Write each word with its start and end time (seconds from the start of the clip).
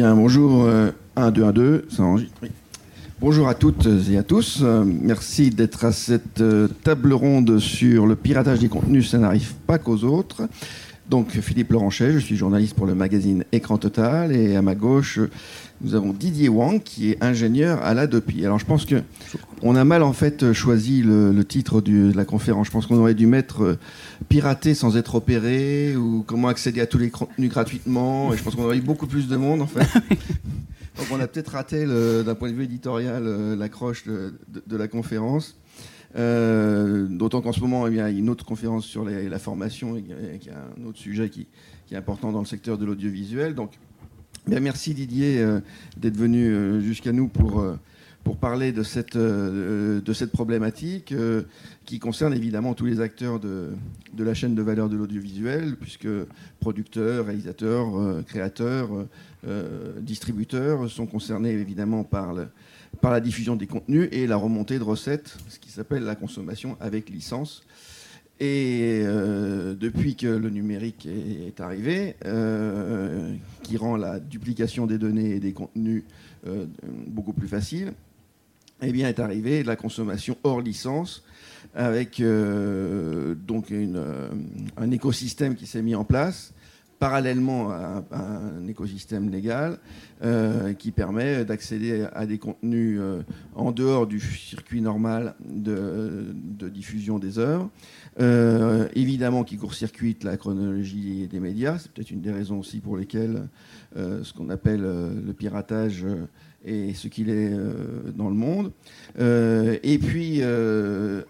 Bien, 0.00 0.14
bonjour, 0.14 0.66
1, 1.14 1.30
2, 1.30 1.44
1, 1.44 1.52
2, 1.52 1.88
ça 1.90 2.04
enregistre. 2.04 2.32
Oui. 2.42 2.48
Bonjour 3.20 3.50
à 3.50 3.54
toutes 3.54 3.86
et 4.10 4.16
à 4.16 4.22
tous. 4.22 4.60
Euh, 4.62 4.82
merci 4.82 5.50
d'être 5.50 5.84
à 5.84 5.92
cette 5.92 6.40
euh, 6.40 6.68
table 6.68 7.12
ronde 7.12 7.58
sur 7.58 8.06
le 8.06 8.16
piratage 8.16 8.60
des 8.60 8.70
contenus. 8.70 9.10
Ça 9.10 9.18
n'arrive 9.18 9.52
pas 9.66 9.76
qu'aux 9.76 10.04
autres. 10.04 10.48
Donc, 11.10 11.30
Philippe 11.40 11.72
Laurenchet, 11.72 12.12
je 12.12 12.18
suis 12.20 12.36
journaliste 12.36 12.74
pour 12.74 12.86
le 12.86 12.94
magazine 12.94 13.44
Écran 13.50 13.78
Total. 13.78 14.30
Et 14.30 14.54
à 14.54 14.62
ma 14.62 14.76
gauche, 14.76 15.18
nous 15.80 15.96
avons 15.96 16.12
Didier 16.12 16.48
Wang, 16.48 16.80
qui 16.80 17.10
est 17.10 17.20
ingénieur 17.20 17.82
à 17.82 17.94
l'ADOPI. 17.94 18.46
Alors, 18.46 18.60
je 18.60 18.64
pense 18.64 18.84
que 18.84 19.02
on 19.62 19.74
a 19.74 19.84
mal 19.84 20.04
en 20.04 20.12
fait 20.12 20.52
choisi 20.52 21.02
le, 21.02 21.42
titre 21.42 21.80
de 21.80 22.12
la 22.14 22.24
conférence. 22.24 22.68
Je 22.68 22.70
pense 22.70 22.86
qu'on 22.86 22.96
aurait 22.96 23.14
dû 23.14 23.26
mettre 23.26 23.64
euh, 23.64 23.78
pirater 24.28 24.72
sans 24.72 24.96
être 24.96 25.16
opéré 25.16 25.96
ou 25.96 26.22
comment 26.24 26.46
accéder 26.46 26.80
à 26.80 26.86
tous 26.86 26.98
les 26.98 27.10
contenus 27.10 27.50
gratuitement. 27.50 28.32
Et 28.32 28.36
je 28.36 28.44
pense 28.44 28.54
qu'on 28.54 28.62
aurait 28.62 28.78
eu 28.78 28.82
beaucoup 28.82 29.08
plus 29.08 29.26
de 29.26 29.36
monde 29.36 29.62
en 29.62 29.66
fait. 29.66 29.80
Donc 30.96 31.06
on 31.10 31.18
a 31.18 31.26
peut-être 31.26 31.52
raté 31.52 31.86
d'un 31.86 32.34
point 32.36 32.50
de 32.50 32.54
vue 32.54 32.64
éditorial 32.64 33.24
euh, 33.26 33.56
l'accroche 33.56 34.04
de, 34.06 34.76
la 34.76 34.86
conférence. 34.86 35.56
Euh, 36.16 37.06
d'autant 37.08 37.40
qu'en 37.40 37.52
ce 37.52 37.60
moment, 37.60 37.86
il 37.86 37.94
y 37.94 38.00
a 38.00 38.10
une 38.10 38.28
autre 38.30 38.44
conférence 38.44 38.84
sur 38.84 39.04
la 39.04 39.38
formation, 39.38 39.96
et 39.96 40.38
qui 40.38 40.50
a 40.50 40.66
un 40.78 40.84
autre 40.84 40.98
sujet 40.98 41.28
qui, 41.28 41.46
est 41.92 41.96
important 41.96 42.30
dans 42.30 42.38
le 42.38 42.46
secteur 42.46 42.78
de 42.78 42.84
l'audiovisuel. 42.84 43.54
Donc, 43.54 43.72
merci 44.46 44.94
Didier 44.94 45.40
euh, 45.40 45.60
d'être 45.96 46.16
venu 46.16 46.80
jusqu'à 46.82 47.10
nous 47.10 47.26
pour 47.26 47.64
pour 48.24 48.36
parler 48.36 48.72
de 48.72 48.82
cette, 48.82 49.16
euh, 49.16 50.00
de 50.00 50.12
cette 50.12 50.30
problématique 50.30 51.12
euh, 51.12 51.42
qui 51.86 51.98
concerne 51.98 52.34
évidemment 52.34 52.74
tous 52.74 52.84
les 52.84 53.00
acteurs 53.00 53.40
de, 53.40 53.70
de 54.12 54.24
la 54.24 54.34
chaîne 54.34 54.54
de 54.54 54.62
valeur 54.62 54.88
de 54.88 54.96
l'audiovisuel, 54.96 55.76
puisque 55.76 56.08
producteurs, 56.60 57.26
réalisateurs, 57.26 57.98
euh, 57.98 58.22
créateurs, 58.22 58.90
distributeurs 60.02 60.90
sont 60.90 61.06
concernés 61.06 61.52
évidemment 61.52 62.04
par, 62.04 62.34
le, 62.34 62.48
par 63.00 63.10
la 63.10 63.20
diffusion 63.20 63.56
des 63.56 63.66
contenus 63.66 64.08
et 64.12 64.26
la 64.26 64.36
remontée 64.36 64.78
de 64.78 64.84
recettes, 64.84 65.36
ce 65.48 65.58
qui 65.58 65.70
s'appelle 65.70 66.04
la 66.04 66.16
consommation 66.16 66.76
avec 66.80 67.08
licence. 67.10 67.64
Et 68.42 69.02
depuis 69.78 70.16
que 70.16 70.26
le 70.26 70.48
numérique 70.48 71.06
est, 71.06 71.60
arrivé, 71.60 72.16
qui 73.62 73.76
rend 73.76 73.96
la 73.96 74.18
duplication 74.18 74.86
des 74.86 74.96
données 74.96 75.32
et 75.32 75.40
des 75.40 75.52
contenus 75.52 76.04
beaucoup 77.06 77.34
plus 77.34 77.48
facile, 77.48 77.92
eh 78.82 78.92
bien, 78.92 79.08
est 79.08 79.18
arrivé 79.18 79.62
la 79.62 79.76
consommation 79.76 80.36
hors 80.42 80.60
licence, 80.60 81.22
avec 81.74 82.20
euh, 82.20 83.34
donc 83.34 83.70
euh, 83.70 84.30
un 84.76 84.90
écosystème 84.90 85.54
qui 85.54 85.66
s'est 85.66 85.82
mis 85.82 85.94
en 85.94 86.04
place, 86.04 86.52
parallèlement 87.00 87.70
à, 87.70 88.04
un 88.12 88.68
écosystème 88.68 89.28
légal, 89.30 89.78
euh, 90.22 90.74
qui 90.74 90.92
permet 90.92 91.44
d'accéder 91.44 92.06
à 92.12 92.26
des 92.26 92.38
contenus 92.38 93.00
en 93.56 93.72
dehors 93.72 94.06
du 94.06 94.20
circuit 94.20 94.80
normal 94.80 95.34
de, 95.44 96.32
diffusion 96.68 97.18
des 97.18 97.38
œuvres. 97.38 97.68
évidemment, 98.94 99.42
qui 99.42 99.56
court-circuite 99.56 100.22
la 100.22 100.36
chronologie 100.36 101.26
des 101.26 101.40
médias. 101.40 101.78
C'est 101.78 101.90
peut-être 101.90 102.10
une 102.12 102.20
des 102.20 102.32
raisons 102.32 102.60
aussi 102.60 102.78
pour 102.78 102.96
lesquelles 102.96 103.48
ce 103.96 104.32
qu'on 104.32 104.50
appelle 104.50 104.82
le 104.82 105.32
piratage 105.32 106.06
et 106.64 106.92
ce 106.94 107.08
qu'il 107.08 107.30
est 107.30 107.52
euh, 107.52 108.12
dans 108.14 108.28
le 108.28 108.34
monde. 108.34 108.72
Euh, 109.18 109.78
et 109.82 109.98
puis, 109.98 110.38
euh, 110.40 111.22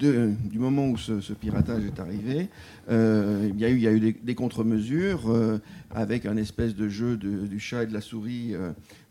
du 0.00 0.58
moment 0.58 0.88
où 0.88 0.96
ce, 0.96 1.32
piratage 1.32 1.84
est 1.84 2.00
arrivé, 2.00 2.48
il 2.88 3.58
y 3.58 3.64
a 3.64 3.92
eu, 3.92 4.00
des, 4.00 4.34
contre-mesures 4.34 5.60
avec 5.90 6.26
un 6.26 6.36
espèce 6.36 6.74
de 6.74 6.88
jeu 6.88 7.16
du 7.16 7.60
chat 7.60 7.84
et 7.84 7.86
de 7.86 7.92
la 7.92 8.00
souris 8.00 8.54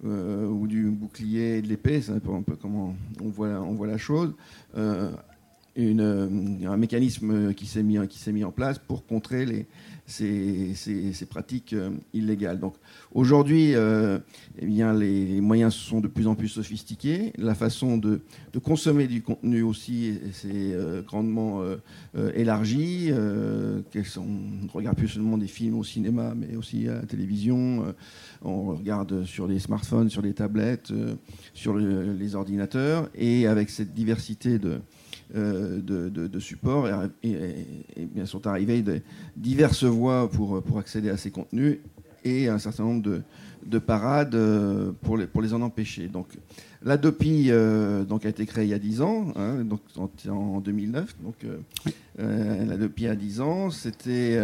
ou 0.03 0.67
du 0.67 0.89
bouclier 0.89 1.57
et 1.57 1.61
de 1.61 1.67
l'épée, 1.67 2.01
c'est 2.01 2.11
un 2.11 2.19
peu, 2.19 2.55
comment 2.55 2.95
on 3.21 3.29
voit 3.29 3.87
la 3.87 3.97
chose. 3.97 4.33
Une, 5.75 6.67
un 6.67 6.77
mécanisme 6.77 7.53
qui 7.55 7.65
s'est 7.65 7.81
mis, 7.81 7.97
mis 8.27 8.43
en 8.43 8.51
place 8.51 8.77
pour 8.77 9.07
contrer 9.07 9.45
les, 9.45 9.65
ces, 10.05 10.75
ces, 10.75 11.25
pratiques 11.25 11.75
illégales. 12.13 12.59
Donc 12.59 12.75
Aujourd'hui, 13.13 13.75
euh, 13.75 14.17
eh 14.59 14.65
les, 14.65 15.39
moyens 15.39 15.75
sont 15.75 16.01
de 16.01 16.07
plus 16.07 16.25
en 16.25 16.33
plus 16.33 16.47
sophistiqués. 16.47 17.31
La 17.37 17.53
façon 17.53 17.97
de, 17.97 18.21
consommer 18.63 19.05
du 19.05 19.21
contenu 19.21 19.61
aussi 19.61 20.19
s'est 20.31 20.49
euh, 20.51 21.03
grandement 21.03 21.61
euh, 21.61 22.31
élargie. 22.33 23.11
on 23.13 24.23
ne 24.23 24.71
regarde 24.71 24.97
plus 24.97 25.09
seulement 25.09 25.37
des 25.37 25.47
films 25.47 25.77
au 25.77 25.83
cinéma, 25.83 26.33
mais 26.35 26.55
aussi 26.55 26.87
à 26.87 26.95
la 26.95 27.05
télévision. 27.05 27.93
on 28.41 28.63
regarde 28.75 29.25
sur 29.25 29.45
les 29.47 29.59
smartphones, 29.59 30.09
sur 30.09 30.23
les 30.23 30.33
tablettes, 30.33 30.91
sur 31.53 31.75
les 31.75 32.35
ordinateurs. 32.35 33.09
Et 33.13 33.45
avec 33.45 33.69
cette 33.69 33.93
diversité 33.93 34.57
de, 34.57 34.79
de, 35.33 36.39
supports, 36.39 36.87
et, 37.23 38.05
bien 38.13 38.25
sont 38.25 38.45
arrivées 38.47 38.83
diverses 39.35 39.83
voies 39.83 40.29
pour, 40.29 40.61
pour 40.61 40.79
accéder 40.79 41.09
à 41.09 41.17
ces 41.17 41.31
contenus 41.31 41.79
et 42.23 42.47
un 42.47 42.59
certain 42.59 42.83
nombre 42.83 43.21
de, 43.65 43.79
parades 43.79 44.35
euh, 44.35 44.91
pour 45.01 45.17
les, 45.17 45.27
pour 45.27 45.41
les 45.41 45.53
en 45.53 45.61
empêcher. 45.61 46.07
Donc, 46.07 46.27
la 46.83 46.97
DOPI 46.97 47.47
euh, 47.49 48.03
donc, 48.03 48.25
a 48.25 48.29
été 48.29 48.45
créée 48.45 48.65
il 48.65 48.69
y 48.69 48.73
a 48.73 48.79
10 48.79 49.01
ans, 49.01 49.27
hein, 49.35 49.63
donc, 49.63 49.81
en, 50.29 50.59
2009. 50.59 51.15
Donc, 51.21 51.35
euh, 52.19 52.65
la 52.65 52.77
DOPI 52.77 53.07
a 53.07 53.15
10 53.15 53.41
ans. 53.41 53.69
C'était 53.69 54.39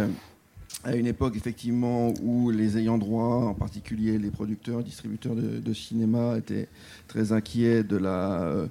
à 0.84 0.96
une 0.96 1.06
époque 1.06 1.36
effectivement 1.36 2.12
où 2.22 2.50
les 2.50 2.78
ayants 2.78 2.98
droit, 2.98 3.44
en 3.44 3.54
particulier 3.54 4.18
les 4.18 4.30
producteurs, 4.30 4.82
distributeurs 4.82 5.34
de, 5.34 5.72
cinéma, 5.74 6.38
étaient 6.38 6.68
très 7.06 7.32
inquiets 7.32 7.82
de 7.82 7.96
la 7.96 8.66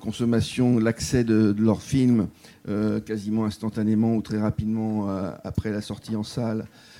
consommation, 0.00 0.78
l'accès 0.78 1.22
de, 1.24 1.54
leurs 1.58 1.82
films 1.82 2.28
quasiment 3.06 3.44
instantanément 3.44 4.16
ou 4.16 4.22
très 4.22 4.40
rapidement 4.40 5.08
après 5.44 5.70
la 5.70 5.80
sortie 5.80 6.16
en 6.16 6.24
salle. 6.24 6.66
euh, 6.66 6.93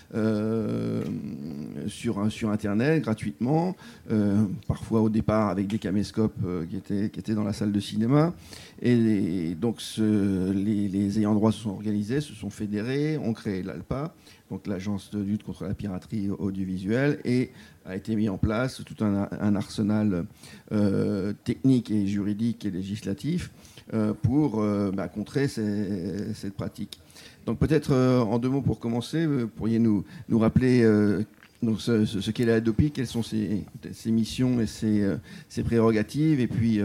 sur, 1.89 2.31
sur 2.31 2.51
Internet 2.51 3.03
gratuitement, 3.03 3.77
euh, 4.11 4.45
parfois 4.67 5.01
au 5.01 5.09
départ 5.09 5.49
avec 5.49 5.67
des 5.67 5.79
caméscopes 5.79 6.35
euh, 6.45 6.67
qui, 6.67 6.77
étaient, 6.77 7.11
qui 7.11 7.21
étaient 7.21 7.35
dans 7.35 7.45
la 7.45 7.53
salle 7.53 7.73
de 7.73 7.81
cinéma. 7.81 8.33
Et, 8.83 9.55
donc 9.55 9.81
les, 9.99 11.19
ayants 11.19 11.35
droit 11.35 11.53
se 11.53 11.61
sont 11.61 11.71
organisés, 11.71 12.21
se 12.21 12.35
sont 12.35 12.51
fédérés, 12.51 13.19
ont 13.19 13.33
créé 13.33 13.63
l'ALPA, 13.63 14.15
donc 14.51 14.67
l'agence 14.67 15.11
de 15.11 15.21
lutte 15.21 15.43
contre 15.43 15.65
la 15.65 15.75
piraterie 15.75 16.31
audiovisuelle, 16.31 17.21
et 17.25 17.51
a 17.87 17.97
été 17.97 18.17
mis 18.17 18.29
en 18.29 18.39
place 18.39 18.83
tout 18.85 19.05
un, 19.05 19.55
arsenal 19.55 20.27
technique 21.45 21.91
et 21.91 22.07
juridique 22.07 22.65
et 22.65 22.71
législatif 22.71 23.51
pour 24.23 24.63
bah, 24.93 25.09
contrer 25.09 25.49
cette 25.49 26.55
pratique. 26.55 27.01
Donc 27.47 27.59
peut-être 27.59 27.93
euh, 27.93 28.21
en 28.21 28.39
deux 28.39 28.49
mots 28.49 28.63
pour 28.63 28.79
commencer, 28.79 29.27
euh, 29.27 29.47
pourriez 29.47 29.79
nous, 29.79 30.05
nous 30.29 30.39
rappeler 30.39 30.83
euh, 30.83 31.23
ce, 31.79 32.31
qu'est 32.31 32.47
la 32.47 32.61
DOPI, 32.61 32.91
quelles 32.91 33.07
sont 33.07 33.23
ses, 33.23 33.65
missions 34.07 34.61
et 34.61 34.67
ses, 34.67 35.63
prérogatives, 35.65 36.41
et 36.41 36.47
puis 36.47 36.81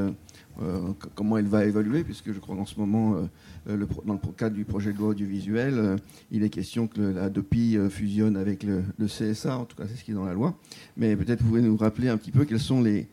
comment 1.15 1.37
elle 1.37 1.47
va 1.47 1.65
évoluer, 1.65 2.05
puisque 2.05 2.31
je 2.31 2.39
crois 2.39 2.55
qu'en 2.55 2.65
ce 2.65 2.79
moment, 2.79 3.27
dans 3.65 4.13
le 4.13 4.33
cadre 4.37 4.55
du 4.55 4.63
projet 4.63 4.93
de 4.93 4.97
loi 4.97 5.09
audiovisuel, 5.09 5.97
il 6.31 6.43
est 6.43 6.49
question 6.49 6.87
que 6.87 7.01
la 7.01 7.29
DOPI 7.29 7.77
fusionne 7.89 8.37
avec 8.37 8.63
le, 8.63 8.83
CSA, 9.05 9.57
en 9.57 9.65
tout 9.65 9.75
cas 9.75 9.83
c'est 9.85 9.97
ce 9.97 10.03
qui 10.05 10.11
est 10.11 10.15
dans 10.15 10.23
la 10.23 10.33
loi. 10.33 10.57
Mais 10.95 11.13
peut-être 11.17 11.41
vous 11.41 11.49
pouvez 11.49 11.61
nous 11.61 11.75
rappeler 11.75 12.07
un 12.07 12.15
petit 12.15 12.31
peu 12.31 12.45
quels 12.45 12.61
sont 12.61 12.81
les, 12.81 13.07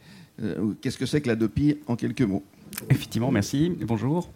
qu'est-ce 0.80 0.98
que 0.98 1.06
c'est 1.06 1.20
que 1.20 1.28
la 1.28 1.36
DOPI 1.36 1.78
en 1.88 1.96
quelques 1.96 2.22
mots? 2.22 2.44
Effectivement, 2.90 3.32
merci. 3.32 3.72
Bonjour. 3.80 4.30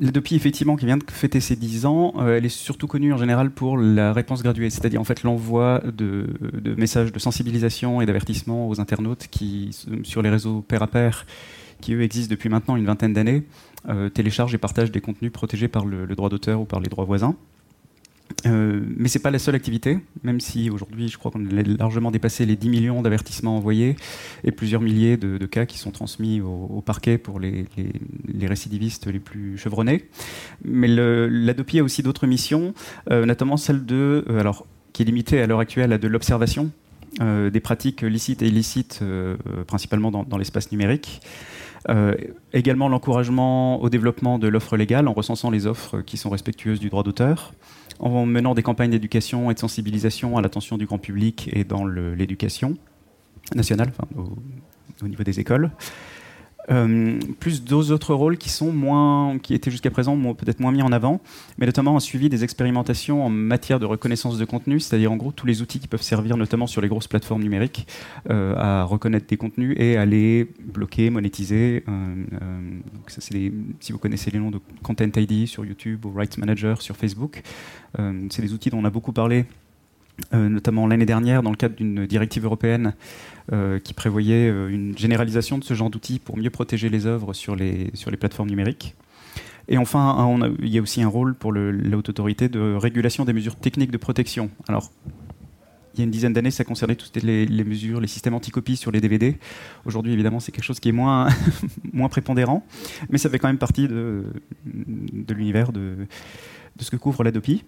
L'Adopi, 0.00 0.36
effectivement, 0.36 0.76
qui 0.76 0.86
vient 0.86 0.96
de 0.96 1.04
fêter 1.10 1.40
ses 1.40 1.56
10 1.56 1.84
ans, 1.86 2.14
euh, 2.18 2.36
elle 2.36 2.46
est 2.46 2.50
surtout 2.50 2.86
connue 2.86 3.12
en 3.12 3.16
général 3.16 3.50
pour 3.50 3.76
la 3.76 4.12
réponse 4.12 4.44
graduée, 4.44 4.70
c'est-à-dire 4.70 5.00
en 5.00 5.04
fait 5.04 5.24
l'envoi 5.24 5.82
de, 5.84 6.26
messages 6.76 7.12
de 7.12 7.18
sensibilisation 7.18 8.00
et 8.00 8.06
d'avertissement 8.06 8.68
aux 8.68 8.80
internautes 8.80 9.26
qui, 9.28 9.76
sur 10.04 10.22
les 10.22 10.30
réseaux 10.30 10.60
pair 10.60 10.84
à 10.84 10.86
pair, 10.86 11.26
qui 11.80 11.94
eux 11.94 12.02
existent 12.02 12.30
depuis 12.30 12.48
maintenant 12.48 12.76
une 12.76 12.86
vingtaine 12.86 13.12
d'années, 13.12 13.42
euh, 13.88 14.08
téléchargent 14.08 14.54
et 14.54 14.58
partagent 14.58 14.92
des 14.92 15.00
contenus 15.00 15.32
protégés 15.32 15.68
par 15.68 15.84
le 15.84 16.06
droit 16.14 16.28
d'auteur 16.28 16.60
ou 16.60 16.64
par 16.64 16.78
les 16.78 16.88
droits 16.88 17.04
voisins. 17.04 17.34
Euh, 18.46 18.80
mais 18.96 19.08
ce 19.08 19.18
n'est 19.18 19.22
pas 19.22 19.30
la 19.30 19.38
seule 19.38 19.54
activité, 19.54 19.98
même 20.22 20.40
si 20.40 20.70
aujourd'hui 20.70 21.08
je 21.08 21.18
crois 21.18 21.30
qu'on 21.30 21.44
a 21.44 21.62
largement 21.62 22.10
dépassé 22.10 22.46
les 22.46 22.56
10 22.56 22.68
millions 22.68 23.02
d'avertissements 23.02 23.56
envoyés 23.56 23.96
et 24.44 24.52
plusieurs 24.52 24.80
milliers 24.80 25.16
de, 25.16 25.46
cas 25.46 25.66
qui 25.66 25.78
sont 25.78 25.90
transmis 25.90 26.40
au, 26.40 26.82
parquet 26.84 27.18
pour 27.18 27.40
les, 27.40 27.66
récidivistes 28.42 29.06
les 29.06 29.18
plus 29.18 29.58
chevronnés. 29.58 30.04
Mais 30.64 30.88
l'ADOPI 30.88 31.80
a 31.80 31.82
aussi 31.82 32.02
d'autres 32.02 32.26
missions, 32.26 32.74
euh, 33.10 33.26
notamment 33.26 33.56
celle 33.56 33.84
de, 33.84 34.24
euh, 34.28 34.40
alors, 34.40 34.66
qui 34.92 35.02
est 35.02 35.06
limitée 35.06 35.40
à 35.40 35.46
l'heure 35.46 35.60
actuelle 35.60 35.92
à 35.92 35.98
de 35.98 36.08
l'observation 36.08 36.70
des 37.20 37.60
pratiques 37.60 38.02
licites 38.02 38.42
et 38.42 38.48
illicites, 38.48 39.02
principalement 39.66 40.10
dans 40.10 40.38
l'espace 40.38 40.70
numérique. 40.70 41.20
également 42.52 42.88
l'encouragement 42.88 43.82
au 43.82 43.88
développement 43.88 44.38
de 44.38 44.46
l'offre 44.46 44.76
légale 44.76 45.08
en 45.08 45.14
recensant 45.14 45.50
les 45.50 45.66
offres 45.66 46.02
qui 46.02 46.16
sont 46.16 46.28
respectueuses 46.28 46.78
du 46.78 46.90
droit 46.90 47.02
d'auteur. 47.02 47.54
En 47.98 48.26
menant 48.26 48.54
des 48.54 48.62
campagnes 48.62 48.90
d'éducation 48.90 49.50
et 49.50 49.54
de 49.54 49.58
sensibilisation 49.58 50.36
à 50.36 50.42
l'attention 50.42 50.78
du 50.78 50.86
grand 50.86 50.98
public 50.98 51.50
et 51.52 51.64
dans 51.64 51.86
l'éducation 51.86 52.76
nationale, 53.54 53.92
au, 54.16 55.08
niveau 55.08 55.22
des 55.22 55.40
écoles. 55.40 55.70
Euh, 56.70 57.18
plus 57.40 57.64
d'autres 57.64 57.92
autres 57.92 58.14
rôles 58.14 58.36
qui 58.36 58.50
sont 58.50 58.72
moins, 58.72 59.38
qui 59.38 59.54
étaient 59.54 59.70
jusqu'à 59.70 59.90
présent 59.90 60.16
peut-être 60.34 60.60
moins 60.60 60.72
mis 60.72 60.82
en 60.82 60.92
avant, 60.92 61.20
mais 61.56 61.66
notamment 61.66 61.96
un 61.96 62.00
suivi 62.00 62.28
des 62.28 62.44
expérimentations 62.44 63.24
en 63.24 63.30
matière 63.30 63.80
de 63.80 63.86
reconnaissance 63.86 64.38
de 64.38 64.44
contenu, 64.44 64.78
c'est-à-dire 64.80 65.10
en 65.10 65.16
gros 65.16 65.32
tous 65.32 65.46
les 65.46 65.62
outils 65.62 65.80
qui 65.80 65.88
peuvent 65.88 66.02
servir 66.02 66.36
notamment 66.36 66.66
sur 66.66 66.82
les 66.82 66.88
grosses 66.88 67.08
plateformes 67.08 67.42
numériques 67.42 67.86
euh, 68.30 68.54
à 68.56 68.84
reconnaître 68.84 69.26
des 69.26 69.36
contenus 69.36 69.74
et 69.78 69.96
à 69.96 70.04
les 70.04 70.46
bloquer, 70.60 71.10
monétiser. 71.10 71.84
Euh, 71.88 72.24
ça, 73.06 73.20
si 73.20 73.92
vous 73.92 73.98
connaissez 73.98 74.30
les 74.30 74.38
noms 74.38 74.50
de 74.50 74.60
Content 74.82 75.08
ID 75.16 75.46
sur 75.46 75.64
YouTube 75.64 76.04
ou 76.04 76.12
Rights 76.12 76.38
Manager 76.38 76.82
sur 76.82 76.96
Facebook, 76.96 77.42
c'est 78.30 78.42
des 78.42 78.52
outils 78.52 78.70
dont 78.70 78.78
on 78.78 78.84
a 78.84 78.90
beaucoup 78.90 79.12
parlé 79.12 79.44
notamment 80.32 80.86
l'année 80.86 81.06
dernière 81.06 81.42
dans 81.42 81.50
le 81.50 81.56
cadre 81.56 81.76
d'une 81.76 82.06
directive 82.06 82.44
européenne 82.44 82.94
euh, 83.50 83.78
qui 83.78 83.94
prévoyait 83.94 84.50
euh, 84.50 84.68
une 84.68 84.98
généralisation 84.98 85.56
de 85.56 85.64
ce 85.64 85.72
genre 85.72 85.88
d'outils 85.88 86.18
pour 86.18 86.36
mieux 86.36 86.50
protéger 86.50 86.90
les 86.90 87.06
œuvres 87.06 87.32
sur 87.32 87.56
les, 87.56 87.90
plateformes 88.20 88.50
numériques. 88.50 88.94
Et 89.68 89.78
enfin, 89.78 90.38
il 90.60 90.68
y 90.68 90.76
a 90.76 90.82
aussi 90.82 91.00
un 91.00 91.08
rôle 91.08 91.34
pour 91.34 91.54
la 91.54 91.96
haute 91.96 92.10
autorité 92.10 92.50
de 92.50 92.74
régulation 92.74 93.24
des 93.24 93.32
mesures 93.32 93.56
techniques 93.56 93.90
de 93.90 93.96
protection. 93.96 94.50
Alors, 94.68 94.90
il 95.94 96.00
y 96.00 96.02
a 96.02 96.04
une 96.04 96.10
dizaine 96.10 96.34
d'années, 96.34 96.50
ça 96.50 96.64
concernait 96.64 96.94
toutes 96.94 97.16
les, 97.22 97.46
mesures, 97.64 98.02
les 98.02 98.06
systèmes 98.06 98.34
anti-copie 98.34 98.76
sur 98.76 98.90
les 98.90 99.00
DVD. 99.00 99.38
Aujourd'hui, 99.86 100.12
évidemment, 100.12 100.40
c'est 100.40 100.52
quelque 100.52 100.64
chose 100.64 100.80
qui 100.80 100.90
est 100.90 100.92
moins, 100.92 101.28
prépondérant, 102.10 102.66
mais 103.08 103.16
ça 103.16 103.30
fait 103.30 103.38
quand 103.38 103.48
même 103.48 103.56
partie 103.56 103.88
de, 103.88 104.24
l'univers 105.28 105.72
de, 105.72 105.96
de, 106.76 106.84
ce 106.84 106.90
que 106.90 106.96
couvre 106.96 107.24
l'ADOPI. 107.24 107.64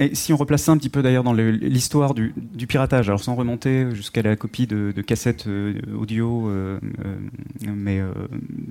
Et 0.00 0.14
si 0.14 0.32
on 0.32 0.38
replace 0.38 0.62
ça 0.62 0.72
un 0.72 0.78
petit 0.78 0.88
peu 0.88 1.02
d'ailleurs 1.02 1.24
dans 1.24 1.34
l'histoire 1.34 2.14
du, 2.14 2.32
piratage, 2.66 3.10
alors 3.10 3.22
sans 3.22 3.34
remonter 3.34 3.94
jusqu'à 3.94 4.22
la 4.22 4.34
copie 4.34 4.66
de, 4.66 4.92
cassettes 5.02 5.46
euh, 5.46 5.74
audio, 5.94 6.48
euh, 6.48 6.80
euh, 7.04 7.18
mais 7.74 8.00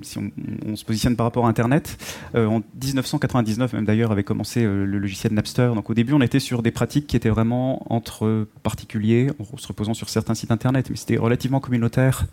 si 0.02 0.18
on, 0.18 0.74
se 0.74 0.84
positionne 0.84 1.14
par 1.14 1.26
rapport 1.26 1.46
à 1.46 1.48
Internet, 1.48 1.98
en 2.34 2.62
1999 2.82 3.72
même 3.74 3.84
d'ailleurs 3.84 4.10
avait 4.10 4.24
commencé 4.24 4.64
le 4.64 4.98
logiciel 4.98 5.32
Napster. 5.32 5.70
Donc 5.74 5.88
au 5.88 5.94
début 5.94 6.14
on 6.14 6.20
était 6.20 6.40
sur 6.40 6.62
des 6.62 6.72
pratiques 6.72 7.06
qui 7.06 7.16
étaient 7.16 7.28
vraiment 7.28 7.86
entre 7.92 8.48
particuliers, 8.64 9.30
en 9.38 9.56
se 9.56 9.68
reposant 9.68 9.94
sur 9.94 10.08
certains 10.08 10.34
sites 10.34 10.50
Internet, 10.50 10.90
mais 10.90 10.96
c'était 10.96 11.16
relativement 11.16 11.60
communautaire 11.60 12.26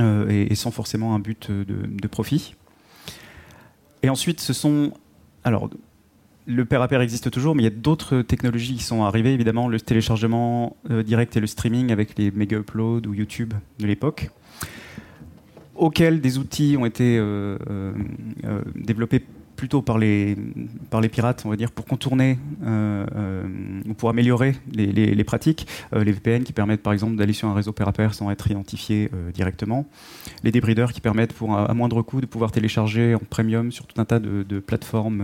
et, 0.00 0.54
sans 0.56 0.72
forcément 0.72 1.14
un 1.14 1.20
but 1.20 1.52
de, 1.52 1.64
de 1.86 2.08
profit. 2.08 2.56
Et 4.02 4.08
ensuite 4.08 4.40
ce 4.40 4.52
sont 4.52 4.92
alors 5.44 5.70
le 6.46 6.64
pair 6.64 6.80
à 6.80 6.88
pair 6.88 7.00
existe 7.00 7.30
toujours, 7.30 7.54
mais 7.54 7.62
il 7.62 7.64
y 7.64 7.68
a 7.68 7.76
d'autres 7.76 8.22
technologies 8.22 8.74
qui 8.74 8.82
sont 8.82 9.02
arrivées, 9.02 9.32
évidemment, 9.32 9.68
le 9.68 9.80
téléchargement 9.80 10.76
euh, 10.90 11.02
direct 11.02 11.36
et 11.36 11.40
le 11.40 11.46
streaming 11.46 11.90
avec 11.90 12.16
les 12.16 12.30
Mega 12.30 12.56
Upload 12.58 13.06
ou 13.06 13.14
YouTube 13.14 13.52
de 13.80 13.86
l'époque, 13.86 14.30
auxquels 15.74 16.20
des 16.20 16.38
outils 16.38 16.76
ont 16.78 16.86
été 16.86 17.18
euh, 17.18 17.58
euh, 17.68 18.62
développés 18.76 19.24
plutôt 19.56 19.82
par 19.82 19.98
les, 19.98 20.36
par 20.90 21.00
les 21.00 21.08
pirates, 21.08 21.42
on 21.44 21.50
va 21.50 21.56
dire, 21.56 21.70
pour 21.70 21.84
contourner 21.84 22.38
euh, 22.64 23.06
euh, 23.16 23.42
ou 23.88 23.94
pour 23.94 24.10
améliorer 24.10 24.54
les, 24.72 24.92
les, 24.92 25.24
pratiques. 25.24 25.66
Euh, 25.94 26.04
les 26.04 26.12
VPN 26.12 26.44
qui 26.44 26.52
permettent 26.52 26.82
par 26.82 26.92
exemple 26.92 27.16
d'aller 27.16 27.32
sur 27.32 27.48
un 27.48 27.54
réseau 27.54 27.72
pair 27.72 27.88
à 27.88 27.92
pair 27.92 28.14
sans 28.14 28.30
être 28.30 28.50
identifié 28.50 29.10
directement. 29.34 29.86
Les 30.44 30.52
débriders 30.52 30.92
qui 30.92 31.00
permettent 31.00 31.32
pour 31.32 31.56
à 31.56 31.72
moindre 31.74 32.02
coût 32.02 32.20
de 32.20 32.26
pouvoir 32.26 32.52
télécharger 32.52 33.14
en 33.14 33.18
premium 33.18 33.72
sur 33.72 33.86
tout 33.86 34.00
un 34.00 34.04
tas 34.04 34.18
de, 34.18 34.42
de 34.42 34.58
plateformes 34.58 35.22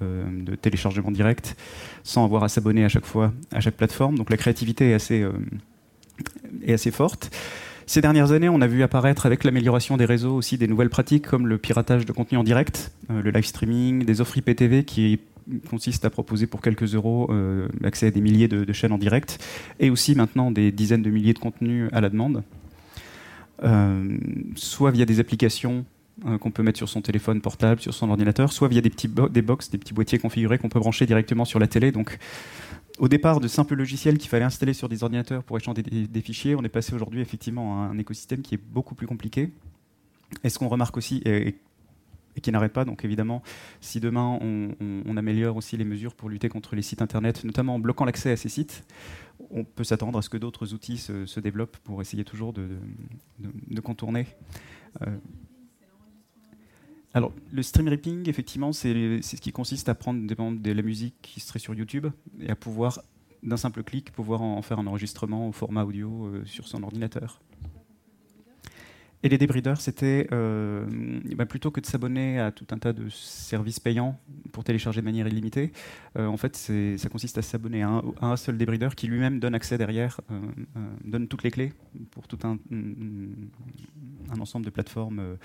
de 0.00 0.54
téléchargement 0.54 1.10
direct 1.10 1.56
sans 2.04 2.24
avoir 2.24 2.44
à 2.44 2.48
s'abonner 2.48 2.84
à 2.84 2.88
chaque 2.88 3.06
fois 3.06 3.32
à 3.50 3.60
chaque 3.60 3.76
plateforme. 3.76 4.16
Donc 4.16 4.30
la 4.30 4.36
créativité 4.36 4.90
est 4.90 4.94
assez, 4.94 5.26
est 6.64 6.72
assez 6.72 6.90
forte. 6.90 7.30
Ces 7.86 8.00
dernières 8.00 8.32
années, 8.32 8.48
on 8.48 8.60
a 8.60 8.66
vu 8.66 8.82
apparaître 8.82 9.26
avec 9.26 9.44
l'amélioration 9.44 9.96
des 9.96 10.04
réseaux 10.04 10.34
aussi 10.34 10.58
des 10.58 10.66
nouvelles 10.66 10.90
pratiques 10.90 11.26
comme 11.26 11.46
le 11.46 11.58
piratage 11.58 12.06
de 12.06 12.12
contenu 12.12 12.38
en 12.38 12.44
direct, 12.44 12.92
euh, 13.10 13.22
le 13.22 13.30
live 13.30 13.44
streaming, 13.44 14.04
des 14.04 14.20
offres 14.20 14.38
IPTV 14.38 14.84
qui 14.84 15.20
consistent 15.68 16.04
à 16.04 16.10
proposer 16.10 16.46
pour 16.46 16.60
quelques 16.60 16.94
euros 16.94 17.28
euh, 17.30 17.68
accès 17.82 18.06
à 18.06 18.10
des 18.10 18.20
milliers 18.20 18.48
de, 18.48 18.72
chaînes 18.72 18.92
en 18.92 18.98
direct, 18.98 19.44
et 19.80 19.90
aussi 19.90 20.14
maintenant 20.14 20.50
des 20.50 20.70
dizaines 20.70 21.02
de 21.02 21.10
milliers 21.10 21.32
de 21.34 21.40
contenus 21.40 21.88
à 21.92 22.00
la 22.00 22.08
demande, 22.08 22.44
euh, 23.64 24.16
soit 24.54 24.92
via 24.92 25.04
des 25.04 25.18
applications 25.18 25.84
qu'on 26.40 26.50
peut 26.50 26.62
mettre 26.62 26.76
sur 26.76 26.88
son 26.88 27.00
téléphone 27.00 27.40
portable, 27.40 27.80
sur 27.80 27.94
son 27.94 28.10
ordinateur, 28.10 28.52
soit 28.52 28.68
via 28.68 28.80
des 28.80 28.90
petits 28.90 29.08
des 29.08 29.42
box, 29.42 29.70
des 29.70 29.78
petits 29.78 29.94
boîtiers 29.94 30.18
configurés 30.18 30.58
qu'on 30.58 30.68
peut 30.68 30.78
brancher 30.78 31.06
directement 31.06 31.44
sur 31.44 31.58
la 31.58 31.66
télé. 31.66 31.90
Au 32.98 33.08
départ 33.08 33.40
de 33.40 33.48
simples 33.48 33.74
logiciels 33.74 34.18
qu'il 34.18 34.28
fallait 34.28 34.44
installer 34.44 34.74
sur 34.74 34.88
des 34.88 35.02
ordinateurs 35.02 35.42
pour 35.44 35.56
échanger 35.56 35.82
des, 35.82 36.20
fichiers, 36.20 36.54
on 36.54 36.62
est 36.62 36.68
passé 36.68 36.94
aujourd'hui 36.94 37.20
effectivement 37.20 37.82
à 37.82 37.86
un 37.86 37.98
écosystème 37.98 38.42
qui 38.42 38.54
est 38.54 38.60
beaucoup 38.62 38.94
plus 38.94 39.06
compliqué. 39.06 39.50
Et 40.44 40.48
ce 40.48 40.58
qu'on 40.58 40.68
remarque 40.68 40.96
aussi, 40.96 41.22
et, 41.24 41.56
qui 42.40 42.50
n'arrête 42.50 42.72
pas, 42.72 42.84
donc 42.84 43.04
évidemment, 43.04 43.42
si 43.80 44.00
demain 44.00 44.38
on, 44.40 45.16
améliore 45.16 45.56
aussi 45.56 45.76
les 45.76 45.84
mesures 45.84 46.14
pour 46.14 46.28
lutter 46.28 46.48
contre 46.48 46.74
les 46.74 46.82
sites 46.82 47.02
internet, 47.02 47.44
notamment 47.44 47.74
en 47.74 47.78
bloquant 47.78 48.04
l'accès 48.04 48.30
à 48.30 48.36
ces 48.36 48.48
sites, 48.48 48.84
on 49.50 49.64
peut 49.64 49.84
s'attendre 49.84 50.18
à 50.18 50.22
ce 50.22 50.30
que 50.30 50.38
d'autres 50.38 50.72
outils 50.72 50.98
se, 50.98 51.40
développent 51.40 51.76
pour 51.78 52.00
essayer 52.00 52.24
toujours 52.24 52.52
de, 52.52 52.68
contourner. 53.82 54.26
Euh, 55.06 55.16
alors, 57.14 57.32
le 57.52 57.62
stream 57.62 57.88
ripping, 57.88 58.28
effectivement, 58.28 58.72
c'est 58.72 59.20
ce 59.20 59.36
qui 59.36 59.52
consiste 59.52 59.88
à 59.88 59.94
prendre 59.94 60.26
des 60.26 60.34
de 60.34 60.72
la 60.72 60.82
musique 60.82 61.14
qui 61.20 61.40
serait 61.40 61.58
sur 61.58 61.74
YouTube 61.74 62.06
et 62.40 62.50
à 62.50 62.56
pouvoir, 62.56 63.02
d'un 63.42 63.58
simple 63.58 63.82
clic, 63.82 64.12
pouvoir 64.12 64.40
en 64.40 64.62
faire 64.62 64.78
un 64.78 64.86
enregistrement 64.86 65.48
au 65.48 65.52
format 65.52 65.84
audio 65.84 66.26
euh, 66.26 66.44
sur 66.46 66.66
son 66.68 66.82
ordinateur. 66.82 67.40
Et 69.24 69.28
les 69.28 69.38
débriders, 69.38 69.80
c'était 69.80 70.26
euh, 70.32 70.84
bah, 71.36 71.46
plutôt 71.46 71.70
que 71.70 71.80
de 71.80 71.86
s'abonner 71.86 72.40
à 72.40 72.50
tout 72.50 72.66
un 72.72 72.78
tas 72.78 72.92
de 72.92 73.08
services 73.08 73.78
payants 73.78 74.18
pour 74.50 74.64
télécharger 74.64 75.00
de 75.00 75.04
manière 75.04 75.28
illimitée, 75.28 75.72
euh, 76.18 76.26
en 76.26 76.36
fait, 76.36 76.56
ça 76.56 77.08
consiste 77.08 77.38
à 77.38 77.42
s'abonner 77.42 77.82
à, 77.82 78.02
un 78.20 78.36
seul 78.36 78.58
débrider 78.58 78.88
qui 78.96 79.06
lui-même 79.06 79.38
donne 79.38 79.54
accès 79.54 79.78
derrière, 79.78 80.20
euh, 80.30 80.40
donne 81.04 81.28
toutes 81.28 81.44
les 81.44 81.52
clés 81.52 81.72
pour 82.10 82.26
tout 82.26 82.38
un, 82.42 82.58
un 82.72 84.40
ensemble 84.40 84.64
de 84.64 84.70
plateformes 84.70 85.36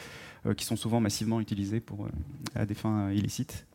qui 0.55 0.65
sont 0.65 0.75
souvent 0.75 0.99
massivement 0.99 1.39
utilisées 1.39 1.79
pour, 1.79 2.07
à 2.55 2.65
des 2.65 2.73
fins 2.73 3.11
illicites. 3.11 3.67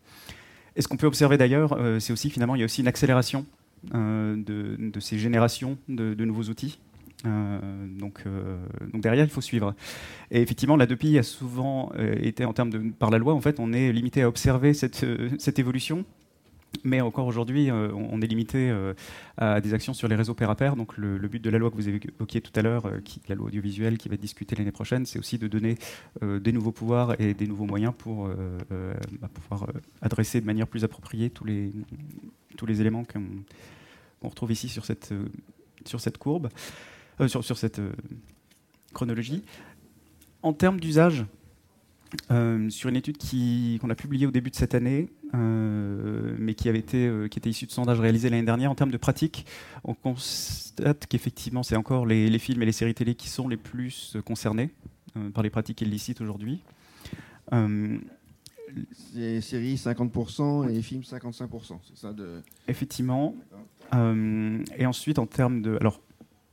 Et 0.75 0.83
ce 0.83 0.89
qu'on 0.89 0.97
peut 0.97 1.07
observer 1.07 1.37
d'ailleurs, 1.37 1.79
c'est 2.01 2.13
aussi 2.13 2.31
finalement, 2.31 2.57
il 2.57 2.61
y 2.61 2.63
a 2.63 2.65
aussi 2.65 2.81
une 2.81 2.89
accélération 2.89 3.47
de, 3.93 4.93
ces 5.01 5.19
générations 5.19 5.79
de 5.89 6.25
nouveaux 6.25 6.45
outils. 6.45 6.79
Euh, 7.27 7.59
donc, 7.87 8.23
euh, 8.27 8.59
donc, 8.93 9.03
derrière, 9.03 9.25
il 9.25 9.31
faut 9.31 9.41
suivre. 9.41 9.75
Et 10.31 10.41
effectivement, 10.41 10.77
la 10.77 10.87
DEPI 10.87 11.19
a 11.19 11.23
souvent 11.23 11.93
euh, 11.97 12.15
été, 12.21 12.45
en 12.45 12.53
termes 12.53 12.71
de, 12.71 12.79
par 12.91 13.11
la 13.11 13.19
loi, 13.19 13.35
en 13.35 13.41
fait, 13.41 13.61
on 13.61 13.73
est 13.73 13.93
limité 13.93 14.23
à 14.23 14.29
observer 14.29 14.75
cette, 14.75 15.05
évolution. 15.59 16.05
Mais 16.85 17.03
encore 17.03 17.27
aujourd'hui, 17.27 17.71
on 17.71 18.23
est 18.23 18.27
limité 18.27 18.75
à 19.37 19.61
des 19.61 19.75
actions 19.75 19.93
sur 19.93 20.09
les 20.09 20.17
réseaux 20.17 20.33
pair 20.33 20.49
à 20.49 20.55
pair. 20.55 20.75
Donc 20.75 20.97
le, 20.97 21.19
but 21.29 21.39
de 21.39 21.51
la 21.51 21.59
loi 21.59 21.71
que 21.71 21.77
vous 21.77 21.87
évoquiez 21.87 22.41
tout 22.41 22.51
à 22.57 22.63
l'heure, 22.63 22.91
la 23.29 23.35
loi 23.35 23.49
audiovisuelle 23.49 23.99
qui 23.99 24.09
va 24.09 24.15
être 24.15 24.23
discutée 24.23 24.57
l'année 24.57 24.73
prochaine, 24.73 25.05
c'est 25.05 25.19
aussi 25.19 25.37
de 25.37 25.49
donner 25.49 25.77
des 26.23 26.51
nouveaux 26.51 26.73
pouvoirs 26.73 27.21
et 27.21 27.35
des 27.35 27.47
nouveaux 27.47 27.67
moyens 27.67 27.93
pour 27.97 28.27
bah, 28.71 29.29
pouvoir 29.35 29.69
adresser 30.01 30.41
de 30.41 30.47
manière 30.47 30.67
plus 30.67 30.83
appropriée 30.83 31.29
tous 31.29 31.45
les, 31.45 32.81
éléments 32.81 33.05
qu'on 33.05 34.29
retrouve 34.31 34.51
ici 34.51 34.71
sur 34.71 34.87
cette 34.87 36.19
courbe. 36.19 36.49
Euh, 37.21 37.29
sur, 37.29 37.59
cette 37.59 37.79
euh, 37.79 37.93
chronologie. 38.93 39.43
En 40.43 40.53
termes 40.53 40.81
d'usage, 40.81 41.27
euh, 42.31 42.69
sur 42.71 42.89
une 42.89 42.97
étude 42.97 43.19
qu'on 43.81 43.91
a 43.91 43.95
publiée 43.95 44.27
au 44.27 44.31
début 44.31 44.51
de 44.51 44.57
cette 44.57 44.75
année, 44.75 45.09
mais 45.35 46.55
qui, 46.55 46.69
avait 46.69 46.81
été, 46.81 47.11
qui 47.31 47.39
était 47.39 47.49
issue 47.49 47.67
de 47.67 47.71
sondages 47.71 48.01
réalisés 48.01 48.29
l'année 48.29 48.45
dernière, 48.45 48.71
en 48.71 48.75
termes 48.75 48.91
de 48.91 48.97
pratique, 48.99 49.47
on 49.85 49.95
constate 49.95 51.07
qu'effectivement, 51.07 51.63
c'est 51.63 51.77
encore 51.77 52.05
les, 52.05 52.39
films 52.39 52.63
et 52.63 52.67
les 52.67 52.73
séries 52.73 52.95
télé 52.95 53.15
qui 53.15 53.29
sont 53.29 53.49
les 53.49 53.57
plus 53.57 54.17
concernés 54.27 54.71
par 55.33 55.43
les 55.43 55.49
pratiques 55.49 55.81
illicites 55.81 56.21
aujourd'hui. 56.21 56.61
les 59.15 59.41
séries 59.41 59.77
50% 59.77 60.69
et 60.69 60.73
les 60.75 60.83
films 60.83 61.03
55%, 61.03 61.79
c'est 61.89 61.97
ça 61.97 62.13
de... 62.13 62.43
Effectivement. 62.69 63.35
et 63.95 64.87
ensuite, 64.87 65.19
en 65.19 65.27
termes 65.27 65.63
de... 65.63 65.77
Alors, 65.81 66.01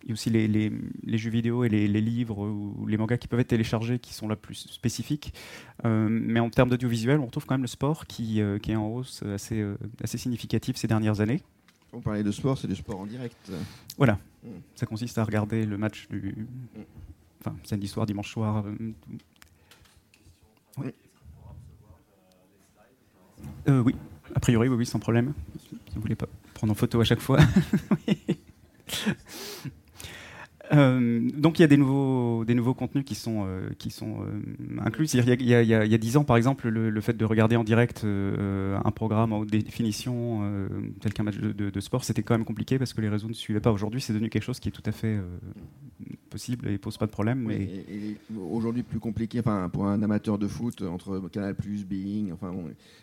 y 0.10 0.12
a 0.12 0.13
aussi 0.13 0.30
les, 0.30 1.18
jeux 1.18 1.30
vidéo 1.30 1.63
et 1.63 1.70
les, 1.70 1.88
livres 2.01 2.39
ou 2.39 2.86
les 2.88 2.98
mangas 2.98 3.18
qui 3.18 3.28
peuvent 3.28 3.39
être 3.39 3.48
téléchargés 3.48 4.00
qui 4.00 4.13
sont 4.13 4.28
là 4.28 4.36
plus 4.36 4.68
spécifiques. 4.70 5.34
Euh, 5.86 6.08
mais 6.10 6.39
en 6.39 6.50
termes 6.50 6.70
d'audiovisuel, 6.70 7.20
on 7.20 7.25
retrouve 7.25 7.46
quand 7.46 7.54
même 7.56 7.62
le 7.62 7.68
sport 7.68 8.06
qui, 8.06 8.42
euh, 8.42 8.58
qui 8.60 8.72
est 8.72 8.75
en 8.75 8.88
hausse 8.88 9.24
assez, 9.24 9.60
euh, 9.60 9.78
assez 10.04 10.18
significative 10.18 10.78
ces 10.78 10.88
dernières 10.88 11.22
années. 11.22 11.42
On 11.94 12.01
parlait 12.01 12.24
de 12.24 12.32
sport, 12.32 12.58
c'est 12.58 12.68
du 12.68 12.75
sport 12.75 13.00
en 13.00 13.06
direct. 13.06 13.51
Voilà. 13.98 14.20
Mm. 14.44 14.48
Ça 14.75 14.86
consiste 14.86 15.18
à 15.18 15.24
regarder 15.24 15.66
le 15.66 15.78
match 15.78 16.08
du. 16.10 16.48
Mm. 16.75 16.82
Enfin, 17.42 17.56
samedi 17.63 17.88
soir, 17.88 18.06
dimanche 18.06 18.32
soir. 18.32 18.66
oui. 20.78 20.92
oui. 23.68 23.96
A 24.36 24.39
priori, 24.39 24.68
oui, 24.68 24.75
oui, 24.75 24.86
sans 24.86 25.00
problème. 25.00 25.34
Vous 25.72 25.96
ne 25.96 26.01
voulez 26.01 26.16
pas 26.16 26.28
prendre 26.54 26.72
en 26.72 26.75
photo 26.75 27.00
à 27.01 27.04
chaque 27.04 27.22
fois. 27.22 27.39
Euh, 30.72 31.28
donc 31.36 31.58
il 31.58 31.64
y 31.64 31.66
a 31.66 31.68
des 31.68 31.78
nouveaux, 31.78 32.46
des 32.46 32.54
nouveaux 32.54 32.74
contenus 32.74 33.04
qui 33.04 33.16
sont, 33.16 33.46
euh, 33.46 33.70
qui 33.78 33.90
sont 33.90 34.22
euh, 34.22 34.80
inclus. 34.80 35.08
Il 35.14 35.44
y, 35.44 35.54
a, 35.54 35.98
10 35.98 36.18
ans, 36.18 36.24
par 36.24 36.38
exemple, 36.38 36.70
le, 36.70 37.02
fait 37.02 37.18
de 37.18 37.26
regarder 37.26 37.56
en 37.56 37.64
direct 37.64 38.06
un 38.06 38.92
programme 38.92 39.34
en 39.34 39.40
haute 39.40 39.50
définition, 39.50 40.42
tel 41.00 41.14
qu'un 41.14 41.24
match 41.24 41.38
de, 41.38 41.70
de, 41.70 41.80
sport, 41.80 42.04
c'était 42.04 42.24
quand 42.24 42.36
même 42.36 42.46
compliqué 42.46 42.78
parce 42.78 42.94
que 42.94 43.02
les 43.02 43.10
réseaux 43.10 43.28
ne 43.28 43.34
suivaient 43.34 43.60
pas. 43.60 43.72
Aujourd'hui, 43.72 44.02
c'est 44.02 44.14
devenu 44.14 44.30
quelque 44.30 44.44
chose 44.44 44.60
qui 44.60 44.70
est 44.70 44.72
tout 44.72 44.84
à 44.86 44.92
fait 44.92 45.20
possible 46.30 46.70
et 46.70 46.78
pose 46.78 46.98
pas 46.98 47.06
de 47.06 47.12
problème. 47.12 47.44
mais... 47.48 47.68
Aujourd'hui, 48.52 48.84
plus 48.84 49.00
compliqué 49.00 49.40
enfin, 49.40 49.70
pour 49.70 49.88
un 49.88 50.02
amateur 50.04 50.38
de 50.38 50.48
foot 50.48 50.82
entre 50.82 51.20
Canal, 51.30 51.56
Being, 51.88 52.32
enfin, 52.32 52.54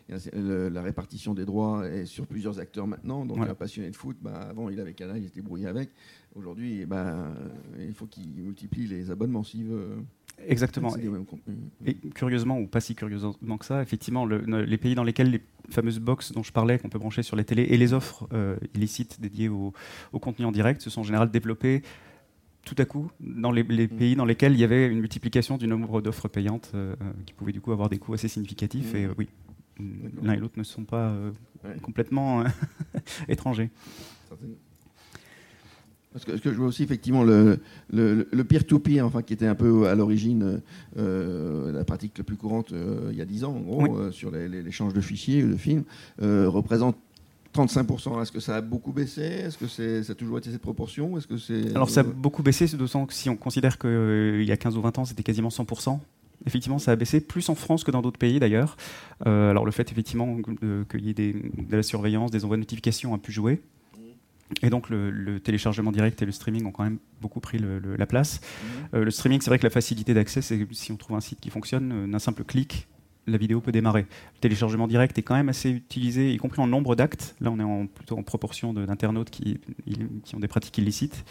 la 0.08 0.82
répartition 0.82 1.34
des 1.34 1.44
droits 1.44 1.88
est 1.88 2.06
sur 2.06 2.26
plusieurs 2.26 2.60
acteurs 2.60 2.86
maintenant. 2.86 3.24
Donc, 3.24 3.38
un 3.38 3.54
passionné 3.54 3.90
de 3.90 3.96
foot, 3.96 4.16
bah, 4.20 4.46
avant, 4.50 4.68
il 4.68 4.80
avait 4.80 4.94
Canal, 4.94 5.18
il 5.18 5.26
était 5.26 5.42
brouillé 5.42 5.66
avec. 5.66 5.90
Aujourd'hui, 6.36 6.80
eh 6.82 6.86
ben, 6.86 7.34
il 7.80 7.94
faut 7.94 8.06
qu'il 8.06 8.28
multiplie 8.36 8.86
les 8.86 9.10
abonnements 9.10 9.42
s'il 9.42 9.64
veut. 9.64 9.96
Exactement. 10.46 10.94
Et, 11.86 11.94
curieusement, 12.14 12.58
ou 12.58 12.66
pas 12.66 12.80
si 12.80 12.94
curieusement 12.94 13.58
que 13.58 13.64
ça, 13.64 13.82
effectivement, 13.82 14.26
les 14.26 14.76
pays 14.76 14.94
dans 14.94 15.04
lesquels 15.04 15.30
les 15.30 15.40
fameuses 15.70 15.98
box 15.98 16.32
dont 16.32 16.42
je 16.42 16.52
parlais, 16.52 16.78
qu'on 16.78 16.88
peut 16.88 16.98
brancher 16.98 17.22
sur 17.22 17.36
les 17.36 17.44
télés, 17.44 17.66
et 17.70 17.76
les 17.76 17.92
offres 17.92 18.28
euh, 18.32 18.56
illicites 18.74 19.20
dédiées 19.20 19.48
au, 19.48 19.72
contenu 20.20 20.44
en 20.44 20.52
direct, 20.52 20.82
se 20.82 20.90
sont 20.90 21.00
en 21.00 21.04
général 21.04 21.30
développées 21.30 21.82
tout 22.64 22.74
à 22.78 22.84
coup 22.84 23.10
dans 23.20 23.52
les, 23.52 23.62
mm. 23.62 23.88
pays 23.88 24.16
dans 24.16 24.24
lesquels 24.24 24.52
il 24.52 24.58
y 24.58 24.64
avait 24.64 24.88
une 24.88 25.00
multiplication 25.00 25.56
du 25.56 25.68
nombre 25.68 26.02
d'offres 26.02 26.28
payantes 26.28 26.72
euh, 26.74 26.96
qui 27.24 27.32
pouvaient 27.32 27.52
du 27.52 27.60
coup 27.60 27.72
avoir 27.72 27.88
des 27.88 27.98
coûts 27.98 28.12
assez 28.12 28.28
significatifs. 28.28 28.92
Mm. 28.92 28.96
Et 28.96 29.04
euh, 29.04 29.14
oui, 29.16 29.28
l'un 30.22 30.34
et 30.34 30.38
l'autre 30.38 30.58
ne 30.58 30.64
sont 30.64 30.84
pas 30.84 31.16
complètement 31.82 32.44
étrangers. 33.28 33.70
Parce 36.16 36.24
que, 36.24 36.32
que, 36.32 36.50
je 36.50 36.56
vois 36.56 36.68
aussi 36.68 36.82
effectivement 36.82 37.24
le, 37.24 37.60
le, 37.92 38.44
peer-to-peer, 38.44 39.04
enfin, 39.04 39.20
qui 39.20 39.34
était 39.34 39.46
un 39.46 39.54
peu 39.54 39.86
à 39.86 39.94
l'origine 39.94 40.62
euh, 40.96 41.70
la 41.70 41.84
pratique 41.84 42.16
la 42.16 42.24
plus 42.24 42.36
courante 42.36 42.72
euh, 42.72 43.10
il 43.12 43.18
y 43.18 43.20
a 43.20 43.26
10 43.26 43.44
ans, 43.44 43.54
en 43.54 43.60
gros, 43.60 43.98
euh, 43.98 44.10
sur 44.12 44.30
l'échange 44.30 44.94
de 44.94 45.02
fichiers 45.02 45.44
ou 45.44 45.50
de 45.50 45.56
films, 45.56 45.84
représente 46.18 46.96
35%. 47.54 48.22
Est-ce 48.22 48.32
que 48.32 48.40
ça 48.40 48.56
a 48.56 48.60
beaucoup 48.62 48.92
baissé? 48.92 49.20
Est-ce 49.20 49.58
que 49.58 49.66
c'est, 49.66 50.04
ça 50.04 50.12
a 50.12 50.14
toujours 50.14 50.38
été 50.38 50.50
cette 50.50 50.62
proportion? 50.62 51.18
Est-ce 51.18 51.26
que 51.26 51.36
c'est 51.36 51.76
Alors 51.76 51.90
ça 51.90 52.00
a 52.00 52.04
beaucoup 52.04 52.42
baissé, 52.42 52.66
si 52.66 53.28
on 53.28 53.36
considère 53.36 53.78
qu'il 53.78 54.42
y 54.42 54.52
a 54.52 54.56
15 54.56 54.78
ou 54.78 54.80
20 54.80 54.98
ans, 55.00 55.04
c'était 55.04 55.22
quasiment 55.22 55.50
100%. 55.50 55.98
Effectivement, 56.46 56.78
ça 56.78 56.92
a 56.92 56.96
baissé 56.96 57.20
plus 57.20 57.46
en 57.50 57.54
France 57.54 57.84
que 57.84 57.90
dans 57.90 58.00
d'autres 58.00 58.18
pays 58.18 58.40
d'ailleurs. 58.40 58.78
alors 59.26 59.66
le 59.66 59.70
fait 59.70 59.92
effectivement 59.92 60.38
qu'il 60.90 61.04
y 61.04 61.10
ait 61.10 61.14
des, 61.14 61.34
de 61.34 61.76
la 61.76 61.82
surveillance, 61.82 62.30
des 62.30 62.46
envois 62.46 62.56
de 62.56 62.62
notifications 62.62 63.12
a 63.12 63.18
pu 63.18 63.32
jouer. 63.32 63.60
Et 64.62 64.70
donc 64.70 64.90
le, 64.90 65.40
téléchargement 65.40 65.92
direct 65.92 66.22
et 66.22 66.26
le 66.26 66.32
streaming 66.32 66.66
ont 66.66 66.72
quand 66.72 66.84
même 66.84 66.98
beaucoup 67.20 67.40
pris 67.40 67.58
la 67.58 68.06
place. 68.06 68.40
Mhm. 68.40 68.88
Euh, 68.94 69.04
le 69.04 69.10
streaming, 69.10 69.40
c'est 69.40 69.50
vrai 69.50 69.58
que 69.58 69.64
la 69.66 69.70
facilité 69.70 70.14
d'accès, 70.14 70.42
c'est 70.42 70.66
si 70.72 70.92
on 70.92 70.96
trouve 70.96 71.16
un 71.16 71.20
site 71.20 71.40
qui 71.40 71.50
fonctionne, 71.50 71.92
euh, 71.92 72.06
d'un 72.06 72.18
simple 72.18 72.44
clic, 72.44 72.88
la 73.26 73.38
vidéo 73.38 73.60
peut 73.60 73.72
démarrer. 73.72 74.02
Le 74.02 74.40
téléchargement 74.40 74.86
direct 74.86 75.18
est 75.18 75.22
quand 75.22 75.34
même 75.34 75.48
assez 75.48 75.70
utilisé, 75.70 76.32
y 76.32 76.36
compris 76.36 76.62
en 76.62 76.66
nombre 76.66 76.94
d'actes. 76.94 77.34
Là, 77.40 77.50
on 77.50 77.58
est 77.58 77.64
en, 77.64 77.86
plutôt 77.86 78.16
en 78.16 78.22
proportion 78.22 78.72
d'internautes 78.72 79.30
qui, 79.30 79.58
qui, 80.24 80.34
ont 80.36 80.40
des 80.40 80.48
pratiques 80.48 80.78
illicites. 80.78 81.24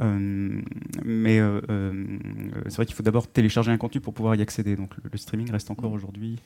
Euh, 0.00 0.60
mais 1.04 1.38
euh, 1.38 1.60
euh, 1.68 1.92
c'est 2.64 2.76
vrai 2.76 2.86
qu'il 2.86 2.94
faut 2.94 3.02
d'abord 3.02 3.26
télécharger 3.26 3.70
un 3.70 3.76
contenu 3.76 4.00
pour 4.00 4.14
pouvoir 4.14 4.34
y 4.34 4.42
accéder. 4.42 4.76
Donc 4.76 4.90
le, 5.02 5.18
streaming 5.18 5.50
reste 5.50 5.70
encore 5.70 5.90
mm. 5.90 5.94
aujourd'hui. 5.94 6.38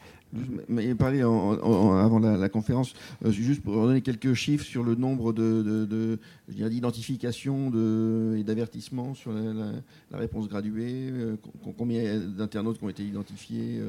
Mais 0.69 0.95
parler 0.95 1.21
avant 1.21 2.19
la, 2.19 2.49
conférence, 2.49 2.95
juste 3.25 3.63
pour 3.63 3.75
donner 3.75 4.03
quelques 4.03 4.35
chiffres 4.35 4.65
sur 4.65 4.83
le 4.83 4.95
nombre 4.95 5.33
de, 5.33 6.19
d'identifications 6.49 7.69
et 8.37 8.45
d'avertissements 8.45 9.15
sur 9.15 9.33
la, 9.33 10.19
réponse 10.19 10.49
graduée, 10.49 11.13
combien 11.77 12.19
d'internautes 12.19 12.83
ont 12.83 12.89
été 12.89 13.03
identifiés, 13.03 13.81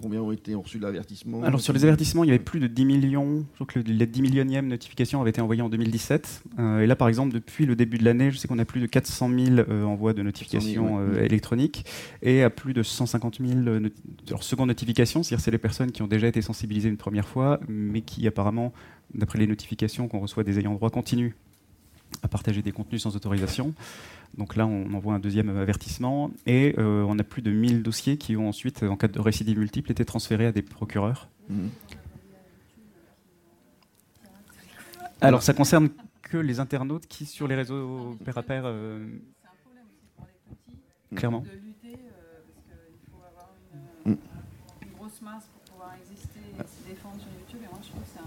combien 0.00 0.20
ont 0.22 0.32
été 0.32 0.54
reçus 0.54 0.78
l'avertissement 0.78 1.42
Alors 1.42 1.60
sur 1.60 1.72
les 1.72 1.84
avertissements, 1.84 2.24
il 2.24 2.28
y 2.28 2.30
avait 2.30 2.38
plus 2.38 2.60
de 2.60 2.66
10 2.66 2.84
millions. 2.84 3.44
Je 3.54 3.64
crois 3.64 3.82
que 3.82 3.90
la 3.90 4.06
10 4.06 4.22
millionième 4.22 4.68
notification 4.68 5.20
avait 5.20 5.30
été 5.30 5.40
envoyée 5.40 5.62
en 5.62 5.68
2017. 5.68 6.44
et 6.58 6.86
là, 6.86 6.96
par 6.96 7.08
exemple, 7.08 7.32
depuis 7.32 7.66
le 7.66 7.76
début 7.76 7.98
de 7.98 8.04
l'année, 8.04 8.30
je 8.30 8.38
sais 8.38 8.48
qu'on 8.48 8.58
a 8.58 8.64
plus 8.64 8.80
de 8.80 8.86
400 8.86 9.28
000 9.28 9.58
euh, 9.68 9.84
envois 9.84 10.12
de 10.12 10.22
notifications 10.22 11.00
euh, 11.00 11.22
électroniques 11.22 11.84
et 12.22 12.42
à 12.42 12.50
plus 12.50 12.74
de 12.74 12.82
150 12.82 13.38
000 13.40 13.60
euh, 13.66 13.88
secondes 14.40 14.68
notifications, 14.68 15.22
c'est-à-dire 15.22 15.44
c'est 15.44 15.50
les 15.50 15.58
personnes 15.58 15.92
qui 15.92 16.02
ont 16.02 16.06
déjà 16.06 16.28
été 16.28 16.42
sensibilisées 16.42 16.88
une 16.88 16.96
première 16.96 17.28
fois, 17.28 17.60
mais 17.68 18.02
qui 18.02 18.26
apparemment, 18.26 18.72
d'après 19.14 19.38
les 19.38 19.46
notifications 19.46 20.08
qu'on 20.08 20.20
reçoit 20.20 20.44
des 20.44 20.58
ayants 20.58 20.74
droit, 20.74 20.90
continuent 20.90 21.34
à 22.22 22.28
partager 22.28 22.62
des 22.62 22.72
contenus 22.72 23.02
sans 23.02 23.16
autorisation. 23.16 23.74
Donc 24.36 24.56
là, 24.56 24.66
on 24.66 24.92
envoie 24.94 25.14
un 25.14 25.18
deuxième 25.18 25.48
avertissement 25.56 26.30
et 26.46 26.74
on 26.78 27.18
a 27.18 27.24
plus 27.24 27.42
de 27.42 27.50
1000 27.50 27.82
dossiers 27.82 28.18
qui 28.18 28.36
ont 28.36 28.48
ensuite, 28.48 28.82
en 28.82 28.96
cas 28.96 29.08
de 29.08 29.20
récidive 29.20 29.58
multiple, 29.58 29.90
été 29.90 30.04
transférés 30.04 30.46
à 30.46 30.52
des 30.52 30.62
procureurs. 30.62 31.28
Mmh. 31.48 31.68
Alors, 35.20 35.42
ça 35.42 35.52
concerne 35.52 35.88
que 36.22 36.36
les 36.36 36.60
internautes 36.60 37.06
qui, 37.06 37.26
sur 37.26 37.48
les 37.48 37.54
réseaux 37.54 38.16
pair 38.24 38.38
à 38.38 38.42
pair. 38.42 38.62
Euh, 38.64 39.04
c'est 39.42 39.48
un 39.48 39.56
problème 39.64 39.86
aussi 39.90 40.06
pour 40.14 40.26
les 40.26 40.34
petits. 40.34 41.16
Clairement. 41.16 41.40
De 41.40 41.50
lutter, 41.50 41.94
euh, 41.94 42.38
parce 42.46 42.86
qu'il 42.86 43.10
faut 43.10 43.24
avoir 43.26 43.50
une, 44.06 44.12
une, 44.12 44.92
grosse 44.94 45.20
masse 45.22 45.46
pour 45.52 45.62
pouvoir 45.72 45.94
exister 45.98 46.38
et 46.38 46.62
se 46.62 46.88
défendre 46.88 47.18
sur 47.18 47.30
YouTube. 47.34 47.60
Et 47.64 47.68
moi, 47.68 47.80
je 47.82 47.88
trouve 47.88 48.02
que 48.02 48.08
c'est 48.12 48.20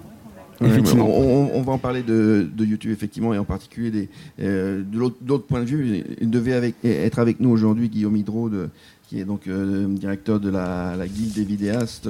Effectivement. 0.63 1.07
On, 1.07 1.51
on, 1.53 1.61
va 1.61 1.73
en 1.73 1.77
parler 1.77 2.03
de, 2.03 2.47
de, 2.53 2.65
YouTube, 2.65 2.91
effectivement, 2.91 3.33
et 3.33 3.37
en 3.37 3.45
particulier 3.45 3.91
des, 3.91 4.09
euh, 4.41 4.83
de 4.83 4.97
l'autre 4.97 5.45
point 5.45 5.61
de 5.61 5.65
vue. 5.65 6.03
Il 6.19 6.29
devait 6.29 6.53
avec, 6.53 6.75
être 6.83 7.19
avec 7.19 7.39
nous 7.39 7.49
aujourd'hui 7.49 7.89
Guillaume 7.89 8.15
Hydro 8.15 8.49
de 8.49 8.69
qui 9.11 9.19
est 9.19 9.25
donc 9.25 9.47
euh, 9.47 9.87
directeur 9.89 10.39
de 10.39 10.49
la, 10.49 10.95
la, 10.95 11.05
guilde 11.05 11.33
des 11.33 11.43
vidéastes, 11.43 12.07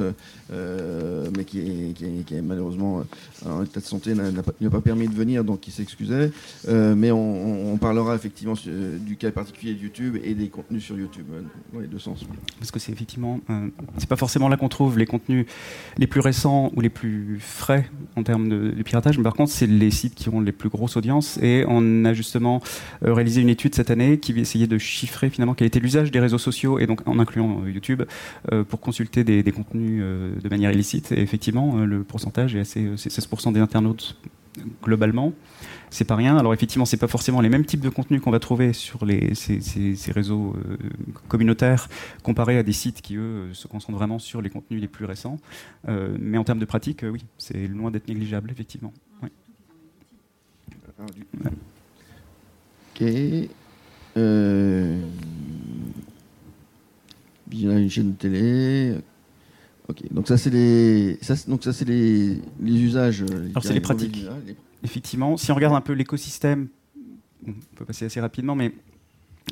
euh, 0.53 1.27
mais 1.35 1.45
qui 1.45 1.59
est, 1.59 2.41
malheureusement 2.43 2.99
euh, 2.99 3.49
en 3.49 3.63
état 3.63 3.79
de 3.79 3.85
santé 3.85 4.13
n'a 4.13 4.43
pas, 4.43 4.51
pas, 4.51 4.81
permis 4.81 5.07
de 5.07 5.15
venir, 5.15 5.43
donc 5.43 5.67
il 5.67 5.71
s'excusait. 5.71 6.31
mais 6.67 7.09
on, 7.11 7.75
parlera 7.81 8.13
effectivement 8.13 8.53
du 8.99 9.15
cas 9.15 9.31
particulier 9.31 9.73
de 9.73 9.81
YouTube 9.81 10.17
et 10.23 10.35
des 10.35 10.49
contenus 10.49 10.83
sur 10.83 10.95
YouTube, 10.95 11.25
dans 11.73 11.79
les 11.79 11.87
deux 11.87 11.97
sens. 11.97 12.23
Parce 12.59 12.69
que 12.69 12.77
c'est 12.77 12.91
effectivement, 12.91 13.39
c'est 13.97 14.07
pas 14.07 14.15
forcément 14.15 14.47
là 14.47 14.57
qu'on 14.57 14.69
trouve 14.69 14.99
les 14.99 15.07
contenus 15.07 15.47
les 15.97 16.05
plus 16.05 16.19
récents 16.19 16.71
ou 16.75 16.81
les 16.81 16.89
plus 16.89 17.39
frais 17.39 17.89
en 18.15 18.21
termes 18.21 18.47
de, 18.47 18.69
de 18.69 18.83
piratage, 18.83 19.17
mais 19.17 19.23
par 19.23 19.33
contre 19.33 19.51
c'est 19.51 19.65
les 19.65 19.89
sites 19.89 20.13
qui 20.13 20.29
ont 20.29 20.41
les 20.41 20.51
plus 20.51 20.69
grosses 20.69 20.97
audiences. 20.97 21.39
Et 21.41 21.65
on 21.67 22.05
a 22.05 22.13
justement 22.13 22.61
réalisé 23.01 23.41
une 23.41 23.49
étude 23.49 23.73
cette 23.73 23.89
année 23.89 24.19
qui 24.19 24.39
essayait 24.39 24.67
de 24.67 24.77
chiffrer 24.77 25.31
finalement 25.31 25.55
quel 25.55 25.65
était 25.65 25.79
l'usage 25.79 26.11
des 26.11 26.19
réseaux 26.19 26.37
sociaux 26.37 26.77
et 26.77 26.90
en 27.05 27.19
incluant 27.19 27.61
euh, 27.61 27.71
YouTube, 27.71 28.03
euh, 28.51 28.63
pour 28.63 28.79
consulter 28.79 29.23
des, 29.23 29.43
contenus 29.51 30.01
euh, 30.03 30.35
de 30.39 30.49
manière 30.49 30.71
illicite. 30.71 31.11
Et 31.11 31.21
effectivement, 31.21 31.77
le 31.77 32.03
pourcentage 32.03 32.55
est 32.55 32.61
assez, 32.61 32.95
16% 32.95 33.53
des 33.53 33.59
internautes 33.59 34.17
globalement. 34.83 35.33
C'est 35.89 36.05
pas 36.05 36.15
rien. 36.15 36.37
Alors 36.37 36.53
effectivement, 36.53 36.85
c'est 36.85 36.97
pas 36.97 37.07
forcément 37.07 37.41
les 37.41 37.49
mêmes 37.49 37.65
types 37.65 37.81
de 37.81 37.89
contenus 37.89 38.21
qu'on 38.21 38.31
va 38.31 38.39
trouver 38.39 38.73
sur 38.73 39.05
ces, 39.33 40.11
réseaux 40.11 40.55
communautaires 41.27 41.89
comparés 42.23 42.57
à 42.57 42.63
des 42.63 42.73
sites 42.73 43.01
qui 43.01 43.15
eux 43.15 43.49
se 43.53 43.67
concentrent 43.67 43.97
vraiment 43.97 44.19
sur 44.19 44.41
les 44.41 44.49
contenus 44.49 44.81
les 44.81 44.87
plus 44.87 45.05
récents. 45.05 45.37
mais 45.87 46.37
en 46.37 46.43
termes 46.43 46.59
de 46.59 46.65
pratique, 46.65 47.05
oui, 47.09 47.23
c'est 47.37 47.67
loin 47.67 47.91
d'être 47.91 48.07
négligeable 48.07 48.51
effectivement. 48.51 48.93
Une 57.53 57.89
chaîne 57.89 58.11
de 58.11 58.17
télé. 58.17 58.95
Ok, 59.87 60.01
donc 60.11 60.27
ça 60.27 60.37
c'est 60.37 60.49
les, 60.49 61.17
ça, 61.21 61.35
donc 61.47 61.63
ça 61.63 61.73
c'est 61.73 61.85
les, 61.85 62.37
les, 62.61 62.81
usages. 62.81 63.23
Euh, 63.23 63.49
Alors 63.49 63.63
c'est 63.63 63.73
les 63.73 63.81
pratiques. 63.81 64.25
Effectivement, 64.83 65.37
si 65.37 65.51
on 65.51 65.55
regarde 65.55 65.75
un 65.75 65.81
peu 65.81 65.93
l'écosystème, 65.93 66.67
on 67.47 67.51
peut 67.75 67.85
passer 67.85 68.05
assez 68.05 68.21
rapidement, 68.21 68.55
mais 68.55 68.71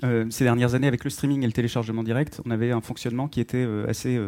euh, 0.03 0.25
ces 0.29 0.43
dernières 0.43 0.75
années, 0.75 0.87
avec 0.87 1.03
le 1.03 1.09
streaming 1.09 1.43
et 1.43 1.45
le 1.45 1.51
téléchargement 1.51 2.03
direct, 2.03 2.41
on 2.45 2.51
avait 2.51 2.71
un 2.71 2.81
fonctionnement 2.81 3.27
qui 3.27 3.41
était 3.41 3.57
euh, 3.57 3.87
assez 3.87 4.19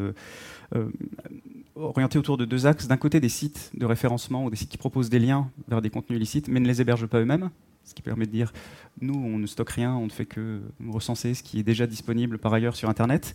orienté 1.76 2.20
autour 2.20 2.38
de 2.38 2.46
deux 2.46 2.66
axes. 2.66 2.88
D'un 2.88 2.98
côté, 2.98 3.20
des 3.20 3.30
sites 3.30 3.72
de 3.76 3.86
référencement 3.86 4.46
ou 4.46 4.50
des 4.50 4.58
sites 4.58 4.70
qui 4.70 4.78
proposent 4.78 5.10
des 5.10 5.20
liens 5.20 5.50
vers 5.68 5.82
des 5.82 5.90
contenus 5.90 6.18
illicites, 6.18 6.48
mais 6.48 6.60
ne 6.60 6.68
les 6.68 6.82
hébergent 6.82 7.08
pas 7.08 7.20
eux-mêmes. 7.20 7.50
Ce 7.84 7.94
qui 7.94 8.02
permet 8.02 8.26
de 8.26 8.32
dire, 8.32 8.54
nous, 9.02 9.16
on 9.16 9.38
ne 9.38 9.48
stocke 9.48 9.72
rien, 9.72 9.96
on 9.96 10.06
ne 10.06 10.12
fait 10.12 10.26
que 10.26 10.62
recenser 10.88 11.34
ce 11.34 11.44
qui 11.44 11.60
est 11.60 11.64
déjà 11.64 11.88
disponible 11.88 12.38
par 12.38 12.54
ailleurs 12.54 12.76
sur 12.76 12.90
Internet 12.90 13.34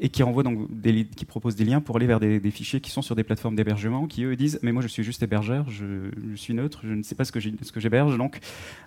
et 0.00 0.10
qui 0.10 0.22
renvoie 0.22 0.44
donc 0.44 0.68
des, 0.70 1.06
qui 1.06 1.24
propose 1.24 1.56
des 1.56 1.64
liens 1.64 1.80
pour 1.80 1.96
aller 1.96 2.06
vers 2.06 2.20
des, 2.20 2.50
fichiers 2.52 2.80
qui 2.80 2.90
sont 2.90 3.02
sur 3.02 3.16
des 3.16 3.24
plateformes 3.24 3.56
d'hébergement 3.56 4.06
qui 4.06 4.22
eux 4.22 4.36
disent 4.36 4.60
mais 4.62 4.70
moi 4.70 4.80
je 4.80 4.86
suis 4.86 5.02
juste 5.02 5.24
hébergeur 5.24 5.68
je, 5.70 6.12
suis 6.36 6.54
neutre 6.54 6.82
je 6.84 6.94
ne 6.94 7.02
sais 7.02 7.16
pas 7.16 7.24
ce 7.24 7.32
que 7.32 7.40
j'héberge 7.80 8.16
donc 8.16 8.38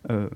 euh, 0.10 0.30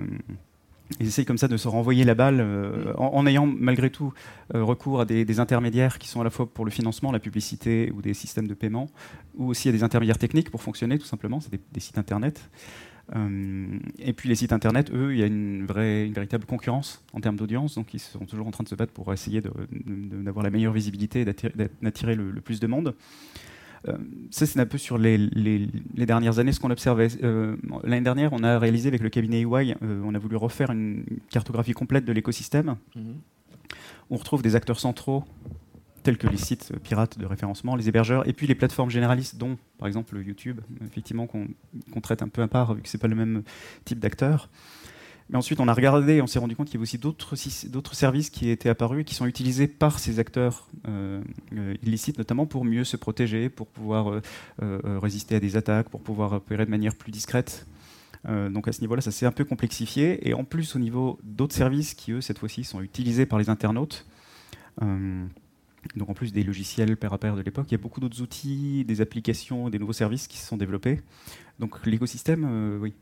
ils 0.99 1.07
essayent 1.07 1.25
comme 1.25 1.37
ça 1.37 1.47
de 1.47 1.57
se 1.57 1.67
renvoyer 1.67 2.03
la 2.03 2.13
balle 2.13 2.39
euh, 2.39 2.93
en, 2.97 3.25
ayant 3.25 3.47
malgré 3.47 3.89
tout 3.89 4.13
euh, 4.53 4.63
recours 4.63 5.01
à 5.01 5.05
des, 5.05 5.39
intermédiaires 5.39 5.97
qui 5.97 6.07
sont 6.07 6.21
à 6.21 6.23
la 6.23 6.29
fois 6.29 6.45
pour 6.45 6.63
le 6.63 6.71
financement, 6.71 7.11
la 7.11 7.19
publicité 7.19 7.91
ou 7.95 8.01
des 8.01 8.13
systèmes 8.13 8.47
de 8.47 8.53
paiement, 8.53 8.87
ou 9.35 9.47
aussi 9.47 9.67
à 9.69 9.71
des 9.71 9.83
intermédiaires 9.83 10.17
techniques 10.17 10.51
pour 10.51 10.61
fonctionner 10.61 10.99
tout 10.99 11.05
simplement, 11.05 11.39
c'est 11.39 11.51
des, 11.51 11.79
sites 11.79 11.97
internet. 11.97 12.49
Euh, 13.15 13.79
et 13.99 14.13
puis 14.13 14.29
les 14.29 14.35
sites 14.35 14.53
internet, 14.53 14.91
eux, 14.91 15.13
il 15.13 15.19
y 15.19 15.23
a 15.23 15.27
une, 15.27 15.65
vraie, 15.65 16.05
une 16.05 16.13
véritable 16.13 16.45
concurrence 16.45 17.03
en 17.13 17.19
termes 17.19 17.35
d'audience, 17.35 17.75
donc 17.75 17.93
ils 17.93 17.99
sont 17.99 18.25
toujours 18.25 18.47
en 18.47 18.51
train 18.51 18.63
de 18.63 18.69
se 18.69 18.75
battre 18.75 18.93
pour 18.93 19.13
essayer 19.13 19.41
d'avoir 19.41 20.43
la 20.43 20.49
meilleure 20.49 20.73
visibilité 20.73 21.21
et 21.21 21.25
d'attirer 21.25 22.15
le, 22.15 22.41
plus 22.41 22.59
de 22.59 22.67
monde. 22.67 22.95
Euh, 23.87 23.97
ça, 24.31 24.45
c'est 24.45 24.59
un 24.59 24.65
peu 24.65 24.79
sur 24.79 24.97
les, 24.97 25.17
dernières 25.95 26.39
années 26.39 26.51
ce 26.51 26.59
qu'on 26.59 26.71
observait. 26.71 27.09
Euh, 27.23 27.55
l'année 27.83 28.01
dernière, 28.03 28.33
on 28.33 28.43
a 28.43 28.57
réalisé 28.57 28.87
avec 28.87 29.01
le 29.01 29.09
cabinet 29.09 29.41
EY, 29.41 29.75
euh, 29.83 30.01
on 30.03 30.15
a 30.15 30.19
voulu 30.19 30.35
refaire 30.35 30.71
une 30.71 31.05
cartographie 31.29 31.73
complète 31.73 32.05
de 32.05 32.11
l'écosystème. 32.11 32.75
Mhm. 32.95 33.15
On 34.09 34.17
retrouve 34.17 34.41
des 34.41 34.55
acteurs 34.55 34.79
centraux 34.79 35.23
tels 36.05 36.17
que 36.17 36.27
les 36.27 36.37
sites 36.37 36.71
pirates 36.83 37.17
de 37.17 37.25
référencement, 37.25 37.75
les 37.75 37.89
hébergeurs, 37.89 38.27
et 38.29 38.33
puis 38.33 38.45
les 38.45 38.53
plateformes 38.53 38.91
généralistes, 38.91 39.37
dont 39.37 39.57
par 39.79 39.87
exemple 39.87 40.15
YouTube, 40.23 40.61
effectivement 40.85 41.25
qu'on 41.25 42.01
traite 42.01 42.21
un 42.21 42.27
peu 42.27 42.43
à 42.43 42.47
part 42.47 42.75
vu 42.75 42.83
que 42.83 42.89
c'est 42.89 42.99
pas 42.99 43.07
le 43.07 43.15
même 43.15 43.41
type 43.85 43.99
d'acteurs. 43.99 44.49
Mais 45.29 45.37
ensuite, 45.37 45.59
on 45.59 45.67
a 45.67 45.73
regardé, 45.73 46.21
on 46.21 46.27
s'est 46.27 46.37
rendu 46.37 46.55
compte 46.55 46.67
qu'il 46.67 46.75
y 46.75 46.77
avait 46.77 46.83
aussi 46.83 46.99
d'autres 47.67 47.95
services 47.95 48.29
qui 48.29 48.51
étaient 48.51 48.69
apparus 48.69 49.01
et 49.01 49.03
qui 49.03 49.15
sont 49.15 49.25
utilisés 49.25 49.67
par 49.67 49.97
ces 49.97 50.19
acteurs 50.19 50.67
euh, 50.87 51.19
euh, 51.57 51.73
illicites, 51.81 52.19
notamment 52.19 52.45
pour 52.45 52.63
mieux 52.63 52.83
se 52.83 52.95
protéger, 52.95 53.49
pour 53.49 53.65
pouvoir 53.65 54.21
euh, 54.61 54.99
résister 55.01 55.35
à 55.35 55.39
des 55.39 55.57
attaques, 55.57 55.89
pour 55.89 56.01
pouvoir 56.01 56.33
opérer 56.33 56.65
de 56.65 56.69
manière 56.69 56.95
plus 56.95 57.11
discrète. 57.11 57.65
donc 58.27 58.67
à 58.67 58.71
ce 58.71 58.81
niveau-là, 58.81 59.01
ça 59.01 59.11
s'est 59.11 59.25
un 59.25 59.31
peu 59.31 59.45
complexifié. 59.45 60.27
Et 60.29 60.35
en 60.35 60.43
plus, 60.43 60.75
au 60.75 60.79
niveau 60.79 61.19
d'autres 61.23 61.55
services 61.55 61.95
qui, 61.95 62.11
eux, 62.11 62.21
cette 62.21 62.37
fois-ci, 62.37 62.63
sont 62.63 62.81
utilisés 62.81 63.25
par 63.25 63.39
les 63.39 63.49
internautes, 63.49 64.05
donc 65.95 66.09
en 66.09 66.13
plus 66.13 66.33
des 66.33 66.43
logiciels 66.43 66.97
pair 66.97 67.13
à 67.13 67.17
pair 67.17 67.35
de 67.35 67.41
l'époque, 67.41 67.67
il 67.69 67.73
y 67.73 67.75
a 67.75 67.81
beaucoup 67.81 67.99
d'autres 67.99 68.21
outils, 68.21 68.85
des 68.85 69.01
applications, 69.01 69.69
des 69.69 69.79
nouveaux 69.79 69.93
services 69.93 70.27
qui 70.27 70.37
se 70.37 70.47
sont 70.47 70.57
développés. 70.57 71.01
Donc 71.59 71.85
l'écosystème, 71.85 72.79
oui 72.81 72.93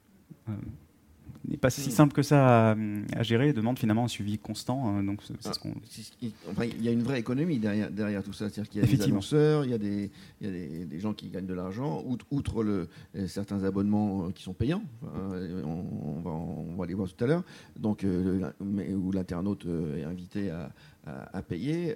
n'est 1.48 1.58
pas 1.58 1.70
si 1.70 1.90
mm. 1.90 1.92
simple 1.92 2.14
que 2.14 2.22
ça 2.22 2.72
à, 2.72 3.24
gérer 3.24 3.50
et 3.50 3.54
demande 3.54 3.78
finalement 3.78 4.06
un 4.06 4.08
suivi 4.08 4.38
constant. 4.38 5.02
Donc 5.04 5.22
ah, 5.46 6.66
il 6.66 6.84
y 6.84 6.88
a 6.88 6.92
une 6.92 7.04
vraie 7.04 7.20
économie 7.20 7.60
derrière, 7.60 7.92
derrière 7.92 8.24
tout 8.24 8.34
ça. 8.34 8.50
C'est-à-dire 8.50 8.70
qu'il 8.70 8.82
y 8.82 8.84
a 8.84 8.88
des 8.88 9.04
annonceurs, 9.04 9.66
il 9.66 9.72
y 9.72 9.74
a 9.74 9.78
des, 9.78 10.12
il 10.42 10.48
y 10.48 10.82
a 10.82 10.86
des, 10.86 11.00
gens 11.00 11.14
qui 11.14 11.30
gagnent 11.30 11.46
de 11.46 11.54
l'argent, 11.54 12.04
outre, 12.32 12.64
le, 12.64 12.88
certains 13.28 13.64
abonnements 13.64 14.28
euh, 14.28 14.32
qui 14.32 14.44
sont 14.44 14.54
payants. 14.54 14.84
on, 15.04 16.22
va, 16.22 16.32
on, 16.32 16.76
va, 16.76 16.86
les 16.86 16.94
voir 16.94 17.10
tout 17.10 17.24
à 17.24 17.28
l'heure. 17.28 17.44
Donc, 17.78 18.04
euh, 18.04 18.52
où 18.62 19.12
l'internaute 19.12 19.66
euh, 19.66 19.98
est 19.98 20.04
invité 20.04 20.50
à, 20.50 20.72
à, 21.06 21.42
payer. 21.42 21.96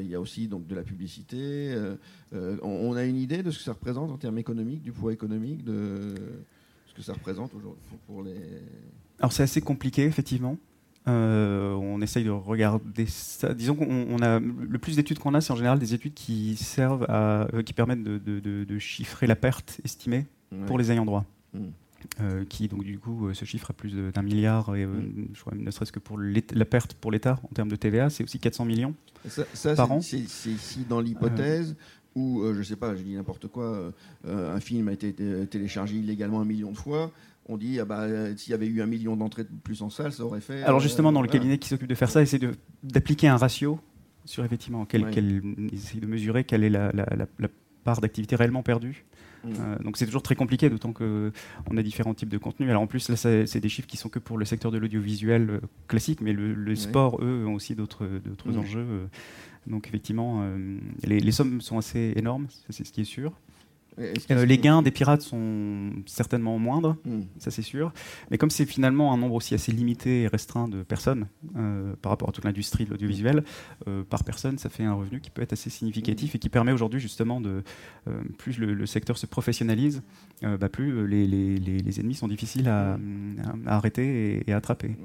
il 0.00 0.08
y 0.08 0.14
a 0.14 0.20
aussi 0.20 0.48
donc 0.48 0.66
de 0.66 0.74
la 0.74 0.82
publicité. 0.82 1.74
on, 2.32 2.94
a 2.94 3.04
une 3.04 3.16
idée 3.16 3.42
de 3.42 3.50
ce 3.50 3.58
que 3.58 3.64
ça 3.64 3.72
représente 3.72 4.10
en 4.10 4.16
termes 4.16 4.38
économiques, 4.38 4.82
du 4.82 4.92
poids 4.92 5.12
économique 5.12 5.64
de 5.64 6.14
que 6.96 7.02
ça 7.02 7.12
représente 7.12 7.54
aujourd'hui 7.54 7.82
pour 8.06 8.22
les. 8.22 8.34
Alors 9.18 9.32
c'est 9.32 9.42
assez 9.42 9.60
compliqué 9.60 10.04
effectivement. 10.04 10.56
Euh, 11.08 11.72
on 11.74 12.00
essaye 12.00 12.24
de 12.24 12.30
regarder 12.30 13.06
ça. 13.06 13.54
Disons 13.54 13.76
qu'on 13.76 14.18
a 14.22 14.40
le 14.40 14.78
plus 14.78 14.96
d'études 14.96 15.20
qu'on 15.20 15.34
a, 15.34 15.40
c'est 15.40 15.52
en 15.52 15.56
général 15.56 15.78
des 15.78 15.94
études 15.94 16.14
qui 16.14 16.56
servent 16.56 17.06
à, 17.08 17.46
euh, 17.54 17.62
qui 17.62 17.72
permettent 17.72 18.02
de, 18.02 18.78
chiffrer 18.78 19.28
la 19.28 19.36
perte 19.36 19.80
estimée 19.84 20.26
pour 20.66 20.78
les 20.78 20.90
ayants 20.90 21.04
droit. 21.04 21.24
Hmm. 21.54 21.68
Euh, 22.20 22.44
qui 22.44 22.68
donc 22.68 22.84
du 22.84 22.98
coup 22.98 23.32
se 23.34 23.44
chiffre 23.44 23.70
à 23.70 23.74
plus 23.74 23.92
d'un 23.92 24.22
milliard, 24.22 24.74
et, 24.76 24.86
hmm. 24.86 25.28
je 25.34 25.40
crois, 25.40 25.54
ne 25.56 25.70
serait-ce 25.70 25.92
que 25.92 25.98
pour 25.98 26.18
la 26.18 26.64
perte 26.64 26.94
pour 26.94 27.10
l'État 27.10 27.40
en 27.42 27.54
termes 27.54 27.68
de 27.68 27.76
TVA, 27.76 28.10
c'est 28.10 28.24
aussi 28.24 28.38
400 28.38 28.64
millions 28.64 28.94
ça, 29.26 29.74
par 29.74 29.90
an. 29.92 30.00
C'est 30.00 30.18
ici 30.18 30.86
dans 30.88 31.00
l'hypothèse 31.00 31.76
euh, 32.16 32.54
je 32.54 32.62
sais 32.62 32.76
pas, 32.76 32.94
je 32.94 33.02
dis 33.02 33.14
n'importe 33.14 33.48
quoi, 33.48 33.64
euh, 33.64 33.90
euh, 34.26 34.54
un 34.54 34.60
film 34.60 34.88
a 34.88 34.92
été 34.92 35.12
téléchargé 35.46 35.96
illégalement 35.96 36.40
un 36.40 36.44
million 36.44 36.72
de 36.72 36.76
fois, 36.76 37.10
on 37.46 37.56
dit 37.56 37.78
ah 37.78 37.84
bah, 37.84 38.06
s'il 38.36 38.50
y 38.52 38.54
avait 38.54 38.66
eu 38.66 38.82
un 38.82 38.86
million 38.86 39.16
d'entrées 39.16 39.44
de 39.44 39.50
plus 39.62 39.82
en 39.82 39.90
salle, 39.90 40.12
ça 40.12 40.24
aurait 40.24 40.40
fait. 40.40 40.62
Alors 40.62 40.80
justement, 40.80 41.12
dans 41.12 41.22
le 41.22 41.28
cabinet 41.28 41.58
qui 41.58 41.68
s'occupe 41.68 41.88
de 41.88 41.94
faire 41.94 42.10
ça, 42.10 42.22
essaie 42.22 42.40
d'appliquer 42.82 43.28
un 43.28 43.36
ratio 43.36 43.78
sur 44.24 44.44
effectivement, 44.44 44.84
quel, 44.86 45.06
essaie 45.72 46.00
de 46.00 46.06
mesurer 46.06 46.44
quelle 46.44 46.64
est 46.64 46.70
la, 46.70 46.92
part 47.84 48.00
d'activité 48.00 48.34
réellement 48.34 48.62
perdue. 48.62 49.04
Mmh. 49.46 49.84
donc 49.84 49.96
c'est 49.96 50.06
toujours 50.06 50.22
très 50.22 50.34
compliqué, 50.34 50.68
d'autant 50.70 50.92
qu'on 50.92 51.76
a 51.76 51.82
différents 51.82 52.14
types 52.14 52.28
de 52.28 52.38
contenus. 52.38 52.68
Alors 52.70 52.82
en 52.82 52.86
plus, 52.86 53.08
là, 53.08 53.16
c'est 53.16 53.60
des 53.60 53.68
chiffres 53.68 53.88
qui 53.88 53.96
sont 53.96 54.08
que 54.08 54.18
pour 54.18 54.38
le 54.38 54.44
secteur 54.44 54.70
de 54.70 54.78
l'audiovisuel 54.78 55.60
classique, 55.88 56.20
mais 56.20 56.32
le, 56.32 56.74
sport, 56.76 57.18
eux, 57.22 57.44
ont 57.46 57.54
aussi 57.54 57.74
d'autres 57.74 58.06
mmh. 58.06 58.58
enjeux. 58.58 59.08
Donc 59.66 59.88
effectivement, 59.88 60.42
euh, 60.42 60.78
les, 61.02 61.32
sommes 61.32 61.60
sont 61.60 61.78
assez 61.78 62.12
énormes, 62.16 62.46
c'est 62.70 62.84
ce 62.84 62.92
qui 62.92 63.00
est 63.00 63.04
sûr. 63.04 63.32
Euh, 63.98 64.44
les 64.44 64.58
gains 64.58 64.82
des 64.82 64.90
pirates 64.90 65.22
sont 65.22 65.90
certainement 66.06 66.58
moindres, 66.58 66.96
hmm. 67.04 67.22
ça 67.38 67.50
c'est 67.50 67.62
sûr. 67.62 67.92
Mais 68.30 68.38
comme 68.38 68.50
c'est 68.50 68.66
finalement 68.66 69.12
un 69.12 69.18
nombre 69.18 69.34
aussi 69.34 69.54
assez 69.54 69.72
limité 69.72 70.22
et 70.22 70.28
restreint 70.28 70.68
de 70.68 70.82
personnes 70.82 71.26
euh, 71.56 71.94
par 72.02 72.10
rapport 72.10 72.28
à 72.28 72.32
toute 72.32 72.44
l'industrie 72.44 72.84
de 72.84 72.90
l'audiovisuel, 72.90 73.44
euh, 73.88 74.02
par 74.04 74.24
personne, 74.24 74.58
ça 74.58 74.68
fait 74.68 74.84
un 74.84 74.94
revenu 74.94 75.20
qui 75.20 75.30
peut 75.30 75.42
être 75.42 75.52
assez 75.52 75.70
significatif 75.70 76.34
et 76.34 76.38
qui 76.38 76.48
permet 76.48 76.72
aujourd'hui 76.72 77.00
justement 77.00 77.40
de 77.40 77.62
plus 78.38 78.58
le, 78.58 78.86
secteur 78.86 79.18
se 79.18 79.26
professionnalise, 79.26 80.02
bah, 80.42 80.68
plus 80.68 81.06
les, 81.08 81.26
les, 81.26 81.58
les, 81.58 82.00
ennemis 82.00 82.14
sont 82.14 82.28
difficiles 82.28 82.68
à, 82.68 82.98
arrêter 83.66 84.42
et, 84.46 84.52
à 84.52 84.58
attraper. 84.58 84.96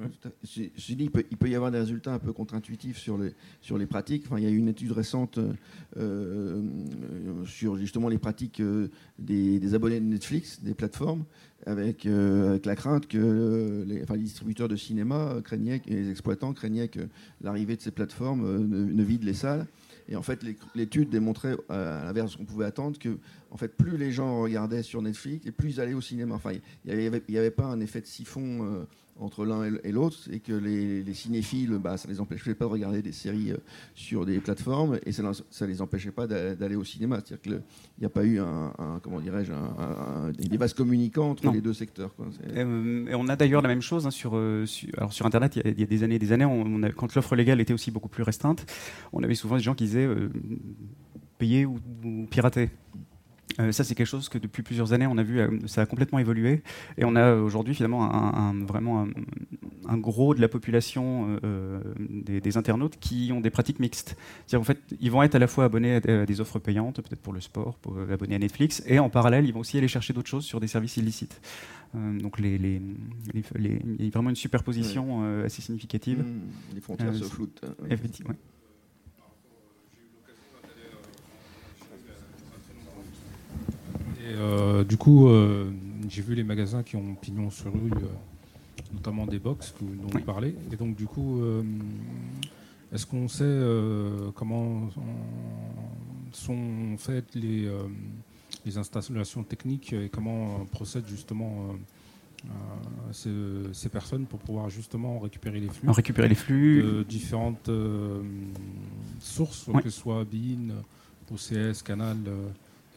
je, 0.44 0.62
dis, 0.94 1.06
il 1.06 1.12
peut, 1.12 1.24
il 1.32 1.38
peut, 1.38 1.50
y 1.50 1.56
avoir 1.56 1.72
des 1.72 1.80
résultats 1.80 2.14
un 2.14 2.20
peu 2.20 2.32
contre-intuitifs 2.32 2.98
sur 2.98 3.18
les, 3.18 3.34
sur 3.62 3.78
les 3.78 3.88
pratiques. 3.88 4.26
Enfin, 4.28 4.38
il 4.38 4.44
y 4.44 4.48
a 4.48 4.52
eu 4.52 4.58
une 4.58 4.68
étude 4.68 4.92
récente 4.92 5.40
sur 7.46 7.78
justement 7.78 8.08
les 8.08 8.20
pratiques 8.20 8.62
des, 9.20 9.74
abonnés 9.74 10.00
de 10.00 10.06
Netflix, 10.06 10.62
des 10.62 10.74
plateformes, 10.74 11.26
avec, 11.66 12.06
euh, 12.06 12.52
avec 12.52 12.66
la 12.66 12.76
crainte 12.76 13.08
que 13.08 13.84
les, 13.88 14.02
enfin, 14.04 14.16
les, 14.16 14.24
distributeurs 14.24 14.68
de 14.68 14.76
cinéma 14.76 15.36
craignaient, 15.44 15.82
et 15.88 15.94
les 15.94 16.10
exploitants 16.10 16.54
craignaient 16.54 16.88
que 16.88 17.02
l'arrivée 17.42 17.76
de 17.76 17.82
ces 17.82 17.92
plateformes 17.92 18.46
euh, 18.46 18.60
ne, 18.60 19.04
vide 19.04 19.24
les 19.24 19.34
salles. 19.34 19.68
Et 20.10 20.16
en 20.16 20.24
fait, 20.24 20.44
l'étude 20.76 21.10
démontrait, 21.10 21.56
à 21.70 22.04
l'inverse 22.06 22.28
de 22.28 22.32
ce 22.34 22.38
qu'on 22.38 22.46
pouvait 22.46 22.66
attendre, 22.66 22.98
que 23.00 23.18
en 23.52 23.58
fait, 23.58 23.70
plus 23.70 23.98
les 23.98 24.12
gens 24.12 24.42
regardaient 24.42 24.84
sur 24.84 25.02
Netflix 25.02 25.46
et 25.46 25.52
plus 25.52 25.76
ils 25.76 25.82
allaient 25.82 25.94
au 25.94 26.02
cinéma. 26.02 26.36
Enfin, 26.36 26.52
il 26.54 26.62
n'y 26.86 27.06
avait, 27.06 27.22
avait, 27.38 27.52
pas 27.52 27.66
un 27.66 27.80
effet 27.80 28.02
de 28.02 28.08
siphon 28.08 28.64
euh, 28.64 28.84
entre 29.22 29.46
l'un 29.46 29.64
et 29.84 29.92
l'autre, 29.92 30.18
et 30.32 30.40
que 30.40 30.54
les, 30.54 31.14
cinéphiles, 31.14 31.78
bah, 31.82 31.98
ça 31.98 32.10
les 32.10 32.20
empêchait 32.20 32.56
pas 32.56 32.66
de 32.66 32.72
regarder 32.72 33.02
des 33.02 33.12
séries 33.12 33.52
euh, 33.52 33.58
sur 33.94 34.26
des 34.26 34.40
plateformes, 34.40 35.00
et 35.06 35.12
ça, 35.12 35.22
ne 35.24 35.66
les 35.68 35.82
empêchait 35.82 36.12
pas 36.12 36.28
d'aller 36.28 36.76
au 36.76 36.84
cinéma. 36.84 37.22
C'est-à-dire 37.24 37.42
qu'il 37.42 37.62
n'y 38.00 38.06
a 38.06 38.10
pas 38.10 38.24
eu 38.24 38.40
un, 38.40 39.00
comment 39.04 39.20
dirais-je, 39.20 39.54
des 40.50 40.58
vases 40.58 40.74
communicants 40.74 41.32
entre 41.32 41.52
les 41.52 41.62
deux 41.62 41.74
secteurs. 41.74 42.14
Euh, 42.56 43.08
et, 43.08 43.16
on 43.16 43.28
a 43.28 43.36
d'ailleurs 43.36 43.62
la 43.62 43.70
même 43.70 43.82
chose 43.82 44.08
hein, 44.08 44.12
sur, 44.12 44.36
euh, 44.36 44.66
sur, 44.66 44.90
alors 44.98 45.14
sur 45.14 45.26
Internet. 45.26 45.56
Il 45.56 45.80
y, 45.80 45.84
a, 45.84 45.86
des 45.86 46.04
années, 46.04 46.16
et 46.16 46.20
des 46.20 46.32
années, 46.32 46.46
on, 46.46 46.82
quand 46.96 47.14
l'offre 47.16 47.36
légale 47.36 47.62
était 47.62 47.74
aussi 47.74 47.92
beaucoup 47.92 48.10
plus 48.10 48.24
restreinte, 48.24 48.66
on 49.14 49.24
avait 49.24 49.36
souvent 49.36 49.58
des 49.58 49.64
gens 49.64 49.76
qui 49.76 49.86
disaient 49.86 50.10
payer 51.38 51.66
ou 51.66 51.80
pirater. 52.30 52.70
Euh, 53.60 53.72
ça, 53.72 53.84
c'est 53.84 53.96
quelque 53.96 54.08
chose 54.08 54.30
que 54.30 54.38
depuis 54.38 54.64
plusieurs 54.64 54.94
années, 54.94 55.08
on 55.08 55.18
a 55.18 55.24
vu, 55.24 55.40
euh, 55.40 55.50
ça 55.66 55.82
a 55.82 55.86
complètement 55.86 56.20
évolué. 56.20 56.64
Et 56.98 57.06
on 57.06 57.16
a 57.16 57.36
aujourd'hui 57.36 57.74
finalement 57.74 58.14
un, 58.14 58.54
vraiment 58.66 59.08
un, 59.88 59.98
gros 59.98 60.34
de 60.34 60.42
la 60.42 60.48
population 60.48 61.38
euh, 61.44 61.80
des, 62.00 62.58
internautes 62.58 62.98
qui 63.00 63.32
ont 63.34 63.42
des 63.42 63.50
pratiques 63.50 63.80
mixtes. 63.80 64.16
En 64.54 64.64
fait, 64.64 64.80
ils 65.00 65.12
vont 65.12 65.24
être 65.24 65.36
à 65.36 65.40
la 65.40 65.48
fois 65.48 65.66
abonnés 65.66 65.96
à, 65.96 66.26
des 66.26 66.42
offres 66.42 66.60
payantes, 66.60 67.02
peut-être 67.02 67.22
pour 67.22 67.34
le 67.34 67.42
sport, 67.42 67.78
pour 67.78 67.98
abonnés 68.12 68.36
à 68.36 68.40
Netflix, 68.40 68.84
et 68.86 69.00
en 69.00 69.10
parallèle, 69.10 69.46
ils 69.46 69.54
vont 69.54 69.62
aussi 69.62 69.78
aller 69.78 69.88
chercher 69.88 70.14
d'autres 70.14 70.30
choses 70.30 70.46
sur 70.46 70.60
des 70.60 70.68
services 70.68 70.98
illicites. 70.98 71.42
donc, 71.94 72.40
les, 72.40 72.58
les, 72.58 72.82
il 73.34 74.06
y 74.06 74.08
a 74.08 74.10
vraiment 74.12 74.30
une 74.30 74.36
superposition 74.36 75.44
assez 75.44 75.62
significative. 75.62 76.20
Mmh, 76.20 76.76
les 76.76 76.82
frontières 76.82 77.16
se 77.16 77.24
floutent. 77.24 77.62
Hein, 77.66 77.86
Effectivement. 77.90 78.36
Euh, 84.24 84.84
du 84.84 84.98
coup, 84.98 85.28
euh, 85.28 85.72
j'ai 86.10 86.22
vu 86.22 86.36
les 86.36 86.44
magasins 86.44 86.84
qui 86.84 86.96
ont 86.96 87.16
pignon 87.16 87.50
sur 87.50 87.74
rue, 87.74 87.92
euh, 87.92 88.94
notamment 88.94 89.26
des 89.26 89.40
box 89.40 89.74
dont 89.82 90.08
vous 90.08 90.20
parlez. 90.26 90.56
Et 90.72 90.76
donc, 90.76 90.96
du 90.96 91.06
coup, 91.06 91.42
est-ce 92.92 93.06
qu'on 93.06 93.28
sait 93.28 93.60
comment 94.36 94.90
sont 96.32 96.96
faites 96.98 97.36
les, 97.36 97.70
les, 98.66 98.78
installations 98.78 99.44
techniques 99.44 99.94
et 99.94 100.10
comment 100.10 100.66
procèdent 100.72 101.08
justement 101.08 101.76
ces, 103.12 103.90
personnes 103.90 104.26
pour 104.26 104.40
pouvoir 104.40 104.70
justement 104.70 105.20
récupérer 105.20 105.60
les 105.60 105.70
flux, 105.70 105.90
récupérer 105.90 106.28
les 106.28 106.36
flux. 106.36 106.84
de 106.84 107.04
différentes 107.04 107.70
sources, 109.20 109.70
que 109.84 109.90
ce 109.90 110.00
soit 110.02 110.26
BIN, 110.26 110.74
OCS, 111.32 111.82
Canal 111.84 112.18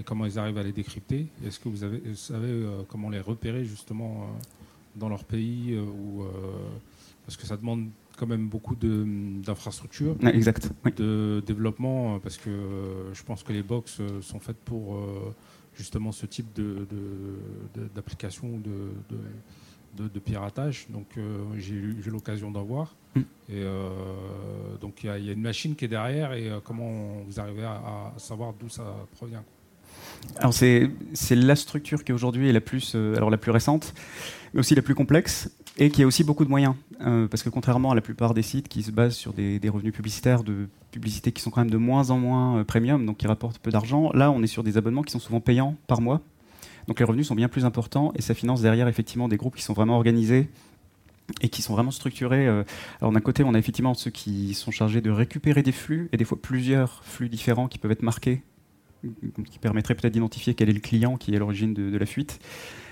et 0.00 0.02
comment 0.02 0.26
ils 0.26 0.38
arrivent 0.38 0.59
à 0.59 0.62
les 0.62 0.72
décrypter? 0.72 1.26
Est-ce 1.46 1.61
que 1.61 1.68
vous, 1.68 1.85
avez, 1.85 2.02
savez 2.14 2.48
euh, 2.48 2.83
comment 2.88 3.11
les 3.11 3.20
repérer 3.20 3.64
justement 3.64 4.22
euh, 4.22 4.26
dans 4.96 5.09
leur 5.09 5.24
pays 5.24 5.74
euh, 5.74 5.83
ou 5.83 6.24
parce 7.24 7.37
que 7.38 7.46
ça 7.46 7.57
demande 7.57 7.88
quand 8.18 8.26
même 8.26 8.48
beaucoup 8.48 8.76
d'infrastructures, 8.76 10.14
exact, 10.26 10.70
de 10.96 11.42
développement, 11.46 12.20
parce 12.20 12.37
que 12.37 12.50
je 13.14 13.22
pense 13.22 13.42
que 13.42 13.52
les 13.52 13.62
box 13.62 14.02
sont 14.20 14.38
faites 14.40 14.59
pour 14.59 15.02
justement 15.74 16.12
ce 16.12 16.26
type 16.26 16.46
d'application 17.94 18.59
de, 18.59 19.16
de, 19.96 20.09
de, 20.09 20.18
piratage. 20.20 20.87
Donc 20.90 21.07
j'ai 21.57 21.74
eu 21.74 22.02
l'occasion 22.09 22.50
d'en 22.50 22.62
voir. 22.62 22.94
Mm. 23.16 23.20
Et 23.48 23.64
donc 24.83 25.02
il 25.02 25.07
y, 25.07 25.30
a 25.30 25.33
une 25.33 25.40
machine 25.40 25.74
qui 25.74 25.87
est 25.87 25.88
derrière 25.88 26.35
et 26.35 26.50
comment 26.62 27.22
vous 27.26 27.40
arrivez 27.40 27.64
à, 27.64 28.12
savoir 28.18 28.52
d'où 28.52 28.68
ça 28.68 28.94
provient 29.16 29.42
alors 30.38 30.52
c'est 30.52 30.90
la 31.30 31.57
structure 31.57 32.04
qui 32.04 32.12
aujourd'hui 32.12 32.48
est 32.48 32.52
la 32.52 32.61
plus, 32.61 32.92
euh, 32.94 33.16
alors 33.16 33.30
la 33.30 33.37
plus 33.37 33.50
récente, 33.50 33.94
mais 34.52 34.61
aussi 34.61 34.74
la 34.74 34.83
plus 34.83 34.94
complexe, 34.94 35.50
et 35.78 35.90
qui 35.90 36.02
a 36.02 36.07
aussi 36.07 36.24
beaucoup 36.24 36.44
de 36.44 36.50
moyens. 36.50 36.74
Euh, 37.00 37.26
parce 37.26 37.42
que 37.42 37.48
contrairement 37.48 37.90
à 37.90 37.94
la 37.94 38.00
plupart 38.00 38.35
des 38.35 38.42
sites 38.42 38.68
qui 38.68 38.83
se 38.83 38.90
basent 38.90 39.16
sur 39.16 39.33
des, 39.33 39.61
revenus 39.68 39.92
publicitaires 39.92 40.44
de 40.44 40.68
publicité 40.92 41.33
qui 41.33 41.42
sont 41.42 41.50
quand 41.50 41.61
même 41.61 41.70
de 41.70 41.76
moins 41.76 42.11
en 42.11 42.18
moins 42.18 42.59
euh, 42.59 42.64
premium, 42.64 43.04
donc 43.04 43.18
qui 43.18 43.26
rapportent 43.26 43.59
peu 43.59 43.70
d'argent, 43.70 44.11
là 44.12 44.30
on 44.30 44.42
est 44.42 44.48
sur 44.48 44.62
des 44.62 44.76
abonnements 44.76 45.02
qui 45.02 45.12
sont 45.12 45.18
souvent 45.18 45.40
payants 45.40 45.76
par 45.87 46.00
mois. 46.00 46.20
Donc 46.88 46.98
les 46.98 47.04
revenus 47.04 47.26
sont 47.26 47.35
bien 47.35 47.48
plus 47.48 47.64
importants 47.64 48.12
et 48.14 48.22
ça 48.22 48.35
finance 48.35 48.61
derrière 48.61 48.88
effectivement 48.88 49.28
des 49.28 49.37
groupes 49.37 49.57
qui 49.57 49.62
sont 49.62 49.72
vraiment 49.72 49.96
organisés 49.96 50.50
et 51.40 51.48
qui 51.48 51.62
sont 51.62 51.72
vraiment 51.72 51.90
structurés. 51.90 52.46
Alors 53.00 53.11
d'un 53.11 53.20
côté, 53.20 53.42
on 53.42 53.54
a 53.54 53.59
effectivement 53.59 53.94
ceux 53.94 54.11
qui 54.11 54.52
sont 54.52 54.70
chargés 54.70 55.00
de 55.00 55.11
récupérer 55.11 55.62
des 55.62 55.72
flux, 55.72 56.11
et 56.12 56.18
des 56.18 56.26
fois 56.26 56.37
plusieurs 56.40 57.02
flux 57.02 57.30
différents 57.30 57.66
qui 57.66 57.78
peuvent 57.78 57.92
être 57.92 58.02
marqués 58.02 58.42
qui 59.51 59.59
permettrait 59.59 59.95
peut-être 59.95 60.12
d'identifier 60.12 60.55
quel 60.55 60.69
est 60.69 60.75
le 60.75 60.81
client 60.81 61.17
qui 61.17 61.33
est 61.33 61.37
à 61.37 61.38
l'origine 61.38 61.75
de, 61.75 61.97
la 61.97 62.07
fuite. 62.07 62.38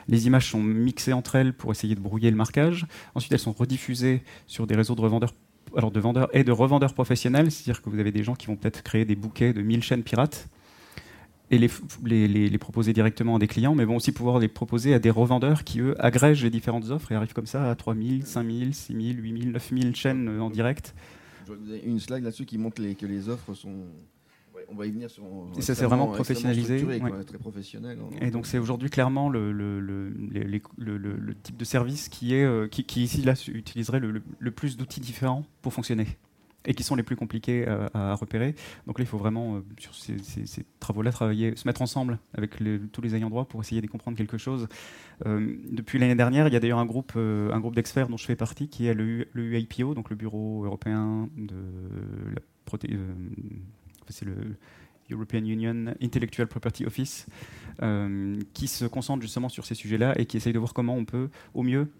Les 0.08 0.26
images 0.26 0.50
sont 0.50 0.62
mixées 0.62 1.12
entre 1.12 1.36
elles 1.36 1.52
pour 1.52 1.70
essayer 1.70 1.94
de 1.94 2.00
brouiller 2.00 2.30
le 2.30 2.36
marquage. 2.36 2.86
Ensuite, 3.14 3.32
elles 3.32 3.38
sont 3.38 3.52
rediffusées 3.52 4.22
sur 4.46 4.66
des 4.66 4.74
réseaux 4.74 4.94
de 4.94 5.00
revendeurs, 5.00 5.34
alors 5.76 5.90
de 5.90 6.00
vendeurs 6.00 6.28
et 6.36 6.44
de 6.44 6.52
revendeurs 6.52 6.94
professionnels, 6.94 7.50
c'est-à-dire 7.50 7.82
que 7.82 7.90
vous 7.90 7.98
avez 7.98 8.12
des 8.12 8.22
gens 8.22 8.34
qui 8.34 8.46
vont 8.46 8.56
peut-être 8.56 8.82
créer 8.82 9.04
des 9.04 9.16
bouquets 9.16 9.52
de 9.52 9.62
1000 9.62 9.82
chaînes 9.82 10.02
pirates 10.02 10.48
et 11.52 11.58
les, 11.58 12.48
les, 12.48 12.58
proposer 12.58 12.94
directement 12.94 13.36
à 13.36 13.38
des 13.38 13.46
clients, 13.46 13.74
mais 13.74 13.84
vont 13.84 13.96
aussi 13.96 14.10
pouvoir 14.10 14.38
les 14.38 14.48
proposer 14.48 14.94
à 14.94 14.98
des 14.98 15.10
revendeurs 15.10 15.64
qui, 15.64 15.80
eux, 15.80 15.94
agrègent 16.02 16.42
les 16.42 16.50
différentes 16.50 16.90
offres 16.90 17.12
et 17.12 17.14
arrivent 17.14 17.34
comme 17.34 17.46
ça 17.46 17.70
à 17.70 17.74
3000, 17.74 18.24
5000, 18.24 18.74
6000, 18.74 19.20
8000, 19.20 19.52
9000 19.52 19.94
chaînes 19.94 20.40
en 20.40 20.48
direct. 20.48 20.94
Une 21.84 22.00
slide 22.00 22.24
là-dessus 22.24 22.46
qui 22.46 22.56
montre 22.56 22.82
que 22.94 23.06
les 23.06 23.28
offres 23.28 23.52
sont 23.52 23.84
on 24.68 24.74
va 24.74 24.86
y 24.86 24.90
venir 24.90 25.10
sur. 25.10 25.24
Et 25.56 25.62
ça, 25.62 25.74
c'est 25.74 25.84
vraiment 25.84 26.08
professionnalisé. 26.08 26.84
très 27.26 27.38
professionnel. 27.38 27.98
Et 28.20 28.30
donc, 28.30 28.46
c'est 28.46 28.58
aujourd'hui 28.58 28.90
clairement 28.90 29.28
le, 29.28 29.52
le, 29.52 29.80
le, 29.80 31.34
type 31.42 31.56
de 31.56 31.64
service 31.64 32.08
qui, 32.08 32.34
est, 32.34 32.44
euh, 32.44 32.68
qui, 32.68 32.84
qui 32.84 33.02
ici 33.04 33.22
là, 33.22 33.34
utiliserait 33.48 34.00
le, 34.00 34.50
plus 34.50 34.76
d'outils 34.76 35.00
différents 35.00 35.44
pour 35.62 35.72
fonctionner 35.72 36.06
et 36.64 36.74
qui 36.74 36.84
sont 36.84 36.94
les 36.94 37.02
plus 37.02 37.16
compliqués 37.16 37.64
euh, 37.66 37.88
à, 37.92 38.14
repérer. 38.14 38.54
Donc 38.86 38.98
là, 38.98 39.02
il 39.02 39.08
faut 39.08 39.18
vraiment, 39.18 39.56
euh, 39.56 39.60
sur 39.78 39.94
ces, 39.96 40.64
travaux-là, 40.78 41.10
travailler, 41.10 41.56
se 41.56 41.66
mettre 41.66 41.82
ensemble 41.82 42.20
avec 42.34 42.52
tous 42.92 43.00
les 43.00 43.16
ayants 43.16 43.30
droit 43.30 43.46
pour 43.46 43.60
essayer 43.60 43.80
de 43.80 43.88
comprendre 43.88 44.16
quelque 44.16 44.38
chose. 44.38 44.68
depuis 45.24 45.98
l'année 45.98 46.14
dernière, 46.14 46.46
il 46.46 46.54
y 46.54 46.56
a 46.56 46.60
d'ailleurs 46.60 46.78
un 46.78 46.86
groupe, 46.86 47.16
un 47.16 47.58
groupe 47.58 47.74
d'experts 47.74 48.08
dont 48.08 48.16
je 48.16 48.26
fais 48.26 48.36
partie, 48.36 48.68
qui 48.68 48.86
est 48.86 48.94
le, 48.94 49.26
UIPO, 49.34 49.94
donc 49.94 50.10
le 50.10 50.16
Bureau 50.16 50.64
européen 50.64 51.28
de 51.36 51.56
la 52.34 52.40
c'est 54.12 54.24
le 54.24 54.36
European 55.10 55.44
Union 55.44 55.94
Intellectual 56.00 56.46
Property 56.48 56.86
Office, 56.86 57.26
euh, 57.82 58.38
qui 58.54 58.68
se 58.68 58.84
concentre 58.84 59.22
justement 59.22 59.48
sur 59.48 59.66
ces 59.66 59.74
sujets-là 59.74 60.18
et 60.18 60.26
qui 60.26 60.36
essaye 60.36 60.52
de 60.52 60.58
voir 60.58 60.74
comment 60.74 60.94
on 60.94 61.04
peut 61.04 61.28
au 61.54 61.62
mieux 61.62 61.90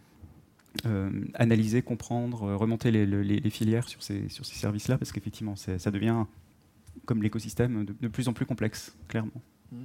euh, 0.86 1.10
analyser, 1.34 1.82
comprendre, 1.82 2.44
euh, 2.44 2.56
remonter 2.56 2.90
les, 2.90 3.50
filières 3.50 3.88
sur 3.88 4.02
ces, 4.02 4.28
sur 4.28 4.46
ces 4.46 4.54
services-là, 4.54 4.98
parce 4.98 5.12
qu'effectivement, 5.12 5.56
ça 5.56 5.90
devient, 5.90 6.24
comme 7.04 7.22
l'écosystème, 7.22 7.84
de, 7.84 8.08
plus 8.08 8.28
en 8.28 8.32
plus 8.32 8.46
complexe, 8.46 8.96
clairement. 9.08 9.42
Mmh, 9.70 9.76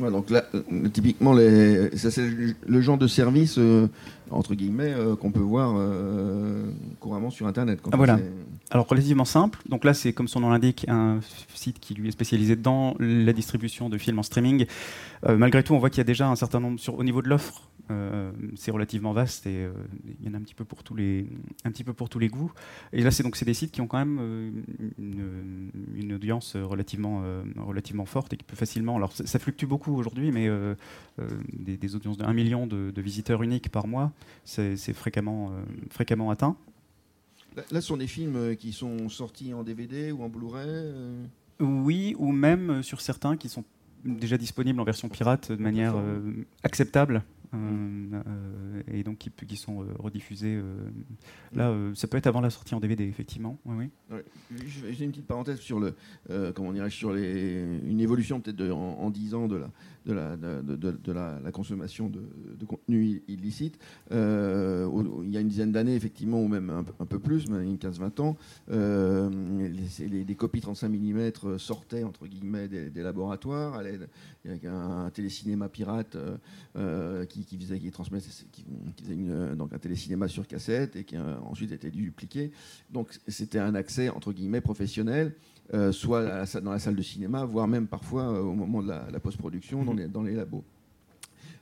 mmh. 0.00 0.10
donc 0.10 0.30
là, 0.30 0.44
typiquement, 0.92 1.32
les, 1.32 1.96
ça 1.96 2.10
c'est 2.10 2.28
le 2.66 2.80
genre 2.80 2.98
de 2.98 3.06
service 3.06 3.58
entre 4.30 4.54
guillemets, 4.54 4.92
euh, 4.92 5.16
qu'on 5.16 5.30
peut 5.30 5.40
voir 5.40 5.74
euh, 5.76 6.70
couramment 7.00 7.30
sur 7.30 7.46
Internet. 7.46 7.80
Ah, 7.92 7.96
voilà. 7.96 8.18
Alors 8.70 8.88
relativement 8.88 9.24
simple. 9.24 9.60
Donc 9.68 9.84
là, 9.84 9.94
c'est 9.94 10.12
comme 10.12 10.28
son 10.28 10.40
nom 10.40 10.50
l'indique, 10.50 10.86
un 10.88 11.20
site 11.54 11.78
qui 11.78 11.94
lui 11.94 12.08
est 12.08 12.12
spécialisé 12.12 12.56
dans 12.56 12.94
la 12.98 13.32
distribution 13.32 13.88
de 13.88 13.98
films 13.98 14.18
en 14.18 14.22
streaming. 14.22 14.66
Euh, 15.26 15.36
malgré 15.36 15.62
tout, 15.62 15.74
on 15.74 15.78
voit 15.78 15.90
qu'il 15.90 15.98
y 15.98 16.02
a 16.02 16.04
déjà 16.04 16.28
un 16.28 16.36
certain 16.36 16.60
nombre 16.60 16.80
sur, 16.80 16.98
au 16.98 17.04
niveau 17.04 17.22
de 17.22 17.28
l'offre. 17.28 17.68
c'est 18.56 18.70
relativement 18.70 19.12
vaste 19.12 19.46
et 19.46 19.68
il 20.20 20.26
y 20.26 20.30
en 20.30 20.34
a 20.34 20.38
un 20.38 20.40
petit 20.40 20.54
peu 20.54 20.64
pour 20.64 20.82
tous 20.82 20.94
les, 20.94 21.26
un 21.64 21.70
petit 21.70 21.84
peu 21.84 21.92
pour 21.92 22.08
tous 22.08 22.18
les 22.18 22.28
goûts. 22.28 22.52
Et 22.92 23.02
là, 23.02 23.10
c'est 23.10 23.22
donc 23.22 23.36
c'est 23.36 23.44
des 23.44 23.54
sites 23.54 23.72
qui 23.72 23.82
ont 23.82 23.86
quand 23.86 23.98
même 23.98 24.64
une, 24.98 26.12
audience 26.14 26.56
relativement, 26.56 27.22
relativement 27.58 28.06
forte 28.06 28.32
et 28.32 28.36
qui 28.36 28.44
peut 28.44 28.56
facilement. 28.56 28.96
Alors 28.96 29.12
ça, 29.12 29.38
fluctue 29.38 29.66
beaucoup 29.66 29.83
aujourd'hui, 29.92 30.32
mais 30.32 30.48
des, 31.52 31.94
audiences 31.94 32.16
de 32.16 32.24
1 32.24 32.32
million 32.32 32.66
de, 32.66 32.90
de 32.90 33.02
visiteurs 33.02 33.42
uniques 33.42 33.70
par 33.70 33.86
mois 33.86 34.12
c'est 34.44 34.92
fréquemment, 34.92 35.50
euh, 35.50 35.62
fréquemment 35.90 36.30
atteint. 36.30 36.56
Là, 37.56 37.80
ce 37.80 37.80
sont 37.80 37.96
des 37.96 38.06
films 38.06 38.36
euh, 38.36 38.54
qui 38.54 38.72
sont 38.72 39.08
sortis 39.08 39.54
en 39.54 39.62
DVD 39.62 40.12
ou 40.12 40.22
en 40.22 40.28
Blu-ray 40.28 40.66
euh 40.68 41.24
Oui, 41.60 42.14
ou 42.18 42.32
même 42.32 42.82
sur 42.82 43.00
certains 43.00 43.36
qui 43.36 43.48
sont 43.48 43.64
déjà 44.04 44.36
disponibles 44.36 44.80
en 44.80 44.84
version 44.84 45.08
pirate 45.08 45.52
de 45.52 45.62
manière 45.62 45.94
acceptable. 46.62 47.22
Et 48.88 49.02
donc 49.02 49.18
qui, 49.18 49.30
qui 49.30 49.56
sont 49.56 49.84
rediffusés. 49.98 50.60
là, 51.52 51.74
ça 51.94 52.06
peut 52.06 52.16
être 52.16 52.26
avant 52.26 52.40
la 52.40 52.50
sortie 52.50 52.74
en 52.74 52.80
DVD, 52.80 53.04
effectivement. 53.04 53.58
Oui, 53.64 53.90
oui. 54.10 54.18
J'ai 54.90 55.04
une 55.04 55.10
petite 55.10 55.26
parenthèse 55.26 55.60
sur 55.60 55.80
le, 55.80 55.94
comment 56.54 56.72
dirais 56.72 56.90
sur 56.90 57.12
les, 57.12 57.64
une 57.84 58.00
évolution 58.00 58.40
peut-être 58.40 58.70
en, 58.70 58.98
en, 59.00 59.10
10 59.10 59.34
ans 59.34 59.48
de 59.48 59.56
la, 59.56 59.70
de 60.06 60.12
la, 60.12 60.36
de, 60.36 61.12
la, 61.12 61.52
consommation 61.52 62.08
de, 62.08 62.64
contenu 62.66 63.22
illicite. 63.28 63.78
Euh, 64.12 64.88
il 65.24 65.30
y 65.30 65.36
a 65.36 65.40
une 65.40 65.48
dizaine 65.48 65.72
d'années, 65.72 65.94
effectivement, 65.94 66.40
ou 66.40 66.48
même 66.48 66.70
un, 66.70 67.06
peu 67.06 67.18
plus, 67.18 67.46
une 67.46 67.76
15-20 67.76 68.20
ans, 68.20 68.36
euh, 68.70 69.30
les, 69.98 70.34
copies 70.34 70.60
35 70.60 70.88
mm 70.88 71.58
sortaient, 71.58 72.04
entre 72.04 72.26
guillemets, 72.26 72.68
des, 72.68 73.02
laboratoires, 73.02 73.74
avec 73.74 74.64
un, 74.64 75.10
télécinéma 75.10 75.68
pirate 75.68 76.16
euh, 76.76 77.24
qui, 77.26 77.43
qui, 77.44 77.58
faisait, 77.58 77.78
qui 77.78 77.90
transmettait, 77.90 78.28
qui, 78.52 78.64
faisait 79.02 79.56
donc 79.56 79.72
un 79.72 79.78
télécinéma 79.78 80.28
sur 80.28 80.46
cassette 80.46 80.96
et 80.96 81.04
qui 81.04 81.16
ensuite 81.18 81.72
était 81.72 81.90
dupliqué. 81.90 82.52
Donc 82.90 83.18
c'était 83.28 83.58
un 83.58 83.74
accès, 83.74 84.08
entre 84.08 84.32
guillemets, 84.32 84.60
professionnel. 84.60 85.34
Euh, 85.72 85.92
soit 85.92 86.44
dans 86.60 86.72
la 86.72 86.78
salle 86.78 86.94
de 86.94 87.02
cinéma, 87.02 87.46
voire 87.46 87.66
même 87.66 87.86
parfois 87.86 88.24
euh, 88.24 88.42
au 88.42 88.52
moment 88.52 88.82
de 88.82 88.88
la, 88.88 89.18
post-production 89.18 89.82
dans, 89.82 89.94
mhm. 89.94 90.08
dans 90.08 90.22
les 90.22 90.34
labos. 90.34 90.62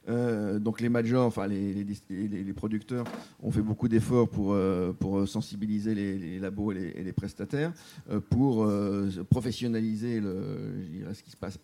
Euh, 0.09 0.59
donc 0.59 0.81
les 0.81 0.89
majors, 0.89 1.27
enfin 1.27 1.47
les, 1.47 1.85
les, 2.11 2.53
producteurs 2.53 3.05
ont 3.41 3.51
fait 3.53 3.63
beaucoup 3.63 3.89
d'efforts 3.89 4.29
pour, 4.29 4.53
euh, 4.53 4.93
pour 4.93 5.29
sensibiliser 5.29 5.95
les, 5.95 6.39
labos 6.41 6.73
et 6.73 7.03
les, 7.03 7.13
prestataires, 7.13 7.73
euh, 8.11 8.21
pour 8.21 8.69
professionnaliser 9.31 10.21
le, 10.21 11.15
ce 11.15 11.23
qui 11.23 11.31
se 11.31 11.37
passe, 11.37 11.59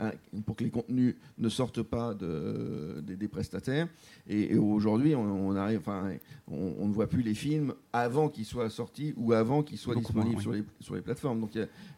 pour 0.47 0.57
que 0.57 0.65
les 0.65 0.71
contenus 0.71 1.17
ne 1.39 1.49
sortent 1.49 1.83
pas 1.83 2.15
de, 2.15 3.03
des, 3.03 3.29
prestataires. 3.29 3.89
Et, 4.29 4.57
aujourd'hui, 4.57 5.15
on, 5.15 5.55
arrive, 5.57 5.81
enfin, 5.81 6.11
on, 6.47 6.87
ne 6.87 6.93
voit 6.93 7.09
plus 7.09 7.23
les 7.23 7.35
films 7.35 7.75
avant 7.93 8.29
qu'ils 8.29 8.45
soient 8.45 8.71
sortis 8.71 9.15
ou 9.17 9.33
avant 9.33 9.63
qu'ils 9.63 9.79
soient 9.79 9.95
disponibles 9.95 10.41
sur, 10.41 10.53
les, 10.53 10.63
sur 10.81 10.95
les 10.95 11.03
plateformes. 11.03 11.41
Donc 11.41 11.51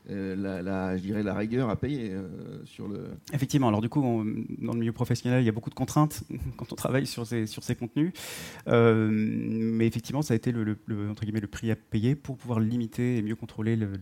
la, 0.08 0.96
je 0.96 1.02
dirais 1.02 1.22
la 1.22 1.34
rigueur 1.34 1.68
à 1.68 1.76
payer 1.76 2.14
sur 2.64 2.88
le. 2.88 3.10
Effectivement. 3.32 3.68
Alors 3.68 3.82
du 3.82 3.88
coup, 3.88 4.00
dans 4.58 4.72
le 4.72 4.78
milieu 4.78 4.92
professionnel, 4.92 5.42
il 5.42 5.46
y 5.46 5.50
a 5.50 5.52
beaucoup 5.52 5.70
de 5.70 5.74
contraintes 5.74 6.24
quand 6.56 6.72
on 6.72 6.76
travaille 6.76 7.06
sur 7.06 7.26
ces, 7.26 7.46
sur 7.46 7.62
ces 7.62 7.74
contenus. 7.74 8.12
Euh, 8.68 9.08
mais 9.10 9.86
effectivement, 9.86 10.22
ça 10.22 10.34
a 10.34 10.36
été 10.36 10.52
le, 10.52 10.76
entre 11.10 11.24
guillemets, 11.24 11.40
le 11.40 11.46
prix 11.46 11.70
à 11.70 11.76
payer 11.76 12.14
pour 12.14 12.36
pouvoir 12.36 12.60
limiter 12.60 13.16
et 13.16 13.22
mieux 13.22 13.36
contrôler 13.36 13.76
le, 13.76 13.92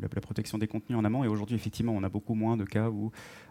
la, 0.00 0.08
protection 0.08 0.58
des 0.58 0.66
contenus 0.66 0.98
en 0.98 1.04
amont. 1.04 1.24
Et 1.24 1.28
aujourd'hui, 1.28 1.56
effectivement, 1.56 1.92
on 1.92 2.02
a 2.02 2.08
beaucoup 2.08 2.34
moins 2.34 2.56
de 2.56 2.64
cas 2.64 2.88
où 2.88 3.10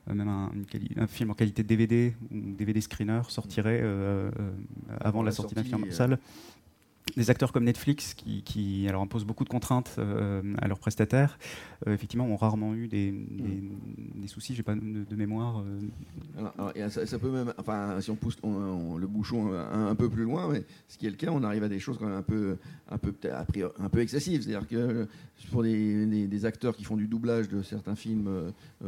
euh, 0.10 0.14
même 0.14 0.28
un, 0.28 0.52
un, 0.98 1.08
film 1.08 1.32
en 1.32 1.34
qualité 1.34 1.64
de 1.64 1.68
DVD 1.68 2.16
ou 2.32 2.54
DVD 2.54 2.82
screener 2.82 3.22
sortirait 3.30 3.80
euh, 3.84 4.32
avant 5.00 5.24
la, 5.24 5.32
sortie 5.32 5.56
d'un 5.56 5.64
film 5.64 5.86
en 5.88 5.92
salle. 5.92 6.18
des 7.16 7.30
acteurs 7.30 7.52
comme 7.52 7.66
Netflix 7.66 8.14
qui, 8.14 8.86
alors 8.88 9.02
imposent 9.02 9.26
beaucoup 9.26 9.44
de 9.44 9.50
contraintes 9.50 10.00
à 10.58 10.68
leurs 10.68 10.80
prestataires, 10.80 11.38
effectivement, 11.86 12.26
ont 12.26 12.38
rarement 12.38 12.74
eu 12.74 12.88
des, 12.88 13.12
des, 13.12 14.28
soucis. 14.28 14.56
J'ai 14.56 14.64
pas 14.64 14.76
de, 14.76 15.16
mémoire. 15.16 15.64
Ça, 16.90 17.20
peut 17.20 17.30
même, 17.30 17.54
enfin, 17.58 18.00
si 18.02 18.12
on 18.12 18.16
pousse 18.16 18.38
le 18.44 19.08
bouchon 19.08 19.54
un, 19.54 19.96
peu 19.96 20.10
plus 20.10 20.24
loin, 20.24 20.50
mais 20.52 20.64
ce 20.88 20.98
qui 20.98 21.08
est 21.08 21.10
le 21.10 21.16
cas, 21.16 21.30
on 21.32 21.44
arrive 21.44 21.64
à 21.64 21.70
des 21.70 21.80
choses 21.80 21.98
quand 21.98 22.08
même 22.08 22.18
un 22.18 22.22
peu, 22.22 22.58
un 22.90 22.98
peu, 22.98 23.14
un 23.80 23.90
peu 23.90 24.00
excessives. 24.00 24.44
C'est-à-dire 24.44 24.68
que 24.68 25.08
pour 25.52 25.64
des, 25.64 26.46
acteurs 26.46 26.76
qui 26.76 26.84
font 26.84 26.98
du 26.98 27.08
doublage 27.08 27.48
de 27.50 27.62
certains 27.62 27.96
films 27.96 28.30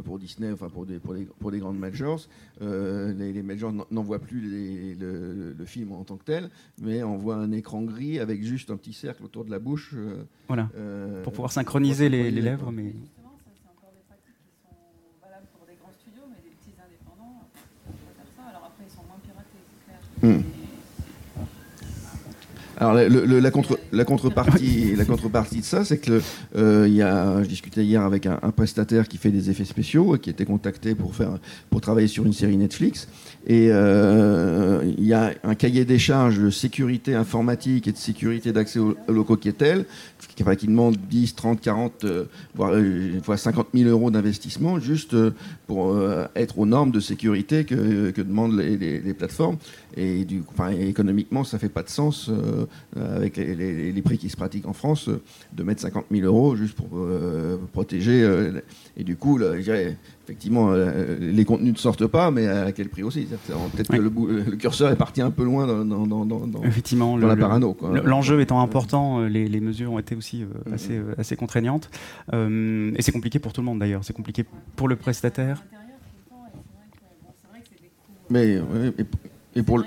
pour 0.04 0.18
Disney, 0.18 0.52
enfin 0.52 0.68
pour 0.68 0.84
des, 0.86 0.98
pour 0.98 1.14
des, 1.14 1.26
pour 1.38 1.50
des 1.50 1.58
grandes 1.58 1.78
majors, 1.78 2.26
les, 2.60 3.32
les 3.32 3.42
majors 3.42 3.72
n'envoient 3.90 4.18
plus 4.18 4.40
le, 4.40 5.54
le, 5.56 5.64
film 5.64 5.92
en 5.92 6.04
tant 6.04 6.16
que 6.16 6.24
tel, 6.24 6.50
mais 6.80 7.02
envoient 7.02 7.36
un 7.36 7.52
écran 7.52 7.82
gris 7.82 8.18
avec 8.18 8.42
juste 8.42 8.70
un 8.70 8.76
petit 8.76 8.92
cercle 8.92 9.24
autour 9.24 9.44
de 9.44 9.50
la 9.50 9.58
bouche. 9.58 9.92
Euh, 9.94 10.24
voilà. 10.48 10.68
Euh, 10.76 11.22
pour 11.22 11.32
pouvoir 11.32 11.52
synchroniser 11.52 12.08
les, 12.08 12.30
lèvres, 12.30 12.72
mais. 12.72 12.92
Justement, 12.92 13.36
ça, 13.44 13.50
c'est 13.54 13.68
encore 13.68 13.92
des 13.92 14.04
pratiques 14.06 14.38
qui 14.38 14.52
sont 14.62 14.76
valables 15.22 15.46
pour 15.56 15.66
des 15.66 15.76
grands 15.76 15.92
studios, 16.00 16.26
mais 16.28 16.40
des 16.42 16.54
petits 16.56 16.76
indépendants, 16.78 17.48
peuvent 17.84 17.94
faire 18.16 18.30
ça. 18.36 18.50
Alors 18.50 18.64
après, 18.66 18.84
ils 18.86 18.94
sont 18.94 19.04
moins 19.06 19.20
piratés, 19.22 19.62
Hmm. 20.26 20.42
Alors 22.78 22.92
la, 22.94 23.50
contre, 23.50 23.78
la, 23.90 24.04
contrepartie, 24.04 24.94
la 24.96 25.06
contrepartie 25.06 25.60
de 25.60 25.64
ça, 25.64 25.82
c'est 25.82 25.96
que 25.96 26.20
euh, 26.56 26.86
y 26.90 27.00
a, 27.00 27.42
je 27.42 27.48
discutais 27.48 27.82
hier 27.82 28.02
avec 28.02 28.26
un, 28.26 28.36
prestataire 28.54 29.08
qui 29.08 29.16
fait 29.16 29.30
des 29.30 29.48
effets 29.48 29.64
spéciaux 29.64 30.14
et 30.14 30.18
qui 30.18 30.28
était 30.28 30.44
contacté 30.44 30.94
pour 30.94 31.14
faire 31.14 31.38
pour 31.70 31.80
travailler 31.80 32.06
sur 32.06 32.26
une 32.26 32.34
série 32.34 32.58
Netflix. 32.58 33.08
Et 33.46 33.68
euh, 33.70 34.82
il 34.98 35.06
y 35.06 35.14
a 35.14 35.32
un 35.42 35.54
cahier 35.54 35.86
des 35.86 35.98
charges 35.98 36.38
de 36.38 36.50
sécurité 36.50 37.14
informatique 37.14 37.88
et 37.88 37.92
de 37.92 37.96
sécurité 37.96 38.52
d'accès 38.52 38.78
aux, 38.78 38.94
locaux 39.08 39.36
qui 39.38 39.48
est 39.48 39.56
tel, 39.56 39.86
qui, 40.34 40.66
demande 40.66 40.96
10, 41.08 41.34
30, 41.34 41.60
40, 41.62 42.06
voire, 42.54 42.74
50 43.38 43.68
000 43.72 43.88
euros 43.88 44.10
d'investissement 44.10 44.78
juste 44.80 45.14
euh, 45.14 45.30
pour 45.66 45.92
euh, 45.92 46.26
être 46.34 46.58
aux 46.58 46.66
normes 46.66 46.90
de 46.90 47.00
sécurité 47.00 47.64
que, 47.64 48.10
demandent 48.20 48.56
les, 48.58 49.14
plateformes. 49.14 49.56
Et 49.96 50.24
du, 50.24 50.42
économiquement, 50.78 51.44
ça 51.44 51.58
fait 51.58 51.68
pas 51.68 51.82
de 51.82 51.88
sens 51.88 52.30
avec 52.96 53.36
les, 53.36 54.02
prix 54.02 54.18
qui 54.18 54.28
se 54.28 54.36
pratiquent 54.36 54.68
en 54.68 54.72
France 54.72 55.08
de 55.52 55.62
mettre 55.62 55.80
50 55.80 56.06
000 56.10 56.26
euros 56.26 56.54
juste 56.56 56.76
pour 56.76 56.88
protéger. 57.72 58.50
et 58.96 59.04
du 59.04 59.16
coup, 59.16 59.38
effectivement, 60.26 60.70
euh, 60.72 61.16
les 61.20 61.44
contenus 61.44 61.72
ne 61.72 61.78
sortent 61.78 62.06
pas, 62.06 62.32
mais 62.32 62.48
à 62.48 62.72
quel 62.72 62.88
prix 62.88 63.04
aussi 63.04 63.26
Peut-être 63.26 63.90
que 63.90 63.96
le, 63.96 64.56
curseur 64.56 64.90
est 64.90 64.96
parti 64.96 65.22
un 65.22 65.30
peu 65.30 65.44
loin 65.44 65.66
dans, 65.84 66.06
dans, 66.24 66.62
effectivement, 66.64 67.16
la 67.16 67.36
parano. 67.36 67.76
L'enjeu 68.04 68.40
étant 68.40 68.60
important, 68.60 69.20
euh, 69.20 69.28
les, 69.28 69.60
mesures 69.60 69.92
ont 69.92 69.98
été 69.98 70.16
aussi 70.16 70.42
euh, 70.42 70.70
mm-hmm. 70.70 71.20
assez, 71.20 71.36
contraignantes. 71.36 71.90
et 72.32 73.02
c'est 73.02 73.12
compliqué 73.12 73.38
pour 73.38 73.52
tout 73.52 73.60
le 73.60 73.66
monde 73.66 73.78
d'ailleurs. 73.78 74.02
C'est 74.04 74.16
compliqué 74.16 74.44
pour 74.74 74.88
le 74.88 74.96
prestataire. 74.96 75.62
Mais, 78.28 78.60
et, 79.54 79.62
pour 79.62 79.78
le. 79.78 79.84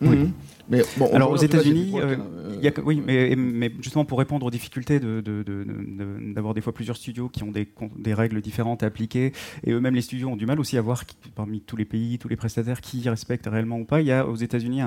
Oui. 0.00 0.30
Mais 0.68 0.82
bon, 0.96 1.08
Alors 1.14 1.30
aux 1.30 1.36
États-Unis, 1.36 1.92
euh, 1.94 2.16
euh, 2.62 2.70
oui, 2.84 3.00
mais, 3.04 3.36
mais, 3.36 3.70
justement 3.80 4.04
pour 4.04 4.18
répondre 4.18 4.44
aux 4.44 4.50
difficultés 4.50 4.98
d'avoir 4.98 5.22
de, 5.22 5.42
de, 5.44 6.52
des 6.54 6.60
fois 6.60 6.74
plusieurs 6.74 6.96
studios 6.96 7.28
qui 7.28 7.44
ont 7.44 7.52
des, 7.52 7.68
des, 7.96 8.14
règles 8.14 8.40
différentes 8.40 8.82
à 8.82 8.86
appliquer, 8.86 9.32
et 9.64 9.70
eux-mêmes 9.70 9.94
les 9.94 10.02
studios 10.02 10.28
ont 10.28 10.36
du 10.36 10.44
mal 10.44 10.58
aussi 10.58 10.76
à 10.76 10.80
voir 10.80 11.04
parmi 11.36 11.60
tous 11.60 11.76
les 11.76 11.84
pays, 11.84 12.18
tous 12.18 12.28
les 12.28 12.36
prestataires, 12.36 12.80
qui 12.80 13.08
respectent 13.08 13.46
réellement 13.46 13.78
ou 13.78 13.84
pas. 13.84 14.00
Il 14.00 14.08
y 14.08 14.12
a 14.12 14.26
aux 14.26 14.34
États-Unis 14.34 14.80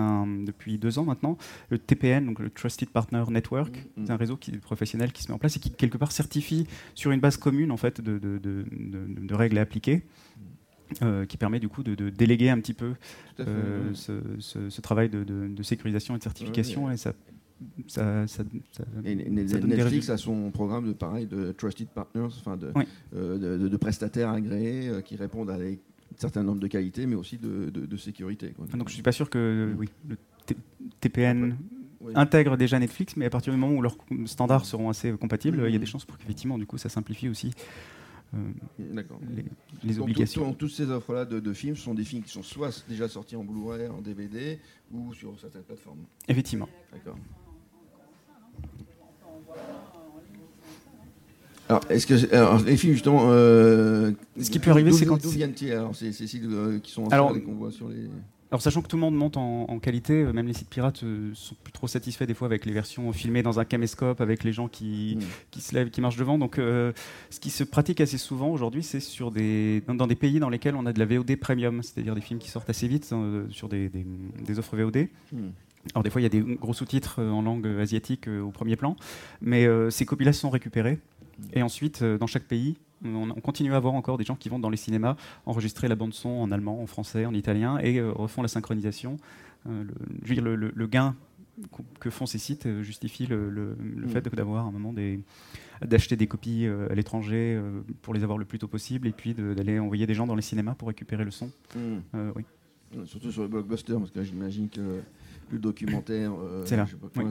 depuis 0.46 0.78
deux 0.78 1.00
ans 1.00 1.06
maintenant 1.06 1.38
le 1.70 1.78
TPN, 1.78 2.26
donc 2.26 2.40
le 2.40 2.50
Trusted 2.50 2.90
Partner 2.90 3.24
Network, 3.30 3.78
mm, 3.78 4.02
mm. 4.02 4.06
c'est 4.06 4.12
un 4.12 4.18
réseau 4.18 4.36
qui, 4.36 4.52
professionnel 4.52 5.14
qui 5.14 5.24
se 5.24 5.30
met 5.30 5.34
en 5.34 5.40
place 5.40 5.56
et 5.56 5.60
qui 5.60 5.72
quelque 5.72 5.98
part 5.98 6.12
certifie 6.12 6.68
sur 6.94 7.12
une 7.12 7.22
base 7.22 7.38
commune 7.38 7.72
en 7.72 7.78
fait 7.78 8.02
de, 8.02 9.34
règles 9.34 9.58
à 9.58 9.62
appliquer. 9.62 10.04
Euh, 11.04 11.26
qui 11.26 11.38
permet 11.38 11.60
du 11.60 11.70
coup 11.70 11.84
de, 11.84 12.10
déléguer 12.10 12.50
un 12.50 12.60
petit 12.60 12.74
peu 12.74 12.94
euh, 13.40 13.94
ce, 13.94 14.82
travail 14.82 15.08
de, 15.10 15.64
sécurisation 15.64 16.16
et 16.16 16.18
de 16.18 16.24
certification. 16.24 16.90
Et 16.90 16.98
ça 16.98 17.14
ça, 17.88 18.26
ça, 18.26 18.44
et 19.04 19.16
Netflix 19.16 20.10
a 20.10 20.16
son 20.16 20.50
programme 20.50 20.88
de 20.88 20.94
pareil 20.94 21.28
de 21.28 21.52
trusted 21.52 21.90
partners, 21.90 22.30
enfin 22.40 22.56
de, 22.56 22.72
euh, 23.14 23.68
de, 23.68 23.78
prestataires 23.78 24.30
agréés 24.30 24.90
qui 25.04 25.18
répondent 25.18 25.50
à 25.50 25.56
un 25.56 25.76
certain 26.16 26.42
nombre 26.42 26.62
de 26.62 26.68
qualités, 26.68 27.06
mais 27.06 27.16
aussi 27.16 27.38
de, 27.38 27.98
sécurité. 27.98 28.54
Donc 28.74 28.88
je 28.88 28.94
suis 28.94 29.04
pas 29.04 29.12
sûr 29.12 29.30
que 29.30 29.76
oui, 29.78 29.90
le 30.08 30.16
TPN 31.02 31.58
intègre 32.16 32.56
déjà 32.56 32.80
Netflix, 32.80 33.18
mais 33.18 33.26
à 33.26 33.30
partir 33.30 33.54
du 33.54 33.60
moment 33.60 33.76
où 33.76 33.82
leurs 33.82 33.98
standards 34.26 34.66
seront 34.66 34.90
assez 34.90 35.12
compatibles, 35.12 35.62
il 35.68 35.74
y 35.74 35.76
a 35.76 35.80
des 35.80 35.86
chances 35.86 36.06
pour 36.06 36.18
qu'effectivement 36.18 36.58
du 36.58 36.66
coup 36.66 36.78
ça 36.78 36.90
simplifie 36.90 37.28
aussi 37.28 37.52
euh, 38.36 39.04
les, 39.84 40.00
obligations. 40.00 40.54
toutes 40.54 40.72
ces 40.72 40.90
offres-là 40.90 41.26
de, 41.26 41.54
films 41.54 41.76
sont 41.76 41.96
des 41.96 42.04
films 42.04 42.22
qui 42.22 42.30
sont 42.30 42.44
soit 42.44 42.86
déjà 42.88 43.08
sortis 43.08 43.36
en 43.36 43.44
Blu-ray, 43.44 43.88
en 43.88 44.02
DVD 44.02 44.60
ou 44.92 45.14
sur 45.14 45.40
certaines 45.40 45.64
plateformes. 45.64 46.00
Effectivement. 46.28 46.70
D'accord. 46.94 47.18
Alors, 51.70 51.84
est-ce 51.90 52.08
que 52.08 52.66
les 52.66 52.78
films 52.78 52.94
justement, 52.94 53.32
euh, 53.32 54.12
ce 54.40 54.50
qui 54.50 54.60
peut 54.60 54.72
arriver, 54.72 54.92
c'est 54.92 55.06
quand 55.06 55.22
d'où 55.22 55.30
viennent-ils 55.30 55.72
Alors, 55.72 55.96
c'est 55.96 56.12
ces 56.12 56.28
euh, 56.44 56.80
qui 56.80 56.92
sont 56.92 57.12
en 57.14 57.36
et 57.36 57.42
qu'on 57.42 57.54
voit 57.54 57.72
sur 57.72 57.90
les. 57.90 58.10
Alors 58.52 58.64
sachant 58.64 58.82
que 58.82 58.88
tout 58.88 58.96
le 58.96 59.02
monde 59.02 59.16
monte 59.16 59.38
en, 59.38 59.80
qualité, 59.80 60.24
euh, 60.24 60.34
même 60.34 60.48
les 60.48 60.54
sites 60.54 60.70
pirates 60.70 61.04
euh, 61.04 61.32
sont 61.36 61.56
plus 61.64 61.72
trop 61.72 61.88
satisfaits 61.88 62.24
des 62.26 62.34
fois 62.34 62.48
avec 62.48 62.66
les 62.66 62.72
versions 62.74 63.12
filmées 63.14 63.44
dans 63.44 63.60
un 63.60 63.66
caméscope, 63.66 64.22
avec 64.22 64.44
les 64.44 64.54
gens 64.54 64.68
qui, 64.68 65.18
mm. 65.20 65.24
qui 65.52 65.62
se 65.62 65.76
lèvent, 65.76 65.92
qui 65.92 66.02
marchent 66.02 66.18
devant. 66.18 66.40
Donc 66.40 66.58
euh, 66.58 66.92
ce 67.30 67.40
qui 67.40 67.52
se 67.52 67.64
pratique 67.64 68.02
assez 68.02 68.18
souvent 68.18 68.50
aujourd'hui, 68.50 68.82
c'est 68.82 69.00
sur 69.00 69.32
des, 69.32 69.84
dans, 69.88 70.08
des 70.08 70.16
pays 70.16 70.40
dans 70.40 70.50
lesquels 70.50 70.76
on 70.76 70.88
a 70.88 70.94
de 70.94 71.00
la 71.00 71.06
VOD 71.06 71.36
premium, 71.36 71.84
c'est-à-dire 71.84 72.16
des 72.16 72.22
films 72.22 72.40
qui 72.40 72.50
sortent 72.50 72.70
assez 72.70 72.88
vite 72.88 73.14
sur 73.52 73.70
des, 73.70 73.90
des, 73.90 74.60
offres 74.60 74.76
VOD. 74.76 75.10
Mm. 75.32 75.38
Alors 75.94 76.04
des 76.04 76.10
fois 76.10 76.20
il 76.20 76.24
y 76.24 76.28
a 76.28 76.30
des 76.30 76.42
gros 76.42 76.74
sous-titres 76.74 77.22
en 77.22 77.44
langue 77.44 77.68
asiatique 77.80 78.28
au 78.28 78.50
premier 78.50 78.76
plan, 78.76 78.96
mais 79.42 79.68
ces 79.92 80.06
copies-là 80.06 80.34
sont 80.34 80.50
récupérées. 80.50 80.98
Mm. 81.38 81.44
Et 81.54 81.62
ensuite, 81.62 82.04
dans 82.04 82.28
chaque 82.28 82.46
pays, 82.46 82.78
on, 83.04 83.34
continue 83.42 83.74
à 83.74 83.78
avoir 83.78 83.94
encore 83.94 84.18
des 84.18 84.24
gens 84.24 84.36
qui 84.36 84.50
vont 84.50 84.60
dans 84.60 84.70
les 84.70 84.78
cinémas 84.78 85.16
enregistrer 85.46 85.88
la 85.88 85.96
bande 85.96 86.14
son 86.14 86.30
en 86.30 86.52
allemand, 86.52 86.82
en 86.82 86.88
français, 86.88 87.26
en 87.26 87.34
italien 87.34 87.78
et 87.80 88.00
euh, 88.00 88.12
refont 88.12 88.42
la 88.42 88.48
synchronisation. 88.48 89.18
Euh, 89.68 89.84
le, 90.26 90.56
le, 90.56 90.88
gain 90.88 91.16
que 92.00 92.10
font 92.10 92.26
ces 92.26 92.38
sites 92.38 92.66
euh, 92.66 92.82
justifie 92.82 93.26
le, 93.26 93.76
mm. 93.78 94.08
fait 94.08 94.34
d'avoir 94.34 94.66
un 94.66 94.72
moment 94.72 94.94
d'acheter 95.82 96.16
des 96.16 96.28
copies 96.28 96.66
à 96.66 96.96
l'étranger 96.96 97.62
pour 98.02 98.14
les 98.14 98.24
avoir 98.24 98.38
le 98.38 98.46
plus 98.46 98.60
tôt 98.60 98.68
possible 98.68 99.08
et 99.08 99.12
puis 99.12 99.34
d'aller 99.34 99.80
envoyer 99.80 100.08
des 100.08 100.14
gens 100.14 100.28
dans 100.28 100.36
les 100.36 100.42
cinémas 100.42 100.76
pour 100.76 100.88
récupérer 100.88 101.26
le 101.26 101.32
son. 101.32 101.52
Mm. 101.76 102.32
oui. 102.36 102.44
Surtout 103.06 103.32
sur 103.32 103.44
les 103.44 103.50
blockbusters, 103.50 104.00
parce 104.00 104.10
que 104.10 104.24
j'imagine 104.24 104.68
que 104.68 105.02
le 105.52 105.60
documentaire 105.60 106.32
euh, 106.34 106.66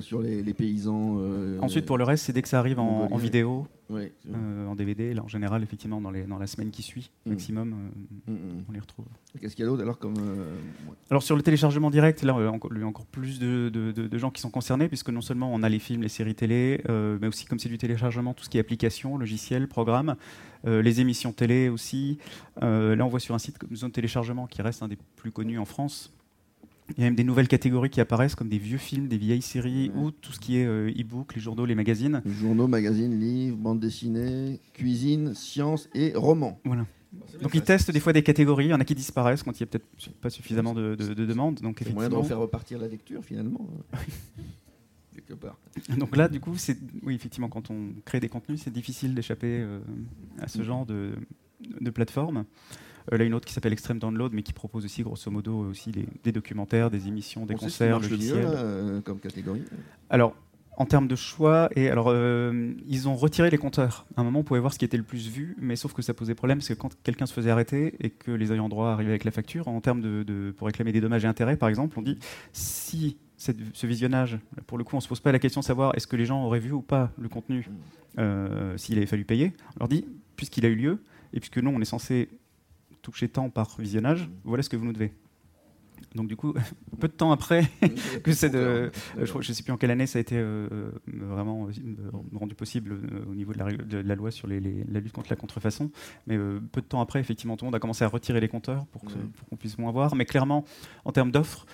sur 0.01 0.21
les, 0.21 0.55
paysans. 0.55 1.17
Euh, 1.19 1.59
Ensuite, 1.61 1.87
pour 1.87 1.99
le 1.99 2.05
reste, 2.05 2.25
c'est 2.25 2.33
dès 2.33 2.43
que 2.43 2.49
ça 2.49 2.59
arrive 2.59 2.79
en, 2.79 3.17
vidéo, 3.17 3.67
euh, 3.91 4.67
en 4.67 4.75
DVD, 4.75 5.15
là, 5.15 5.23
en 5.23 5.29
général, 5.29 5.63
effectivement, 5.63 6.01
dans, 6.01 6.11
les, 6.11 6.25
dans 6.25 6.39
la 6.39 6.47
semaine 6.47 6.71
qui 6.71 6.83
suit, 6.83 7.11
mm. 7.27 7.31
maximum, 7.31 7.69
mm, 8.27 8.33
mm. 8.33 8.65
on 8.69 8.73
les 8.73 8.81
retrouve. 8.81 9.07
Qu'est-ce 9.41 9.55
qu'il 9.55 9.65
y 9.65 9.69
a 9.69 9.71
d'autre 9.71 9.83
alors 9.83 9.99
comme 9.99 10.15
Alors 11.11 11.23
sur 11.23 11.37
le 11.37 11.43
téléchargement 11.43 11.91
direct, 11.91 12.23
là, 12.23 12.35
il 12.39 12.45
y 12.81 12.83
a 12.83 12.87
encore 12.87 13.07
plus 13.07 13.39
de, 13.39 13.69
de, 13.69 14.19
gens 14.19 14.31
qui 14.31 14.41
sont 14.41 14.51
concernés, 14.51 14.89
puisque 14.89 15.11
non 15.11 15.21
seulement 15.21 15.53
on 15.53 15.63
a 15.63 15.69
les 15.69 15.79
films, 15.79 16.03
les 16.03 16.09
séries 16.09 16.35
télé, 16.35 16.83
mais 16.89 17.27
aussi 17.27 17.45
comme 17.47 17.59
c'est 17.59 17.69
du 17.69 17.79
téléchargement, 17.79 18.35
tout 18.35 18.45
ce 18.45 18.51
qui 18.51 18.59
est 18.59 18.61
application, 18.61 19.17
logiciel, 19.17 19.69
programme, 19.69 20.17
les 20.65 21.01
émissions 21.01 21.33
télé 21.33 21.69
aussi. 21.69 22.19
là, 22.61 23.05
on 23.05 23.09
voit 23.09 23.21
sur 23.21 23.35
un 23.35 23.39
site 23.39 23.59
comme 23.59 23.75
Zone 23.77 23.93
Téléchargement, 23.93 24.47
qui 24.47 24.63
reste 24.63 24.83
un 24.83 24.89
des 24.89 24.99
plus 25.17 25.31
connus 25.31 25.59
en 25.59 25.65
France, 25.65 26.13
il 26.97 27.01
y 27.01 27.03
a 27.03 27.07
même 27.07 27.15
des 27.15 27.25
nouvelles 27.25 27.49
catégories 27.49 27.91
qui 27.91 28.01
apparaissent 28.01 28.35
comme 28.35 28.49
des 28.49 28.59
vieux 28.59 28.79
films, 28.79 29.09
des 29.09 29.19
vieilles 29.19 29.43
séries 29.43 29.91
ou 29.95 30.11
tout 30.11 30.33
ce 30.33 30.41
qui 30.41 30.59
est 30.59 30.65
euh, 30.65 30.91
e-book, 30.91 31.35
les 31.35 31.41
journaux, 31.41 31.67
les 31.67 31.75
magazines. 31.75 32.23
journaux, 32.25 32.67
magazines, 32.67 33.19
livres, 33.19 33.57
bandes 33.57 33.81
dessinées, 33.81 34.61
cuisine, 34.73 35.35
sciences 35.35 35.89
et 35.95 36.13
romans. 36.15 36.61
Voilà. 36.65 36.87
Donc 37.41 37.55
ils 37.55 37.63
testent 37.63 37.91
des 37.91 38.01
fois 38.01 38.13
des 38.13 38.23
catégories, 38.23 38.67
il 38.67 38.71
y 38.71 38.75
en 38.75 38.81
a 38.81 38.85
qui 38.85 38.95
disparaissent 38.95 39.43
quand 39.43 39.59
il 39.59 39.63
n'y 39.63 39.69
a 39.69 39.71
peut-être 39.71 40.15
pas 40.21 40.31
suffisamment 40.31 40.75
de, 40.75 40.95
demandes. 40.95 41.57
Donc 41.57 41.81
effectivement. 41.81 41.95
moyen 41.95 42.11
de 42.11 42.15
refaire 42.15 42.39
repartir 42.39 42.79
la 42.79 42.89
lecture 42.89 43.25
finalement. 43.25 43.69
Quelque 45.15 45.35
part. 45.35 45.59
Donc 45.97 46.17
là, 46.17 46.29
du 46.29 46.41
coup, 46.41 46.57
c'est 46.57 46.79
oui, 47.03 47.15
effectivement, 47.15 47.49
quand 47.49 47.71
on 47.71 47.93
crée 48.05 48.21
des 48.21 48.29
contenus, 48.29 48.63
c'est 48.63 48.73
difficile 48.73 49.15
d'échapper 49.15 49.61
euh, 49.61 49.81
à 50.39 50.49
ce 50.49 50.61
mm. 50.61 50.65
genre 50.65 50.87
de, 50.87 51.13
de 51.81 51.91
plateforme. 51.91 52.45
Euh, 53.13 53.19
là, 53.19 53.25
une 53.25 53.35
autre 53.35 53.47
qui 53.47 53.53
s'appelle 53.53 53.73
Extreme 53.73 53.99
Download, 53.99 54.33
mais 54.33 54.43
qui 54.43 54.53
propose 54.53 54.85
aussi, 54.85 55.03
grosso 55.03 55.31
modo, 55.31 55.67
aussi 55.71 55.91
des, 55.91 56.33
documentaires, 56.33 56.91
des 56.91 57.09
émissions, 57.09 57.47
des 57.47 57.55
concerts, 57.55 58.01
logiciels. 58.01 58.39
Mieux, 58.39 58.55
euh, 58.55 59.01
comme 59.01 59.19
catégorie 59.19 59.63
Alors, 60.11 60.35
en 60.77 60.87
termes 60.87 61.09
de 61.09 61.17
choix, 61.17 61.69
et 61.75 61.91
alors 61.91 62.07
euh, 62.09 62.73
ils 62.87 63.09
ont 63.09 63.17
retiré 63.17 63.51
les 63.51 63.59
compteurs. 63.59 64.07
À 64.17 64.21
un 64.21 64.25
moment, 64.25 64.41
on 64.41 64.45
pouvait 64.45 64.61
voir 64.61 64.73
ce 64.73 64.79
qui 64.79 64.85
était 64.85 64.97
le 64.97 65.03
plus 65.03 65.29
vu, 65.29 65.57
mais 65.61 65.75
sauf 65.75 65.93
que 65.93 66.03
ça 66.03 66.15
posait 66.15 66.35
problème, 66.35 66.59
parce 66.59 66.69
que 66.69 66.75
quand 66.75 66.91
quelqu'un 67.03 67.27
se 67.27 67.33
faisait 67.33 67.51
arrêter 67.51 67.95
et 68.01 68.11
que 68.11 68.31
les 68.31 68.53
ayants 68.53 68.69
droit 68.69 68.91
arrivaient 68.91 69.11
avec 69.11 69.25
la 69.25 69.33
facture, 69.33 69.67
en 69.67 69.81
termes 69.81 70.01
de, 70.01 70.55
pour 70.57 70.67
réclamer 70.67 70.93
des 70.93 71.01
dommages 71.01 71.25
et 71.25 71.29
intérêts, 71.29 71.57
par 71.57 71.69
exemple, 71.69 71.99
on 71.99 72.03
dit 72.03 72.19
si 72.53 73.17
ce 73.37 73.87
visionnage. 73.87 74.39
Pour 74.67 74.79
le 74.79 74.85
coup, 74.85 74.97
on 74.97 74.99
ne 74.99 75.03
se 75.03 75.09
pose 75.09 75.21
pas 75.21 75.33
la 75.33 75.39
question 75.39 75.61
de 75.61 75.65
savoir 75.65 75.95
est-ce 75.97 76.07
que 76.09 76.17
les 76.17 76.27
gens 76.27 76.45
auraient 76.45 76.59
vu 76.59 76.73
ou 76.73 76.83
pas 76.83 77.13
le 77.19 77.29
contenu 77.29 77.69
euh, 78.19 78.77
s'il 78.77 78.97
avait 78.97 79.07
fallu 79.07 79.25
payer. 79.25 79.53
On 79.77 79.81
leur 79.81 79.89
dit, 79.89 80.05
puisqu'il 80.37 80.67
a 80.67 80.69
eu 80.69 80.75
lieu, 80.75 81.03
et 81.33 81.41
puisque 81.41 81.59
nous, 81.59 81.71
on 81.71 81.81
est 81.81 81.85
censé 81.85 82.29
toucher 83.11 83.29
tant 83.29 83.51
par 83.51 83.77
visionnage, 83.79 84.29
voilà 84.45 84.63
ce 84.63 84.69
que 84.69 84.77
vous 84.77 84.85
nous 84.85 84.93
devez. 84.93 85.13
Donc 86.15 86.29
du 86.29 86.37
coup, 86.37 86.55
peu 87.01 87.09
de 87.09 87.13
temps 87.13 87.33
après 87.33 87.65
que 88.23 88.33
c'est 88.33 88.51
de, 88.51 88.91
je 89.21 89.37
ne 89.37 89.43
sais 89.43 89.63
plus 89.63 89.73
en 89.73 89.77
quelle 89.77 89.91
année 89.91 90.07
ça 90.07 90.19
a 90.19 90.21
été 90.21 90.37
euh, 90.39 90.91
vraiment 91.07 91.69
euh, 91.69 92.11
rendu 92.35 92.55
possible 92.55 92.93
euh, 92.93 93.31
au 93.31 93.35
niveau 93.35 93.53
de 93.53 93.59
la, 93.59 93.71
de 93.71 93.99
la 93.99 94.15
loi 94.15 94.31
sur 94.31 94.47
les, 94.47 94.61
la 94.61 95.01
lutte 95.01 95.13
contre 95.13 95.31
la 95.31 95.37
contrefaçon, 95.37 95.91
mais 96.27 96.37
peu 96.37 96.81
de 96.81 96.87
temps 96.87 97.01
après, 97.01 97.21
effectivement, 97.21 97.57
tout 97.57 97.65
le 97.65 97.69
monde 97.69 97.75
a 97.75 97.79
commencé 97.79 98.05
à 98.05 98.09
retirer 98.09 98.41
les 98.41 98.49
compteurs 98.49 98.87
pour 98.87 99.03
qu'on 99.03 99.57
puisse 99.57 99.79
moins 99.79 99.93
voir. 99.93 100.15
Mais 100.15 100.25
clairement, 100.25 100.65
en 101.05 101.13
termes 101.13 101.31
d'offres, 101.31 101.67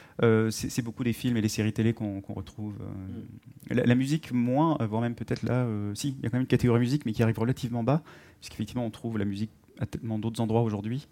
c'est 0.51 0.83
beaucoup 0.83 1.05
des 1.05 1.13
films 1.13 1.37
et 1.37 1.43
des 1.43 1.49
séries 1.49 1.73
télé 1.73 1.93
qu'on 1.93 2.23
retrouve. 2.29 2.75
Mm. 3.71 3.75
La, 3.75 3.95
musique 3.95 4.33
moins, 4.33 4.77
voire 4.89 5.01
même 5.01 5.15
peut-être 5.15 5.43
là, 5.43 5.67
si, 5.95 6.17
il 6.19 6.25
y 6.25 6.27
a 6.27 6.31
quand 6.31 6.35
même 6.35 6.43
une 6.43 6.49
catégorie 6.49 6.81
musique, 6.81 7.07
mais 7.07 7.13
qui 7.13 7.23
arrive 7.23 7.39
relativement 7.39 7.83
bas, 7.83 8.03
puisqu'effectivement 8.41 8.85
on 8.85 8.91
trouve 8.91 9.19
la 9.19 9.25
musique 9.25 9.51
à 9.79 9.87
tellement 9.87 10.19
d'autres 10.19 10.41
endroits 10.41 10.63
aujourd'hui. 10.63 11.07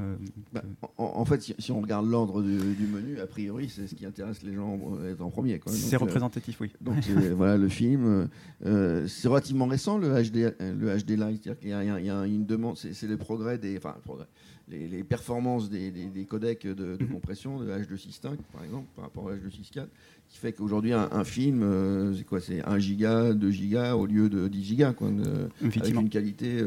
Euh, 0.00 0.16
bah, 0.52 0.62
en, 0.98 1.24
fait, 1.24 1.54
si, 1.58 1.72
on 1.72 1.80
regarde 1.80 2.08
l'ordre 2.08 2.42
du, 2.42 2.86
menu, 2.86 3.20
a 3.20 3.26
priori, 3.26 3.68
c'est 3.68 3.86
ce 3.86 3.94
qui 3.94 4.04
intéresse 4.04 4.42
les 4.42 4.54
gens 4.54 4.78
euh, 5.00 5.14
en 5.20 5.30
premier. 5.30 5.60
C'est 5.66 5.94
euh, 5.94 5.98
représentatif, 5.98 6.60
oui. 6.60 6.70
Donc 6.80 6.96
voilà, 7.36 7.56
le 7.56 7.68
film, 7.68 8.28
c'est 8.62 9.28
relativement 9.28 9.66
récent 9.66 9.98
le 9.98 10.08
HD, 10.22 10.54
le 10.60 10.96
HD 10.98 11.10
Live, 11.10 11.38
c'est-à-dire 11.42 11.58
qu'il 11.58 11.68
y, 11.70 12.10
a 12.10 12.26
une 12.26 12.46
demande, 12.46 12.76
c'est 12.76 13.06
le 13.06 13.16
progrès 13.16 13.58
des, 13.58 13.76
enfin, 13.76 13.96
progrès, 14.04 14.26
les, 14.68 15.04
performances 15.04 15.70
des, 15.70 16.26
codecs 16.28 16.66
de, 16.66 16.96
mhm. 17.00 17.08
compression 17.08 17.60
de 17.60 17.70
H265 17.70 18.36
par 18.52 18.64
exemple 18.64 18.86
par 18.96 19.04
rapport 19.04 19.28
à 19.28 19.34
H264 19.34 19.86
qui 20.28 20.38
fait 20.38 20.52
qu'aujourd'hui 20.52 20.92
un, 20.92 21.22
film 21.22 22.12
c'est 22.16 22.24
quoi 22.24 22.40
c'est 22.40 22.66
1 22.66 22.78
giga 22.80 23.32
2 23.32 23.50
giga 23.52 23.94
au 23.94 24.06
lieu 24.06 24.28
de 24.28 24.48
10 24.48 24.64
giga 24.64 24.92
quoi 24.92 25.08
avec 25.62 25.88
une 25.88 26.08
qualité 26.08 26.60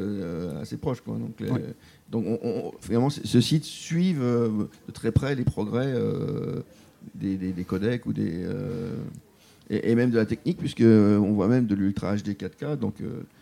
assez 0.61 0.77
proche 0.77 1.01
quoi 1.01 1.17
donc 1.17 1.43
donc, 2.09 2.25
on, 2.41 2.71
vraiment, 2.81 3.09
ce 3.09 3.41
site 3.41 3.65
suive 3.65 4.21
euh, 4.21 4.49
de 4.87 4.91
très 4.91 5.11
près 5.11 5.35
les 5.35 5.43
progrès 5.43 5.93
euh, 5.93 6.63
des, 7.13 7.63
codecs 7.67 8.05
ou 8.07 8.13
des 8.13 8.45
euh, 9.71 9.79
et, 9.83 9.95
même 9.95 10.11
de 10.11 10.17
la 10.17 10.25
technique, 10.25 10.57
puisque 10.57 10.81
on 10.81 11.33
voit 11.33 11.47
même 11.47 11.65
de 11.65 11.75
l'ultra 11.75 12.15
HD 12.15 12.29
4K, 12.29 12.77
donc 12.77 12.95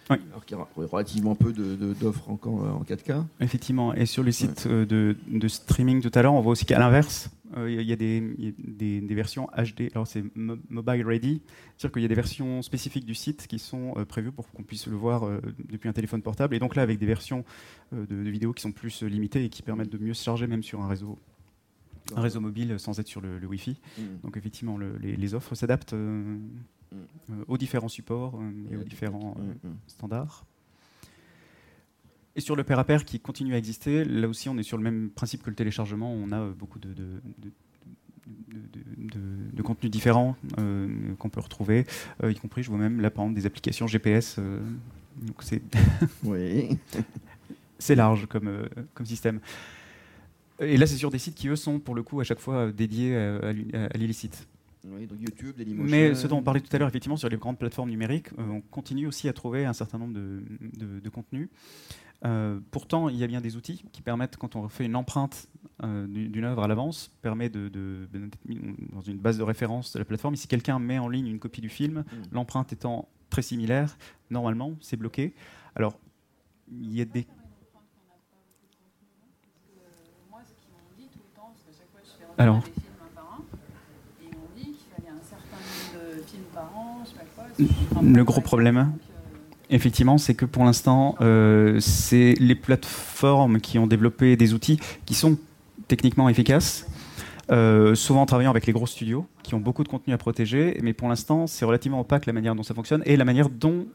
alors 0.10 0.46
qu'il 0.46 0.58
y 0.58 0.60
a 0.60 0.68
relativement 0.92 1.36
peu 1.36 1.54
d'offres 1.54 2.30
encore 2.30 2.64
en 2.64 2.84
4K. 2.84 3.24
Effectivement, 3.40 3.94
et 3.94 4.06
sur 4.06 4.24
le 4.24 4.32
site 4.32 4.68
de, 4.68 5.16
streaming 5.48 6.02
tout 6.02 6.12
à 6.14 6.22
l'heure, 6.22 6.34
on 6.34 6.42
voit 6.42 6.52
aussi 6.52 6.66
qu'à 6.66 6.80
l'inverse, 6.80 7.30
il 7.58 7.82
y 7.82 7.94
a, 7.94 7.96
des, 7.96 8.22
des, 8.58 9.16
versions 9.16 9.50
HD, 9.58 9.90
alors 9.94 10.06
c'est 10.06 10.24
mobile 10.36 11.06
ready, 11.06 11.42
c'est-à-dire 11.78 11.94
qu'il 11.94 12.02
y 12.02 12.06
a 12.06 12.10
des 12.10 12.16
versions 12.16 12.62
spécifiques 12.62 13.06
du 13.06 13.16
site 13.16 13.48
qui 13.48 13.58
sont 13.58 13.94
prévues 14.08 14.32
pour 14.32 14.50
qu'on 14.52 14.64
puisse 14.64 14.88
le 14.88 14.96
voir 14.96 15.30
depuis 15.70 15.90
un 15.90 15.94
téléphone 15.94 16.22
portable, 16.22 16.56
et 16.56 16.60
donc 16.60 16.76
là 16.76 16.82
avec 16.82 17.00
des 17.00 17.06
versions 17.06 17.44
de, 17.94 18.16
vidéos 18.16 18.54
qui 18.54 18.62
sont 18.62 18.72
plus 18.72 19.04
limitées 19.04 19.46
et 19.46 19.50
qui 19.50 19.62
permettent 19.62 19.92
de 19.92 19.98
mieux 19.98 20.14
se 20.14 20.24
charger 20.24 20.48
même 20.48 20.64
sur 20.64 20.82
un 20.82 20.88
réseau 20.88 21.18
un 22.16 22.22
réseau 22.22 22.40
mobile 22.40 22.80
sans 22.80 23.00
être 23.00 23.08
sur 23.08 23.22
le, 23.22 23.46
Wi-Fi. 23.46 23.78
Mm. 23.98 24.02
Donc 24.24 24.38
effectivement, 24.38 24.78
les, 24.78 25.34
offres 25.34 25.56
s'adaptent 25.56 25.94
euh, 25.94 26.24
mm. 26.24 26.40
euh, 27.32 27.44
aux 27.48 27.58
différents 27.58 27.88
supports 27.88 28.40
euh, 28.40 28.52
et 28.72 28.78
aux 28.78 28.84
différents 28.84 29.36
mm, 29.64 29.70
standards. 29.88 30.46
Et 32.36 32.42
sur 32.42 32.56
le 32.56 32.64
pair 32.64 32.78
à 32.78 32.84
pair 32.84 33.04
qui 33.04 33.20
continue 33.20 33.56
à 33.56 33.58
exister, 33.58 34.06
là 34.06 34.28
aussi 34.28 34.48
on 34.48 34.58
est 34.58 34.64
sur 34.64 34.78
le 34.78 34.84
même 34.84 35.10
principe 35.10 35.42
que 35.42 35.50
le 35.50 35.56
téléchargement. 35.56 36.14
On 36.14 36.32
a 36.32 36.50
beaucoup 36.50 36.78
de, 36.78 36.94
de, 36.94 37.20
contenus 39.64 39.92
différents 39.92 40.36
qu'on 41.18 41.30
peut 41.30 41.42
retrouver, 41.42 41.88
y 42.24 42.36
compris, 42.36 42.62
je 42.62 42.70
vois 42.70 42.78
même 42.78 43.02
là 43.02 43.10
par 43.10 43.26
exemple 43.26 43.40
des 43.40 43.48
applications 43.48 43.88
GPS. 43.88 44.38
donc 44.38 45.42
c'est 45.42 45.64
oui. 46.24 46.78
c'est 47.80 47.96
large 47.96 48.28
comme, 48.28 48.70
comme 48.94 49.08
système. 49.08 49.40
Et 50.60 50.78
là, 50.78 50.88
c'est 50.88 50.96
sur 50.96 51.12
des 51.12 51.20
sites 51.20 51.36
qui, 51.36 51.48
eux, 51.50 51.56
sont 51.56 51.80
pour 51.80 51.96
le 51.96 52.04
coup 52.04 52.20
à 52.20 52.24
chaque 52.24 52.40
fois 52.40 52.72
dédiés 52.72 53.16
à, 53.16 53.98
l'illicite. 53.98 54.48
Oui, 54.90 55.08
donc 55.08 55.20
YouTube, 55.20 55.56
Mais 55.76 56.16
ce 56.16 56.28
dont 56.28 56.38
on 56.38 56.44
parlait 56.44 56.62
tout 56.62 56.74
à 56.76 56.80
l'heure, 56.80 56.88
effectivement, 56.88 57.18
sur 57.18 57.30
les 57.30 57.38
grandes 57.38 57.58
plateformes 57.58 57.90
numériques, 57.90 58.30
euh, 58.38 58.44
on 58.50 58.62
continue 58.62 59.08
aussi 59.08 59.28
à 59.28 59.34
trouver 59.34 59.66
un 59.66 59.74
certain 59.74 59.98
nombre 59.98 60.14
de, 60.14 61.10
contenus. 61.10 61.50
Euh, 62.26 62.60
pourtant, 62.72 63.10
il 63.10 63.18
y 63.18 63.24
a 63.24 63.28
bien 63.28 63.42
des 63.42 63.58
outils 63.58 63.84
qui 63.92 64.02
permettent, 64.02 64.38
quand 64.38 64.56
on 64.56 64.68
fait 64.70 64.86
une 64.86 64.96
empreinte 64.96 65.50
euh, 65.84 66.08
d'une 66.08 66.46
œuvre 66.46 66.64
à 66.64 66.68
l'avance, 66.68 67.12
permet 67.22 67.50
de, 67.50 67.70
mis 68.46 68.60
dans 68.94 69.02
une 69.02 69.18
base 69.18 69.38
de 69.38 69.44
référence 69.44 69.94
de 69.94 70.00
la 70.00 70.06
plateforme. 70.06 70.34
Et 70.34 70.38
si 70.38 70.48
quelqu'un 70.48 70.80
met 70.80 71.00
en 71.00 71.10
ligne 71.10 71.28
une 71.28 71.40
copie 71.40 71.62
du 71.62 71.70
film, 71.70 72.00
mm. 72.00 72.04
l'empreinte 72.32 72.74
étant 72.74 73.10
très 73.30 73.42
similaire, 73.42 73.98
normalement, 74.30 74.76
c'est 74.80 74.98
bloqué. 74.98 75.34
Alors, 75.76 76.00
il 76.72 76.96
y 76.96 77.02
a 77.02 77.06
des 77.06 77.28
Alors. 82.38 82.62
Le 88.02 88.24
gros 88.24 88.42
problème, 88.42 88.92
effectivement, 89.70 90.18
c'est 90.18 90.36
que 90.36 90.46
pour 90.46 90.64
l'instant, 90.64 91.16
euh, 91.22 91.80
c'est 91.80 92.36
les 92.40 92.56
plateformes 92.56 93.60
qui 93.60 93.80
ont 93.80 93.88
développé 93.88 94.36
des 94.36 94.54
outils 94.54 94.80
qui 95.06 95.16
sont 95.16 95.38
techniquement 95.88 96.30
efficaces, 96.30 96.88
euh, 97.52 97.96
souvent 97.96 98.22
en 98.22 98.26
travaillant 98.26 98.52
avec 98.52 98.66
les 98.66 98.74
gros 98.74 98.88
studios 98.88 99.26
qui 99.42 99.56
ont 99.56 99.60
beaucoup 99.60 99.84
de 99.84 99.88
contenu 99.88 100.14
à 100.14 100.18
protéger, 100.18 100.78
mais 100.84 100.94
pour 100.94 101.10
l'instant, 101.10 101.48
c'est 101.48 101.66
relativement 101.66 102.02
opaque 102.02 102.26
la 102.26 102.34
manière 102.34 102.56
dont 102.56 102.64
ça 102.64 102.74
fonctionne 102.74 103.02
et 103.06 103.16
la 103.16 103.26
manière 103.26 103.50
dont 103.50 103.88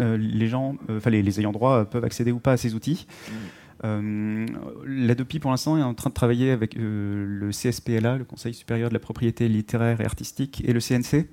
euh, 0.00 0.16
les 0.16 0.46
gens, 0.46 0.76
enfin 0.88 1.10
les, 1.10 1.40
ayants 1.40 1.52
droit, 1.52 1.84
peuvent 1.86 2.04
accéder 2.04 2.30
ou 2.30 2.38
pas 2.38 2.52
à 2.52 2.56
ces 2.56 2.74
outils. 2.74 3.06
Euh, 3.84 4.46
L'ADOPI, 4.84 5.38
pour 5.38 5.50
l'instant, 5.50 5.78
est 5.78 5.82
en 5.82 5.94
train 5.94 6.10
de 6.10 6.14
travailler 6.14 6.50
avec 6.50 6.76
euh, 6.76 7.24
le 7.26 7.50
CSPLA, 7.50 8.18
le 8.18 8.24
Conseil 8.24 8.54
supérieur 8.54 8.88
de 8.88 8.94
la 8.94 9.00
propriété 9.00 9.48
littéraire 9.48 10.00
et 10.00 10.04
artistique, 10.04 10.62
et 10.64 10.72
le 10.72 10.80
CNC 10.80 11.28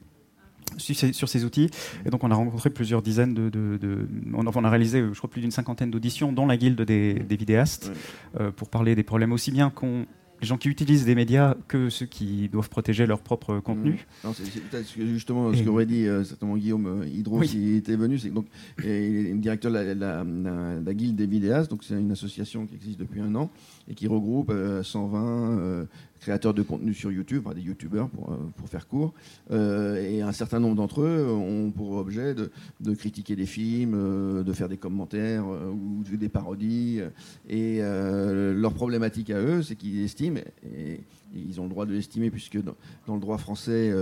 sur 0.77 1.29
ces 1.29 1.45
outils. 1.45 1.69
Et 2.05 2.09
donc, 2.09 2.23
on 2.23 2.31
a 2.31 2.35
rencontré 2.35 2.69
plusieurs 2.69 3.01
dizaines 3.01 3.33
de. 3.33 4.07
on, 4.33 4.63
a, 4.63 4.69
réalisé, 4.69 5.01
je 5.01 5.17
crois, 5.17 5.29
plus 5.29 5.41
d'une 5.41 5.51
cinquantaine 5.51 5.91
d'auditions, 5.91 6.31
dont 6.31 6.45
la 6.45 6.57
guilde 6.57 6.81
des, 6.81 7.13
vidéastes, 7.29 7.91
euh, 8.39 8.51
pour 8.51 8.69
parler 8.69 8.95
des 8.95 9.03
problèmes 9.03 9.31
aussi 9.31 9.51
bien 9.51 9.69
qu'on 9.69 10.05
les 10.41 10.47
gens 10.47 10.57
qui 10.57 10.69
utilisent 10.69 11.05
des 11.05 11.15
médias 11.15 11.55
que 11.67 11.89
ceux 11.89 12.05
qui 12.05 12.49
doivent 12.49 12.69
protéger 12.69 13.05
leur 13.05 13.21
propre 13.21 13.59
contenu. 13.59 14.05
Mmh. 14.23 14.29
C'est 14.35 15.07
justement 15.07 15.53
ce 15.53 15.63
qu'aurait 15.63 15.85
dit 15.85 16.07
euh, 16.07 16.23
certainement 16.23 16.57
Guillaume 16.57 17.03
euh, 17.03 17.07
Hydro 17.07 17.43
s'il 17.43 17.75
était 17.75 17.95
venu. 17.95 18.19
C'est 18.19 18.29
donc 18.29 18.45
il 18.79 18.87
est 18.89 19.33
directeur 19.35 19.71
de 19.71 19.77
la, 19.77 20.23
la, 20.23 20.93
guilde 20.93 21.15
des 21.15 21.27
vidéastes, 21.27 21.69
donc 21.69 21.83
c'est 21.83 21.99
une 21.99 22.11
association 22.11 22.65
qui 22.65 22.75
existe 22.75 22.99
depuis 22.99 23.21
un 23.21 23.33
an 23.35 23.49
et 23.89 23.93
qui 23.93 24.07
regroupe 24.07 24.51
120 24.83 25.59
euh, 25.59 25.85
créateurs 26.25 26.55
de 26.55 26.63
contenu 26.63 26.95
sur 26.95 27.11
YouTube, 27.11 27.47
des 27.53 27.61
youtubeurs 27.61 28.09
pour, 28.09 28.31
euh, 28.31 28.67
faire 28.67 28.87
court, 28.87 29.13
euh, 29.51 30.01
et 30.01 30.23
un 30.23 30.31
certain 30.31 30.59
nombre 30.59 30.75
d'entre 30.75 31.01
eux 31.01 31.31
ont 31.31 31.69
pour 31.69 31.91
objet 31.91 32.33
de, 32.33 32.49
de 32.79 32.95
critiquer 32.95 33.35
des 33.35 33.45
films, 33.45 33.93
euh, 33.93 34.43
de 34.43 34.51
faire 34.51 34.67
des 34.67 34.77
commentaires 34.77 35.45
ou 35.45 36.03
des 36.03 36.29
parodies. 36.29 36.99
Et 37.47 37.79
leur 37.79 38.73
problématique 38.73 39.29
à 39.29 39.39
eux, 39.39 39.61
c'est 39.61 39.75
qu'ils 39.75 40.03
estiment, 40.03 40.39
et, 40.75 41.01
ils 41.35 41.59
ont 41.59 41.63
le 41.65 41.69
droit 41.69 41.85
de 41.85 41.91
l'estimer 41.91 42.31
puisque 42.31 42.57
dans, 42.61 43.15
le 43.15 43.19
droit 43.19 43.37
français, 43.37 43.93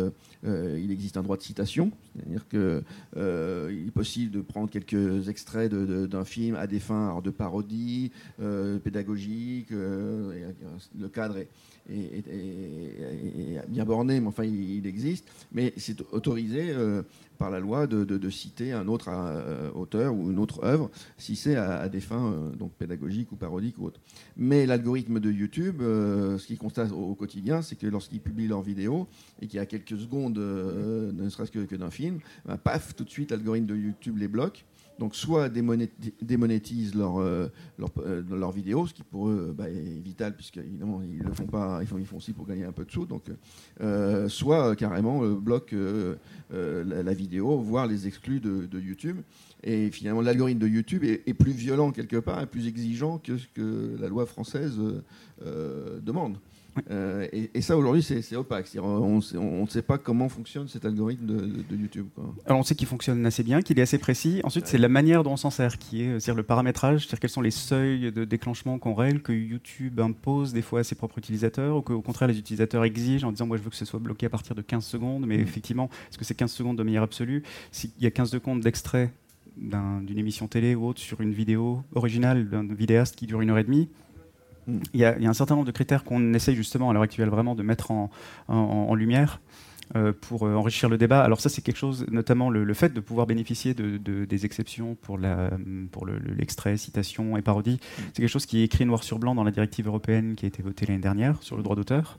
il 0.43 0.91
existe 0.91 1.17
un 1.17 1.23
droit 1.23 1.35
de 1.35 1.41
citation, 1.41 1.91
c'est-à-dire 2.15 2.47
qu'il 2.47 3.87
est 3.87 3.91
possible 3.91 4.31
de 4.31 4.41
prendre 4.41 4.69
quelques 4.69 5.27
extraits 5.29 5.73
d'un 5.73 6.25
film 6.25 6.55
à 6.55 6.67
des 6.67 6.79
fins 6.79 7.19
de 7.23 7.31
parodie, 7.31 8.11
pédagogique, 8.83 9.71
le 9.71 11.07
cadre 11.11 11.37
est 11.37 11.47
est, 11.89 13.67
bien 13.67 13.85
borné, 13.85 14.19
mais 14.19 14.27
enfin 14.27 14.43
il, 14.43 14.85
existe. 14.87 15.27
Mais 15.51 15.73
c'est 15.77 16.01
autorisé 16.11 16.71
euh, 16.71 17.03
par 17.37 17.49
la 17.49 17.59
loi 17.59 17.87
de, 17.87 18.29
citer 18.29 18.71
un 18.71 18.87
autre 18.87 19.09
euh, 19.09 19.69
auteur 19.73 20.13
ou 20.13 20.31
une 20.31 20.39
autre 20.39 20.63
œuvre 20.63 20.89
si 21.17 21.35
c'est 21.35 21.55
à, 21.55 21.87
des 21.89 21.99
fins 21.99 22.31
euh, 22.31 22.49
donc 22.55 22.71
pédagogiques 22.73 23.31
ou 23.31 23.35
parodiques 23.35 23.77
ou 23.79 23.85
autres. 23.85 23.99
Mais 24.37 24.65
l'algorithme 24.65 25.19
de 25.19 25.31
YouTube, 25.31 25.81
ce 25.81 26.45
qu'il 26.45 26.57
constate 26.57 26.91
au, 26.91 27.15
quotidien, 27.15 27.61
c'est 27.61 27.75
que 27.75 27.87
lorsqu'ils 27.87 28.21
publient 28.21 28.47
leurs 28.47 28.63
vidéos 28.63 29.07
et 29.41 29.47
qu'il 29.47 29.57
y 29.57 29.61
a 29.61 29.65
quelques 29.65 29.97
secondes, 29.97 30.37
ne 30.37 31.29
serait-ce 31.29 31.51
que, 31.51 31.65
que 31.65 31.75
d'un 31.75 31.91
film, 31.91 32.19
ben, 32.45 32.57
paf, 32.57 32.95
tout 32.95 33.03
de 33.03 33.09
suite 33.09 33.31
l'algorithme 33.31 33.67
de 33.67 33.75
YouTube 33.75 34.17
les 34.17 34.27
bloque 34.27 34.65
donc 34.99 35.15
soit 35.15 35.49
démonétisent 35.49 36.95
leur, 36.95 37.19
euh, 37.19 37.47
euh, 37.99 38.23
leur, 38.29 38.51
vidéo, 38.51 38.87
ce 38.87 38.93
qui 38.93 39.03
pour 39.03 39.29
eux 39.29 39.53
bah, 39.57 39.69
est 39.69 40.01
vital, 40.03 40.35
puisqu'évidemment 40.35 41.01
ils 41.01 41.23
le 41.23 41.33
font 41.33 41.45
pas, 41.45 41.79
ils 41.81 41.87
font, 41.87 42.17
aussi 42.17 42.33
pour 42.33 42.45
gagner 42.45 42.63
un 42.63 42.71
peu 42.71 42.85
de 42.85 42.91
sous, 42.91 43.05
donc, 43.05 43.23
euh, 43.81 44.29
soit 44.29 44.75
carrément 44.75 45.25
bloquent 45.27 45.75
la, 46.51 47.13
vidéo, 47.13 47.57
voire 47.57 47.87
les 47.87 48.07
excluent 48.07 48.39
de, 48.39 48.79
YouTube. 48.79 49.17
Et 49.63 49.89
finalement, 49.91 50.21
l'algorithme 50.21 50.59
de 50.59 50.67
YouTube 50.67 51.03
est, 51.03 51.33
plus 51.33 51.53
violent 51.53 51.91
quelque 51.91 52.17
part, 52.17 52.45
plus 52.47 52.67
exigeant 52.67 53.17
que 53.17 53.37
ce 53.37 53.47
que 53.53 53.95
la 53.99 54.07
loi 54.07 54.25
française 54.25 54.79
demande. 56.01 56.37
Euh, 56.89 57.27
et, 57.31 57.61
ça, 57.61 57.77
aujourd'hui, 57.77 58.03
c'est 58.03 58.35
opaque. 58.35 58.67
On 58.81 59.19
ne 59.19 59.67
sait 59.67 59.81
pas 59.81 59.97
comment 59.97 60.29
fonctionne 60.29 60.67
cet 60.67 60.85
algorithme 60.85 61.25
de, 61.25 61.75
YouTube. 61.75 62.07
Alors, 62.45 62.59
on 62.59 62.63
sait 62.63 62.75
qu'il 62.75 62.87
fonctionne 62.87 63.25
assez 63.25 63.43
bien, 63.43 63.61
qu'il 63.61 63.79
est 63.79 63.81
assez 63.81 63.97
précis. 63.97 64.41
Ensuite, 64.43 64.67
c'est 64.67 64.77
la 64.77 64.89
manière 64.89 65.23
dont 65.23 65.33
on 65.33 65.37
s'en 65.37 65.49
sert, 65.49 65.77
qui 65.77 66.01
est 66.01 66.19
c'est-à-dire 66.19 66.35
le 66.35 66.43
paramétrage, 66.43 67.01
c'est-à-dire 67.01 67.19
quels 67.19 67.29
sont 67.29 67.41
les 67.41 67.51
seuils 67.51 68.11
de 68.11 68.25
déclenchement 68.25 68.79
qu'on 68.79 68.93
règle, 68.93 69.21
que 69.21 69.33
YouTube 69.33 69.99
impose 69.99 70.53
des 70.53 70.61
fois 70.61 70.81
à 70.81 70.83
ses 70.83 70.95
propres 70.95 71.17
utilisateurs, 71.17 71.77
ou 71.77 71.81
qu'au 71.81 72.01
contraire, 72.01 72.27
les 72.27 72.37
utilisateurs 72.37 72.83
exigent 72.83 73.27
en 73.27 73.31
disant 73.31 73.47
Moi, 73.47 73.57
je 73.57 73.63
veux 73.63 73.69
que 73.69 73.75
ce 73.75 73.85
soit 73.85 73.99
bloqué 73.99 74.25
à 74.25 74.29
partir 74.29 74.55
de 74.55 74.61
15 74.61 74.85
secondes. 74.85 75.25
Mais 75.25 75.37
mm. 75.37 75.41
effectivement, 75.41 75.89
est-ce 76.09 76.17
que 76.17 76.25
c'est 76.25 76.35
15 76.35 76.51
secondes 76.51 76.77
de 76.77 76.83
manière 76.83 77.03
absolue? 77.03 77.43
S'il 77.71 77.91
y 77.99 78.05
a 78.05 78.11
15 78.11 78.31
secondes 78.31 78.61
d'extrait 78.61 79.11
d'une 79.55 80.17
émission 80.17 80.47
télé 80.47 80.73
ou 80.73 80.87
autre 80.87 80.99
sur 80.99 81.21
une 81.21 81.31
vidéo 81.31 81.83
originale 81.93 82.49
d'un 82.49 82.65
vidéaste 82.73 83.15
qui 83.15 83.27
dure 83.27 83.41
une 83.41 83.51
heure 83.51 83.59
et 83.59 83.63
demie, 83.63 83.87
il 84.67 84.99
y, 84.99 85.05
a, 85.05 85.15
un 85.19 85.33
certain 85.33 85.55
nombre 85.55 85.67
de 85.67 85.71
critères 85.71 86.03
qu'on 86.03 86.33
essaye 86.33 86.55
justement 86.55 86.89
à 86.89 86.93
l'heure 86.93 87.03
actuelle 87.03 87.29
vraiment 87.29 87.55
de 87.55 87.63
mettre 87.63 87.91
en, 87.91 88.95
lumière. 88.95 89.39
Euh, 89.95 90.11
pour 90.11 90.47
euh, 90.47 90.55
enrichir 90.55 90.89
le 90.89 90.97
débat. 90.97 91.21
Alors 91.21 91.41
ça, 91.41 91.49
c'est 91.49 91.61
quelque 91.61 91.77
chose, 91.77 92.05
notamment 92.09 92.49
le, 92.49 92.73
fait 92.73 92.93
de 92.93 92.99
pouvoir 92.99 93.27
bénéficier 93.27 93.73
de, 93.73 93.97
des 94.25 94.45
exceptions 94.45 94.95
pour 94.95 95.19
l'extrait, 95.19 96.71
pour 96.71 96.79
citation 96.79 97.37
et 97.37 97.41
parodie. 97.41 97.79
C'est 97.97 98.21
quelque 98.21 98.27
chose 98.29 98.45
qui 98.45 98.61
est 98.61 98.63
écrit 98.63 98.85
noir 98.85 99.03
sur 99.03 99.19
blanc 99.19 99.35
dans 99.35 99.43
la 99.43 99.51
directive 99.51 99.85
européenne 99.85 100.35
qui 100.35 100.45
a 100.45 100.47
été 100.47 100.63
votée 100.63 100.85
l'année 100.85 101.01
dernière 101.01 101.43
sur 101.43 101.57
le 101.57 101.63
droit 101.63 101.75
d'auteur. 101.75 102.17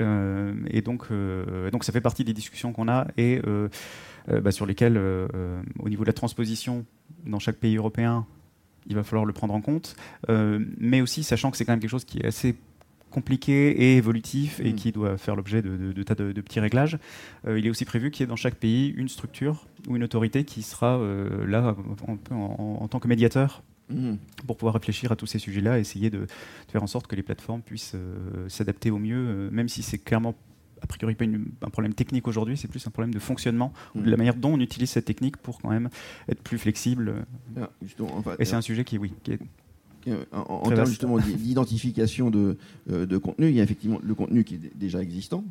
Euh, 0.00 0.54
et 0.68 0.82
donc, 0.82 1.08
donc 1.72 1.84
ça 1.84 1.92
fait 1.92 2.00
partie 2.00 2.24
des 2.24 2.32
discussions 2.32 2.72
qu'on 2.72 2.88
a 2.88 3.08
et 3.18 3.42
bah, 4.28 4.52
sur 4.52 4.64
lesquelles, 4.64 4.96
au 4.96 5.88
niveau 5.88 6.04
de 6.04 6.08
la 6.08 6.14
transposition 6.14 6.86
dans 7.26 7.40
chaque 7.40 7.56
pays 7.56 7.76
européen, 7.76 8.24
il 8.86 8.94
va 8.94 9.02
falloir 9.02 9.24
le 9.24 9.32
prendre 9.32 9.54
en 9.54 9.60
compte, 9.60 9.96
euh, 10.28 10.64
mais 10.78 11.00
aussi 11.00 11.22
sachant 11.22 11.50
que 11.50 11.56
c'est 11.56 11.64
quand 11.64 11.72
même 11.72 11.80
quelque 11.80 11.90
chose 11.90 12.04
qui 12.04 12.18
est 12.18 12.26
assez 12.26 12.56
compliqué 13.10 13.70
et 13.70 13.96
évolutif 13.96 14.60
et 14.60 14.72
mm. 14.72 14.76
qui 14.76 14.92
doit 14.92 15.18
faire 15.18 15.34
l'objet 15.34 15.62
de, 15.62 16.02
tas 16.02 16.14
de, 16.14 16.40
petits 16.40 16.60
réglages. 16.60 16.98
Euh, 17.46 17.58
il 17.58 17.66
est 17.66 17.70
aussi 17.70 17.84
prévu 17.84 18.10
qu'il 18.10 18.22
y 18.22 18.24
ait 18.24 18.28
dans 18.28 18.36
chaque 18.36 18.54
pays 18.54 18.88
une 18.88 19.08
structure 19.08 19.66
ou 19.88 19.96
une 19.96 20.04
autorité 20.04 20.44
qui 20.44 20.62
sera 20.62 20.98
euh, 20.98 21.44
là 21.46 21.74
en, 22.30 22.86
tant 22.86 23.00
que 23.00 23.08
médiateur 23.08 23.62
mm. 23.88 24.14
pour 24.46 24.56
pouvoir 24.56 24.74
réfléchir 24.74 25.10
à 25.10 25.16
tous 25.16 25.26
ces 25.26 25.40
sujets-là, 25.40 25.80
essayer 25.80 26.08
de, 26.08 26.26
faire 26.68 26.82
en 26.82 26.86
sorte 26.86 27.08
que 27.08 27.16
les 27.16 27.24
plateformes 27.24 27.62
puissent 27.62 27.96
s'adapter 28.48 28.90
au 28.90 28.98
mieux, 28.98 29.50
même 29.50 29.68
si 29.68 29.82
c'est 29.82 29.98
clairement 29.98 30.36
a 30.82 30.86
priori 30.86 31.14
pas 31.14 31.24
un 31.24 31.70
problème 31.70 31.94
technique 31.94 32.28
aujourd'hui, 32.28 32.56
c'est 32.56 32.68
plus 32.68 32.86
un 32.86 32.90
problème 32.90 33.12
de 33.12 33.18
fonctionnement, 33.18 33.72
de 33.94 34.08
la 34.08 34.16
mm. 34.16 34.18
manière 34.18 34.34
dont 34.34 34.54
on 34.54 34.60
utilise 34.60 34.90
cette 34.90 35.04
technique 35.04 35.36
pour 35.36 35.60
quand 35.60 35.70
même 35.70 35.88
être 36.28 36.42
plus 36.42 36.58
flexible. 36.58 37.26
Ah, 37.60 37.70
et 38.38 38.44
c'est 38.44 38.56
un 38.56 38.60
sujet 38.60 38.84
qui, 38.84 38.98
oui, 38.98 39.12
qui 39.22 39.32
est 39.32 39.40
en, 40.32 40.70
termes 40.70 40.86
justement 40.86 41.18
d'identification 41.18 42.30
de, 42.30 42.56
euh, 42.90 43.06
de, 43.06 43.18
contenu, 43.18 43.48
il 43.48 43.54
y 43.54 43.60
a 43.60 43.62
effectivement 43.62 43.98
le 44.02 44.14
contenu 44.14 44.44
qui 44.44 44.54
est 44.54 44.76
déjà 44.76 45.02
existant, 45.02 45.44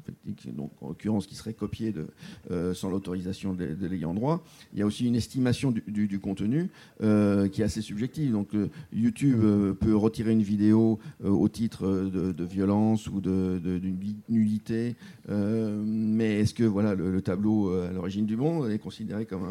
donc 0.47 0.71
en 0.81 0.89
l'occurrence 0.89 1.27
qui 1.27 1.35
serait 1.35 1.53
copié 1.53 1.91
de, 1.91 2.07
euh, 2.51 2.73
sans 2.73 2.89
l'autorisation 2.89 3.53
de, 3.53 3.87
l'ayant 3.87 4.13
droit. 4.13 4.43
Il 4.73 4.79
y 4.79 4.81
a 4.81 4.85
aussi 4.85 5.05
une 5.05 5.15
estimation 5.15 5.71
du, 5.71 6.19
contenu 6.19 6.69
euh, 7.01 7.47
qui 7.47 7.61
est 7.61 7.65
assez 7.65 7.81
subjective. 7.81 8.31
Donc 8.31 8.49
YouTube 8.93 9.41
peut 9.79 9.95
retirer 9.95 10.31
une 10.31 10.41
vidéo 10.41 10.99
au 11.23 11.47
titre 11.49 11.87
de, 11.87 12.43
violence 12.43 13.07
ou 13.07 13.21
d'une 13.21 14.17
nullité, 14.29 14.95
mais 15.29 16.39
est-ce 16.39 16.53
que 16.53 16.63
voilà 16.63 16.95
le, 16.95 17.21
tableau 17.21 17.71
à 17.71 17.91
l'origine 17.91 18.25
du 18.25 18.37
monde 18.37 18.69
est 18.71 18.79
considéré 18.79 19.25
comme 19.25 19.43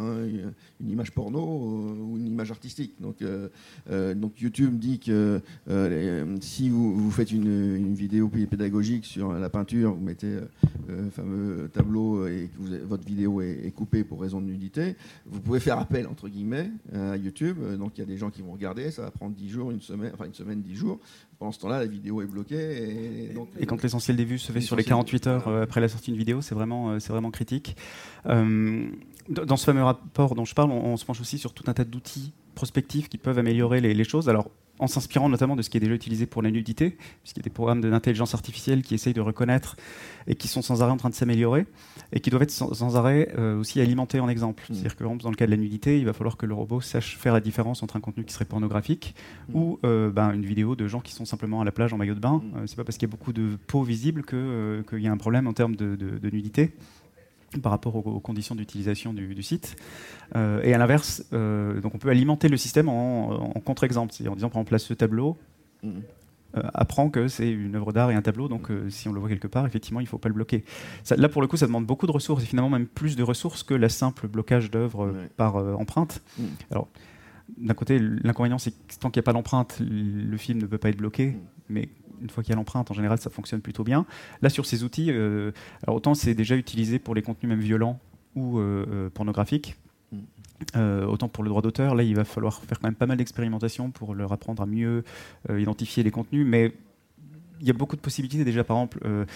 une 0.81 0.91
image 0.91 1.13
porno 1.13 1.41
ou 1.41 2.17
une 2.17 2.27
image 2.27 2.51
artistique? 2.51 2.95
Donc, 3.01 3.23
donc 4.17 4.41
YouTube 4.41 4.79
dit 4.79 4.88
que 4.97 5.43
euh, 5.69 6.37
si 6.41 6.71
vous, 6.71 7.11
faites 7.11 7.31
une, 7.31 7.95
vidéo 7.95 8.29
pédagogique 8.29 9.05
sur 9.05 9.33
la 9.33 9.51
peinture, 9.51 9.95
vous 9.95 10.01
mettez 10.01 10.27
euh, 10.29 10.41
le 10.89 11.11
fameux 11.11 11.71
tableau 11.73 12.27
et 12.27 12.49
que 12.49 12.87
votre 12.87 13.05
vidéo 13.05 13.43
est, 13.43 13.73
coupée 13.75 14.05
pour 14.05 14.21
raison 14.21 14.41
de 14.41 14.47
nudité, 14.47 14.97
vous 15.27 15.41
pouvez 15.41 15.61
faire 15.61 15.79
appel, 15.79 16.07
entre 16.07 16.29
guillemets, 16.29 16.71
à 16.95 17.17
YouTube. 17.17 17.59
Donc 17.79 17.93
il 17.97 18.01
y 18.01 18.05
a 18.05 18.07
des 18.07 18.17
gens 18.17 18.31
qui 18.31 18.41
vont 18.41 18.53
regarder, 18.53 18.91
ça 18.91 19.03
va 19.03 19.11
prendre 19.11 19.35
10 19.35 19.49
jours, 19.49 19.71
une 19.71 19.81
semaine, 19.81 20.11
enfin 20.15 20.25
une 20.25 20.35
semaine, 20.35 20.63
10 20.63 20.75
jours. 20.75 20.99
Pendant 21.39 21.53
ce 21.53 21.61
temps-là, 21.61 21.79
la 21.79 21.87
vidéo 21.87 22.23
est 22.23 22.27
bloquée. 22.27 23.33
Et, 23.61 23.67
quand 23.67 23.83
l'essentiel 23.83 24.17
des 24.17 24.25
vues 24.25 24.39
se 24.39 24.51
fait 24.51 24.61
sur 24.61 24.75
les 24.75 24.85
48 24.85 25.27
heures 25.27 25.49
euh, 25.49 25.63
après 25.63 25.81
la 25.81 25.89
sortie 25.89 26.11
d'une 26.11 26.19
vidéo, 26.19 26.41
c'est 26.41 26.55
vraiment, 26.55 26.99
c'est 26.99 27.13
vraiment 27.13 27.31
critique. 27.31 27.77
dans 28.25 29.57
ce 29.57 29.65
fameux 29.65 29.83
rapport 29.83 30.35
dont 30.35 30.45
je 30.45 30.55
parle, 30.55 30.71
on, 30.71 30.97
se 30.97 31.05
penche 31.05 31.21
aussi 31.21 31.39
sur 31.39 31.53
tout 31.53 31.65
un 31.67 31.75
tas 31.75 31.85
d'outils 31.85 32.33
prospectifs 32.55 33.09
qui 33.09 33.19
peuvent 33.19 33.39
améliorer 33.39 33.81
les, 33.81 33.95
les 33.95 34.05
choses. 34.05 34.29
Alors, 34.29 34.51
en 34.79 34.87
s'inspirant 34.87 35.29
notamment 35.29 35.57
de 35.57 35.63
ce 35.63 35.71
qui 35.71 35.77
est 35.77 35.81
déjà 35.81 35.95
utilisé 35.95 36.27
pour 36.27 36.43
la 36.43 36.51
nudité, 36.51 36.97
puisqu'il 37.23 37.41
y 37.41 37.43
a 37.43 37.45
des 37.45 37.51
programmes 37.51 37.81
d'intelligence 37.81 38.35
artificielle 38.35 38.83
qui 38.83 38.95
essayent 38.95 39.15
de 39.15 39.21
reconnaître 39.21 39.77
et 40.27 40.35
qui 40.35 40.49
sont 40.49 40.63
sans 40.63 40.83
arrêt 40.83 40.93
en 40.93 40.97
train 40.97 41.11
de 41.11 41.15
s'améliorer, 41.15 41.67
et 42.13 42.21
qui 42.21 42.31
doivent 42.31 42.43
être 42.43 42.51
sans, 42.51 42.97
arrêt 42.97 43.33
euh, 43.39 43.59
aussi 43.59 43.81
alimentés 43.81 44.21
en 44.21 44.29
exemple. 44.29 44.65
Mmh. 44.65 44.75
C'est-à-dire 44.75 44.97
que 44.97 45.05
dans 45.05 45.31
le 45.31 45.37
cas 45.37 45.47
de 45.47 45.51
la 45.51 45.57
nudité, 45.57 45.99
il 45.99 46.05
va 46.05 46.13
falloir 46.13 46.37
que 46.37 46.47
le 46.47 46.55
robot 46.55 46.81
sache 46.81 47.17
faire 47.17 47.33
la 47.33 47.41
différence 47.41 47.83
entre 47.83 47.97
un 47.97 48.01
contenu 48.01 48.25
qui 48.25 48.33
serait 48.33 48.45
pornographique 48.45 49.15
mmh. 49.49 49.57
ou 49.57 49.79
euh, 49.85 50.11
ben, 50.11 50.33
une 50.33 50.45
vidéo 50.45 50.77
de 50.77 50.87
gens 50.87 51.01
qui 51.01 51.13
sont 51.13 51.25
simplement 51.25 51.61
à 51.61 51.65
la 51.65 51.73
plage 51.73 51.93
en 51.93 51.97
maillot 51.97 52.15
de 52.15 52.21
bain. 52.21 52.43
Mmh. 52.43 52.57
Euh, 52.57 52.67
c'est 52.67 52.77
pas 52.77 52.85
parce 52.85 52.99
qu'il 52.99 53.09
y 53.09 53.11
a 53.11 53.13
beaucoup 53.13 53.33
de 53.33 53.57
peau 53.67 53.83
visible 53.83 54.25
qu'il 54.25 55.01
y 55.01 55.09
a 55.09 55.13
un 55.13 55.17
problème 55.17 55.47
en 55.47 55.53
termes 55.53 55.77
de, 55.77 55.97
de 55.97 56.31
nudité 56.31 56.75
par 57.63 57.73
rapport 57.73 57.97
aux, 57.97 58.21
conditions 58.21 58.55
d'utilisation 58.55 59.13
du, 59.13 59.43
site. 59.43 59.77
Euh, 60.37 60.63
et 60.63 60.75
à 60.75 60.79
l'inverse, 60.79 61.25
euh, 61.33 61.81
donc 61.81 61.95
on 61.95 61.99
peut 61.99 62.11
alimenter 62.11 62.49
le 62.49 62.57
système 62.57 62.89
en, 62.89 63.53
contre-exemple, 63.65 64.15
en 64.29 64.35
disant 64.35 64.51
par 64.51 64.61
exemple 64.61 64.79
ce 64.79 64.95
tableau 64.95 65.39
mm. 65.83 65.89
euh, 66.57 66.63
apprend 66.75 67.09
que 67.09 67.29
c'est 67.29 67.51
une 67.51 67.75
œuvre 67.77 67.93
d'art 67.93 68.11
et 68.11 68.15
un 68.15 68.23
tableau, 68.23 68.49
donc 68.49 68.71
si 68.91 69.09
on 69.09 69.13
le 69.13 69.21
voit 69.21 69.29
quelque 69.29 69.49
part, 69.49 69.67
effectivement, 69.67 70.01
il 70.01 70.05
ne 70.05 70.09
faut 70.09 70.19
pas 70.19 70.29
le 70.29 70.35
bloquer. 70.35 70.65
là, 71.17 71.29
pour 71.29 71.41
le 71.41 71.49
coup, 71.49 71.57
ça 71.57 71.67
demande 71.67 71.87
beaucoup 71.87 72.07
de 72.07 72.13
ressources, 72.13 72.43
et 72.43 72.47
finalement 72.47 72.71
même 72.71 72.87
plus 72.87 73.17
de 73.17 73.23
ressources 73.23 73.63
que 73.63 73.75
la 73.75 73.89
simple 73.89 74.29
blocage 74.29 74.71
d'œuvres 74.71 75.15
par 75.37 75.57
empreinte. 75.57 76.23
Mm. 76.39 76.45
Alors, 76.71 76.89
d'un 77.57 77.75
côté, 77.75 77.99
l'inconvénient, 77.99 78.59
c'est 78.59 78.73
que 78.73 78.99
tant 79.01 79.11
qu'il 79.11 79.21
n'y 79.21 79.25
a 79.25 79.29
pas 79.29 79.33
d'empreinte, 79.33 79.81
le 79.81 80.37
film 80.37 80.61
ne 80.61 80.67
peut 80.67 80.79
pas 80.79 80.91
être 80.91 80.99
bloqué, 80.99 81.29
mm. 81.29 81.41
mais 81.71 81.89
une 82.23 82.31
fois 82.31 82.43
qu'il 82.43 82.51
y 82.51 82.53
a 82.55 82.57
l'empreinte, 82.57 82.91
en 82.91 82.95
général, 82.95 83.19
ça 83.19 83.31
fonctionne 83.31 83.61
plutôt 83.61 83.85
bien. 83.85 84.07
Là, 84.43 84.51
sur 84.51 84.67
ces 84.67 84.85
outils, 84.85 85.11
euh, 85.11 85.53
alors 85.83 85.97
autant 85.97 86.15
c'est 86.15 86.35
déjà 86.35 86.57
utilisé 86.57 86.99
pour 86.99 87.15
les 87.15 87.23
contenus 87.23 87.49
même 87.49 87.61
violents 87.61 88.01
ou 88.35 88.59
euh, 88.59 88.87
euh, 88.91 89.11
pornographiques, 89.11 89.77
mm. 90.13 91.05
autant 91.09 91.29
pour 91.29 91.45
le 91.45 91.51
droit 91.51 91.63
d'auteur, 91.63 91.95
là, 91.95 92.03
il 92.03 92.15
va 92.15 92.25
falloir 92.25 92.63
faire 92.63 92.79
quand 92.81 92.89
même 92.89 92.95
pas 92.95 93.07
mal 93.07 93.19
d'expérimentation 93.19 93.91
pour 93.91 94.15
leur 94.15 94.33
apprendre 94.33 94.63
à 94.63 94.67
mieux 94.67 95.05
identifier 95.49 96.03
les 96.03 96.11
contenus, 96.11 96.47
mais 96.47 96.73
il 97.61 97.67
y 97.67 97.71
a 97.71 97.73
beaucoup 97.73 97.97
de 97.97 98.01
possibilités 98.01 98.45
déjà, 98.45 98.65
par 98.65 98.77
exemple, 98.77 99.27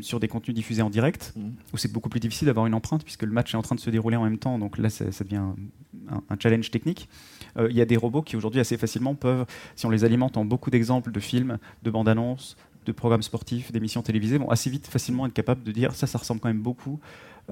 sur 0.00 0.20
des 0.20 0.28
contenus 0.28 0.54
diffusés 0.54 0.82
en 0.82 0.90
direct, 0.90 1.32
mm. 1.36 1.48
où 1.72 1.76
c'est 1.76 1.92
beaucoup 1.92 2.08
plus 2.08 2.20
difficile 2.20 2.46
d'avoir 2.46 2.66
une 2.66 2.74
empreinte, 2.74 3.04
puisque 3.04 3.22
le 3.22 3.32
match 3.32 3.54
est 3.54 3.56
en 3.56 3.62
train 3.62 3.74
de 3.74 3.80
se 3.80 3.90
dérouler 3.90 4.16
en 4.16 4.24
même 4.24 4.38
temps, 4.38 4.58
donc 4.58 4.78
là, 4.78 4.90
ça, 4.90 5.24
devient 5.24 5.42
un, 6.08 6.36
challenge 6.38 6.70
technique. 6.70 7.08
Euh, 7.56 7.68
il 7.70 7.76
y 7.76 7.80
a 7.80 7.84
des 7.84 7.96
robots 7.96 8.22
qui 8.22 8.36
aujourd'hui 8.36 8.60
assez 8.60 8.76
facilement 8.76 9.14
peuvent, 9.14 9.46
si 9.74 9.86
on 9.86 9.90
les 9.90 10.04
alimente 10.04 10.36
en 10.36 10.44
beaucoup 10.44 10.70
d'exemples 10.70 11.12
de 11.12 11.20
films, 11.20 11.58
de 11.82 11.90
bandes 11.90 12.08
annonces, 12.08 12.56
de 12.84 12.92
programmes 12.92 13.22
sportifs, 13.22 13.72
d'émissions 13.72 14.02
télévisées, 14.02 14.38
vont 14.38 14.50
assez 14.50 14.70
vite 14.70 14.86
facilement 14.86 15.26
être 15.26 15.32
capables 15.32 15.62
de 15.62 15.72
dire 15.72 15.94
ça, 15.94 16.06
ça 16.06 16.18
ressemble 16.18 16.40
quand 16.40 16.48
même 16.48 16.62
beaucoup 16.62 17.00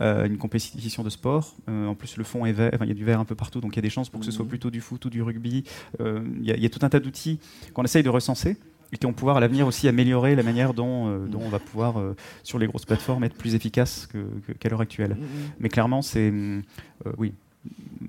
à 0.00 0.26
une 0.26 0.38
compétition 0.38 1.02
de 1.02 1.10
sport. 1.10 1.54
Euh, 1.68 1.86
en 1.86 1.94
plus, 1.94 2.16
le 2.16 2.24
fond 2.24 2.44
est 2.46 2.52
vert, 2.52 2.78
il 2.82 2.88
y 2.88 2.90
a 2.90 2.94
du 2.94 3.04
vert 3.04 3.20
un 3.20 3.24
peu 3.24 3.34
partout, 3.34 3.60
donc 3.60 3.74
il 3.74 3.76
y 3.76 3.78
a 3.78 3.82
des 3.82 3.90
chances 3.90 4.08
pour 4.08 4.20
que 4.20 4.26
ce 4.26 4.32
soit 4.32 4.44
mhm. 4.44 4.48
plutôt 4.48 4.70
du 4.70 4.80
foot 4.80 5.04
ou 5.04 5.10
du 5.10 5.22
rugby. 5.22 5.64
Euh, 6.00 6.24
il 6.40 6.46
y, 6.46 6.66
a 6.66 6.68
tout 6.68 6.80
un 6.82 6.88
tas 6.88 7.00
d'outils 7.00 7.38
qu'on 7.72 7.84
essaye 7.84 8.02
de 8.02 8.08
recenser 8.08 8.56
qui 8.98 9.06
vont 9.06 9.12
pouvoir 9.12 9.36
à 9.36 9.40
l'avenir 9.40 9.66
aussi 9.66 9.88
améliorer 9.88 10.34
la 10.34 10.42
manière 10.42 10.74
dont, 10.74 11.18
dont 11.26 11.40
on 11.44 11.48
va 11.48 11.58
pouvoir, 11.58 11.96
sur 12.42 12.58
les 12.58 12.66
grosses 12.66 12.84
plateformes, 12.84 13.24
être 13.24 13.36
plus 13.36 13.54
efficace 13.54 14.08
qu'à 14.60 14.68
l'heure 14.68 14.80
actuelle. 14.80 15.16
Mhm. 15.18 15.26
Mais 15.60 15.68
clairement, 15.68 16.02
c'est. 16.02 16.32
oui, 17.18 17.34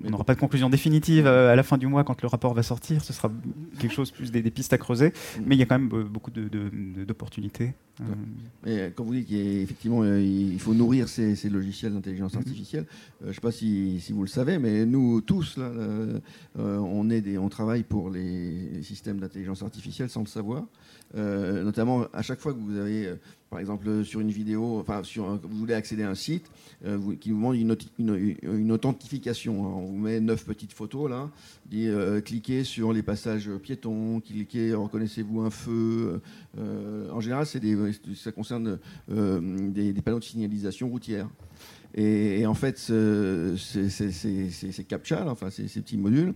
on 0.04 0.10
n'aura 0.10 0.24
pas 0.24 0.34
de 0.34 0.40
conclusion 0.40 0.70
définitive 0.70 1.26
euh, 1.26 1.52
à 1.52 1.56
la 1.56 1.62
fin 1.62 1.78
du 1.78 1.86
mois 1.86 2.04
quand 2.04 2.20
le 2.22 2.28
rapport 2.28 2.54
va 2.54 2.62
sortir. 2.62 3.02
Ce 3.04 3.12
sera 3.12 3.30
quelque 3.78 3.92
chose 3.92 4.10
plus 4.10 4.30
des, 4.30 4.42
pistes 4.50 4.72
à 4.72 4.78
creuser, 4.78 5.12
mais 5.44 5.54
il 5.56 5.58
y 5.58 5.62
a 5.62 5.66
quand 5.66 5.78
même 5.78 5.88
beaucoup 5.88 6.30
d'opportunités. 6.30 7.74
Euh. 8.66 8.90
quand 8.94 9.04
vous 9.04 9.14
dites 9.14 9.28
qu'effectivement 9.28 10.02
euh, 10.02 10.20
il 10.20 10.60
faut 10.60 10.74
nourrir 10.74 11.08
ces, 11.08 11.34
logiciels 11.48 11.94
d'intelligence 11.94 12.34
mm-hmm. 12.34 12.38
artificielle, 12.38 12.84
je 13.22 13.28
ne 13.28 13.32
sais 13.32 13.40
pas 13.40 13.52
si, 13.52 13.98
vous 14.10 14.20
le 14.20 14.28
savez, 14.28 14.58
mais 14.58 14.84
nous 14.84 15.22
tous 15.22 15.56
là, 15.56 15.70
on 16.58 17.10
est 17.10 17.22
des, 17.22 17.38
on 17.38 17.48
travaille 17.48 17.84
pour 17.84 18.10
les 18.10 18.82
systèmes 18.82 19.18
d'intelligence 19.18 19.62
artificielle 19.62 20.10
sans 20.10 20.20
le 20.20 20.26
savoir. 20.26 20.64
notamment 21.14 22.04
à 22.12 22.22
chaque 22.22 22.40
fois 22.40 22.52
que 22.52 22.58
vous 22.58 22.76
avez 22.76 23.14
par 23.50 23.60
exemple 23.60 24.04
sur 24.04 24.20
une 24.20 24.30
vidéo, 24.30 24.80
enfin 24.80 25.02
sur 25.02 25.36
vous 25.36 25.56
voulez 25.56 25.74
accéder 25.74 26.02
à 26.02 26.10
un 26.10 26.14
site 26.14 26.50
euh, 26.84 26.98
qui 27.20 27.30
vous 27.30 27.36
demande 27.36 27.78
une, 27.98 28.36
une, 28.42 28.72
authentification. 28.72 29.85
Vous 29.86 29.96
met 29.96 30.20
neuf 30.20 30.44
petites 30.44 30.72
photos 30.72 31.08
là. 31.10 31.30
Dit, 31.66 31.88
euh, 31.88 32.20
cliquez 32.20 32.64
sur 32.64 32.92
les 32.92 33.02
passages 33.02 33.50
piétons, 33.62 34.20
cliquez, 34.20 34.74
reconnaissez-vous 34.74 35.40
un 35.40 35.50
feu. 35.50 36.20
Euh, 36.58 37.10
en 37.10 37.20
général, 37.20 37.46
c'est 37.46 37.60
des, 37.60 37.76
ça 38.14 38.32
concerne 38.32 38.78
euh, 39.10 39.70
des, 39.70 39.92
panneaux 39.94 40.18
de 40.18 40.24
signalisation 40.24 40.88
routière. 40.88 41.28
Et, 41.94 42.44
en 42.44 42.52
fait, 42.52 42.76
ce- 42.76 43.54
ces, 43.56 44.84
CAPTCHA, 44.84 45.30
enfin 45.30 45.48
ces, 45.48 45.64
petits 45.64 45.96
modules, 45.96 46.34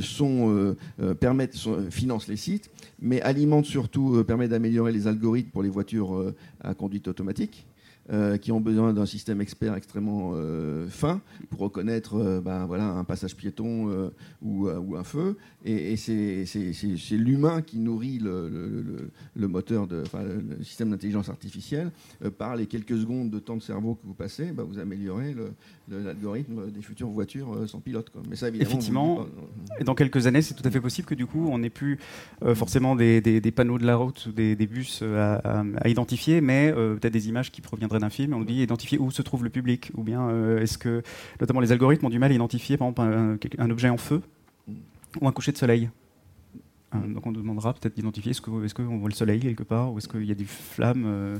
sont, 0.00 0.74
permettent, 1.20 1.58
financent 1.90 2.28
les 2.28 2.38
sites, 2.38 2.70
mais 2.98 3.20
alimentent 3.20 3.66
surtout, 3.66 4.24
permettent 4.24 4.52
d'améliorer 4.52 4.92
les 4.92 5.08
algorithmes 5.08 5.50
pour 5.50 5.62
les 5.62 5.68
voitures 5.68 6.32
à 6.60 6.72
conduite 6.72 7.06
automatique. 7.06 7.66
Euh, 8.12 8.36
qui 8.36 8.52
ont 8.52 8.60
besoin 8.60 8.92
d'un 8.92 9.06
système 9.06 9.40
expert 9.40 9.74
extrêmement 9.74 10.32
euh, 10.34 10.86
fin 10.88 11.20
pour 11.50 11.60
reconnaître 11.60 12.14
euh, 12.16 12.40
ben, 12.40 12.64
voilà, 12.66 12.84
un 12.84 13.04
passage 13.04 13.34
piéton 13.36 14.10
ou, 14.42 14.68
ou 14.68 14.96
un 14.96 15.04
feu. 15.04 15.36
Et, 15.64 15.92
et 15.92 15.96
c'est 15.96 17.16
l'humain 17.16 17.62
qui 17.62 17.78
nourrit 17.78 18.18
le, 18.18 18.48
le- 18.48 18.82
le- 18.82 19.10
le 19.34 19.48
moteur, 19.48 19.86
de, 19.88 20.04
le 20.58 20.62
système 20.64 20.90
d'intelligence 20.90 21.28
artificielle. 21.28 21.90
Par 22.38 22.54
les 22.56 22.66
quelques 22.66 22.96
secondes 22.96 23.30
de 23.30 23.38
temps 23.38 23.56
de 23.56 23.62
cerveau 23.62 23.94
que 23.96 24.06
vous 24.06 24.14
passez, 24.14 24.52
ben, 24.52 24.62
vous 24.62 24.78
améliorez 24.78 25.34
l'algorithme 25.90 26.70
des 26.70 26.82
futures 26.82 27.08
voitures 27.08 27.56
sans 27.68 27.80
pilote. 27.80 28.10
quoi. 28.10 28.22
Mais 28.28 28.36
ça, 28.36 28.48
évidemment, 28.48 28.70
Effectivement. 28.70 29.26
vous 29.78 29.84
dans 29.84 29.94
quelques 29.94 30.26
années, 30.26 30.42
c'est 30.42 30.54
tout 30.54 30.66
à 30.66 30.70
fait 30.70 30.80
possible 30.80 31.06
que 31.06 31.14
du 31.14 31.26
coup, 31.26 31.48
on 31.50 31.58
n'ait 31.58 31.70
plus 31.70 31.98
forcément 32.54 32.96
des, 32.96 33.20
des- 33.20 33.40
des 33.40 33.50
panneaux 33.50 33.78
de 33.78 33.86
la 33.86 33.96
route 33.96 34.26
ou 34.26 34.32
des, 34.32 34.56
des 34.56 34.66
bus 34.66 35.02
à, 35.02 35.34
à- 35.36 35.64
à 35.78 35.88
identifier, 35.88 36.40
mais 36.40 36.72
peut-être 36.72 37.12
des 37.12 37.28
images 37.28 37.50
qui 37.50 37.60
proviendraient 37.60 37.95
d'un 37.98 38.10
film. 38.10 38.34
On 38.34 38.42
dit 38.42 38.62
identifier 38.62 38.98
où 38.98 39.10
se 39.10 39.22
trouve 39.22 39.44
le 39.44 39.50
public, 39.50 39.90
ou 39.96 40.02
bien 40.02 40.28
euh, 40.28 40.60
est-ce 40.60 40.78
que, 40.78 41.02
notamment 41.40 41.60
les 41.60 41.72
algorithmes 41.72 42.06
ont 42.06 42.10
du 42.10 42.18
mal 42.18 42.30
à 42.30 42.34
identifier, 42.34 42.76
par 42.76 42.88
exemple, 42.88 43.00
un, 43.02 43.36
un 43.64 43.70
objet 43.70 43.88
en 43.88 43.96
feu 43.96 44.22
ou 45.20 45.26
un 45.28 45.32
coucher 45.32 45.52
de 45.52 45.56
soleil. 45.58 45.88
Euh, 46.94 46.98
donc 47.12 47.26
on 47.26 47.32
nous 47.32 47.40
demandera 47.40 47.74
peut-être 47.74 47.96
d'identifier 47.96 48.30
est-ce 48.30 48.40
qu'on 48.40 48.62
est 48.62 48.98
voit 48.98 49.08
le 49.08 49.14
soleil 49.14 49.40
quelque 49.40 49.64
part 49.64 49.92
ou 49.92 49.98
est-ce 49.98 50.06
qu'il 50.08 50.24
y 50.24 50.30
a 50.30 50.36
des 50.36 50.44
flammes. 50.44 51.04
euh, 51.04 51.36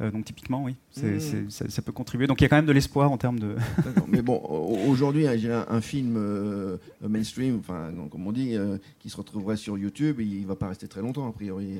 euh, 0.00 0.10
donc 0.10 0.24
typiquement, 0.24 0.64
oui, 0.64 0.74
Mm. 1.00 1.48
ça, 1.48 1.68
ça 1.68 1.80
peut 1.82 1.92
contribuer. 1.92 2.26
Donc 2.26 2.40
il 2.40 2.44
y 2.44 2.46
a 2.46 2.48
quand 2.48 2.56
même 2.56 2.66
de 2.66 2.72
l'espoir 2.72 3.12
en 3.12 3.16
termes 3.18 3.38
de... 3.38 3.54
Mais 4.08 4.20
bon, 4.20 4.36
au- 4.36 4.90
aujourd'hui, 4.90 5.28
hein, 5.28 5.36
j'ai 5.36 5.52
un, 5.52 5.64
un 5.68 5.80
film 5.80 6.16
euh, 6.16 6.76
mainstream, 7.08 7.58
enfin, 7.60 7.90
comme 8.10 8.26
on 8.26 8.32
dit, 8.32 8.56
qui 8.98 9.10
se 9.10 9.16
retrouverait 9.16 9.56
sur 9.56 9.78
YouTube, 9.78 10.20
il 10.20 10.44
va 10.46 10.56
pas 10.56 10.68
rester 10.68 10.88
très 10.88 11.02
longtemps, 11.02 11.28
a 11.28 11.32
priori. 11.32 11.78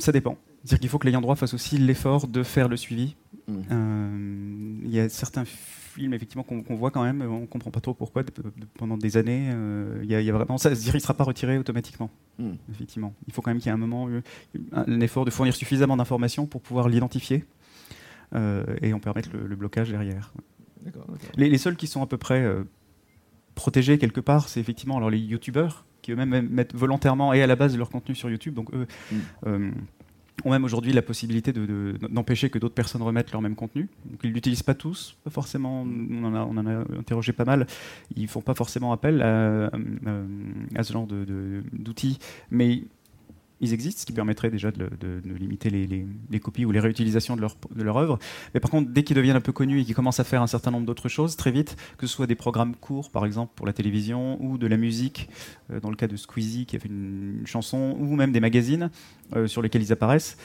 ça 0.00 0.12
dépend. 0.12 0.36
C'est-à-dire 0.64 0.80
qu'il 0.80 0.88
faut 0.88 0.98
que 0.98 1.06
l'ayant 1.06 1.20
droit 1.20 1.36
fasse 1.36 1.54
aussi 1.54 1.78
l'effort 1.78 2.26
de 2.28 2.42
faire 2.42 2.68
le 2.68 2.76
suivi. 2.76 3.16
Mm. 3.46 3.52
Euh, 3.70 4.78
Il 4.84 4.90
y 4.94 5.00
a 5.00 5.08
certains 5.08 5.44
films 5.44 6.14
effectivement 6.14 6.42
qu'on 6.44 6.76
voit 6.76 6.90
quand 6.90 7.02
même, 7.02 7.22
on 7.22 7.46
comprend 7.46 7.70
pas 7.70 7.80
trop 7.80 7.92
pourquoi 7.94 8.22
de- 8.22 8.30
de- 8.30 8.66
pendant 8.78 8.96
des 8.96 9.16
années. 9.16 9.50
euh, 9.52 10.00
Il 10.02 10.10
y, 10.10 10.14
a- 10.14 10.20
il 10.20 10.26
y 10.26 10.30
a 10.30 10.32
vraiment 10.32 10.56
ça, 10.58 10.70
il 10.70 11.00
sera 11.00 11.14
pas 11.14 11.24
retiré 11.24 11.58
automatiquement. 11.58 12.10
Mm. 12.38 12.52
Effectivement, 12.70 13.14
il 13.26 13.32
faut 13.32 13.42
quand 13.42 13.50
même 13.50 13.58
qu'il 13.58 13.66
y 13.66 13.70
ait 13.70 13.72
un 13.74 13.76
moment 13.78 14.08
euh, 14.08 14.20
un 14.72 15.00
effort 15.00 15.24
de 15.24 15.30
fournir 15.30 15.54
suffisamment 15.54 15.96
d'informations 15.96 16.46
pour 16.46 16.60
pouvoir 16.62 16.88
l'identifier 16.88 17.44
euh, 18.34 18.64
et 18.82 18.92
en 18.92 19.00
permettre 19.00 19.30
le, 19.32 19.46
le 19.46 19.56
blocage 19.56 19.90
derrière. 19.90 20.32
Les, 21.36 21.48
les 21.50 21.58
seuls 21.58 21.76
qui 21.76 21.86
sont 21.86 22.02
à 22.02 22.06
peu 22.06 22.16
près 22.18 22.46
protégés 23.54 23.98
quelque 23.98 24.20
part, 24.20 24.48
c'est 24.48 24.60
effectivement 24.60 24.96
alors 24.96 25.10
les 25.10 25.18
youtubeurs 25.18 25.84
qui 26.02 26.12
eux-mêmes 26.12 26.48
mettent 26.48 26.74
volontairement 26.74 27.32
et 27.32 27.42
à 27.42 27.46
la 27.46 27.56
base 27.56 27.76
leur 27.76 27.90
contenu 27.90 28.14
sur 28.14 28.30
YouTube. 28.30 28.54
Donc 28.54 28.72
eux 28.72 28.86
Mm. 29.44 29.70
Euh, 30.44 30.48
ont 30.48 30.50
même 30.50 30.64
aujourd'hui 30.64 30.92
la 30.92 31.02
possibilité 31.02 31.52
de- 31.52 31.66
de- 31.66 31.94
d'empêcher 32.08 32.50
que 32.50 32.58
d'autres 32.58 32.74
personnes 32.74 33.02
remettent 33.02 33.32
leur 33.32 33.42
même 33.42 33.54
contenu. 33.54 33.88
Donc 34.06 34.20
ils 34.24 34.32
l'utilisent 34.32 34.62
pas 34.62 34.74
tous, 34.74 35.16
pas 35.24 35.30
forcément. 35.30 35.82
On 35.82 36.24
en 36.24 36.66
a, 36.66 36.84
interrogé 36.98 37.32
pas 37.32 37.44
mal. 37.44 37.66
Ils 38.16 38.28
font 38.28 38.40
pas 38.40 38.54
forcément 38.54 38.92
appel 38.92 39.22
à, 39.22 39.66
à- 39.66 39.70
à 40.76 40.82
ce 40.82 40.92
genre 40.92 41.06
d'outils, 41.06 42.18
mais 42.50 42.82
ils 43.60 43.72
existent, 43.72 44.00
ce 44.00 44.06
qui 44.06 44.12
permettrait 44.12 44.50
déjà 44.50 44.70
de, 44.70 44.88
de- 45.00 45.20
limiter 45.34 45.70
les, 45.70 45.86
les- 45.86 46.40
copies 46.40 46.64
ou 46.64 46.70
les 46.70 46.80
réutilisations 46.80 47.34
de 47.36 47.40
leur, 47.40 47.56
de 47.74 47.82
leur 47.82 47.96
œuvre. 47.96 48.18
Mais 48.54 48.60
par 48.60 48.70
contre, 48.70 48.90
dès 48.90 49.02
qu'ils 49.02 49.16
deviennent 49.16 49.36
un 49.36 49.40
peu 49.40 49.52
connus 49.52 49.80
et 49.80 49.84
qu'ils 49.84 49.94
commencent 49.94 50.20
à 50.20 50.24
faire 50.24 50.42
un 50.42 50.46
certain 50.46 50.70
nombre 50.70 50.86
d'autres 50.86 51.08
choses, 51.08 51.36
très 51.36 51.50
vite, 51.50 51.76
que 51.96 52.06
ce 52.06 52.14
soit 52.14 52.26
des 52.26 52.34
programmes 52.36 52.76
courts, 52.76 53.10
par 53.10 53.26
exemple, 53.26 53.52
pour 53.56 53.66
la 53.66 53.72
télévision, 53.72 54.36
ou 54.40 54.58
de 54.58 54.66
la 54.66 54.76
musique, 54.76 55.28
euh, 55.72 55.80
dans 55.80 55.90
le 55.90 55.96
cas 55.96 56.06
de 56.06 56.16
Squeezie 56.16 56.66
qui 56.66 56.76
a 56.76 56.78
fait 56.78 56.88
une, 56.88 57.42
chanson, 57.46 57.96
ou 57.98 58.14
même 58.14 58.32
des 58.32 58.40
magazines 58.40 58.90
euh, 59.34 59.46
sur 59.46 59.62
lesquels 59.62 59.82
ils 59.82 59.92
apparaissent, 59.92 60.36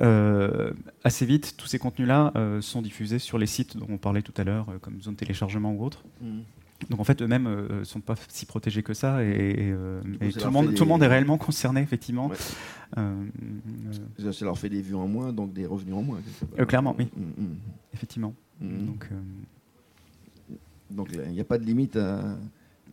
euh, 0.00 0.72
assez 1.04 1.26
vite, 1.26 1.54
tous 1.56 1.66
ces 1.66 1.78
contenus-là 1.78 2.32
sont 2.60 2.82
diffusés 2.82 3.18
sur 3.18 3.38
les 3.38 3.46
sites 3.46 3.76
dont 3.76 3.86
on 3.88 3.98
parlait 3.98 4.22
tout 4.22 4.34
à 4.36 4.44
l'heure, 4.44 4.66
comme 4.80 5.00
zone 5.02 5.16
téléchargement 5.16 5.72
ou 5.72 5.84
autre. 5.84 6.04
Mm. 6.20 6.40
Donc 6.88 6.98
en 6.98 7.04
fait, 7.04 7.20
eux-mêmes 7.20 7.66
ne 7.78 7.84
sont 7.84 8.00
pas 8.00 8.14
si 8.28 8.46
protégés 8.46 8.82
que 8.82 8.94
ça, 8.94 9.22
et, 9.22 9.28
et, 9.28 9.70
euh, 9.70 10.00
et 10.22 10.30
tout, 10.32 10.46
le 10.46 10.50
monde, 10.50 10.74
tout 10.74 10.84
le 10.84 10.88
monde 10.88 11.02
est 11.02 11.06
réellement 11.06 11.36
concerné, 11.36 11.82
effectivement. 11.82 12.28
Ouais. 12.28 12.36
Euh, 12.98 13.24
euh, 14.20 14.32
Ça, 14.32 14.44
leur 14.46 14.58
fait 14.58 14.70
des 14.70 14.80
vues 14.82 14.94
en 14.94 15.06
moins, 15.06 15.32
donc 15.32 15.52
des 15.52 15.66
revenus 15.66 15.94
en 15.94 16.02
moins. 16.02 16.18
Euh, 16.58 16.64
clairement, 16.64 16.96
oui. 16.98 17.08
Mm, 17.16 17.42
mm, 17.42 17.56
effectivement. 17.92 18.34
mm. 18.62 18.86
Donc, 20.90 21.12
euh, 21.12 21.24
il 21.26 21.32
n'y 21.32 21.40
a 21.40 21.44
pas 21.44 21.58
de 21.58 21.64
limite 21.64 21.94
à, 21.96 22.36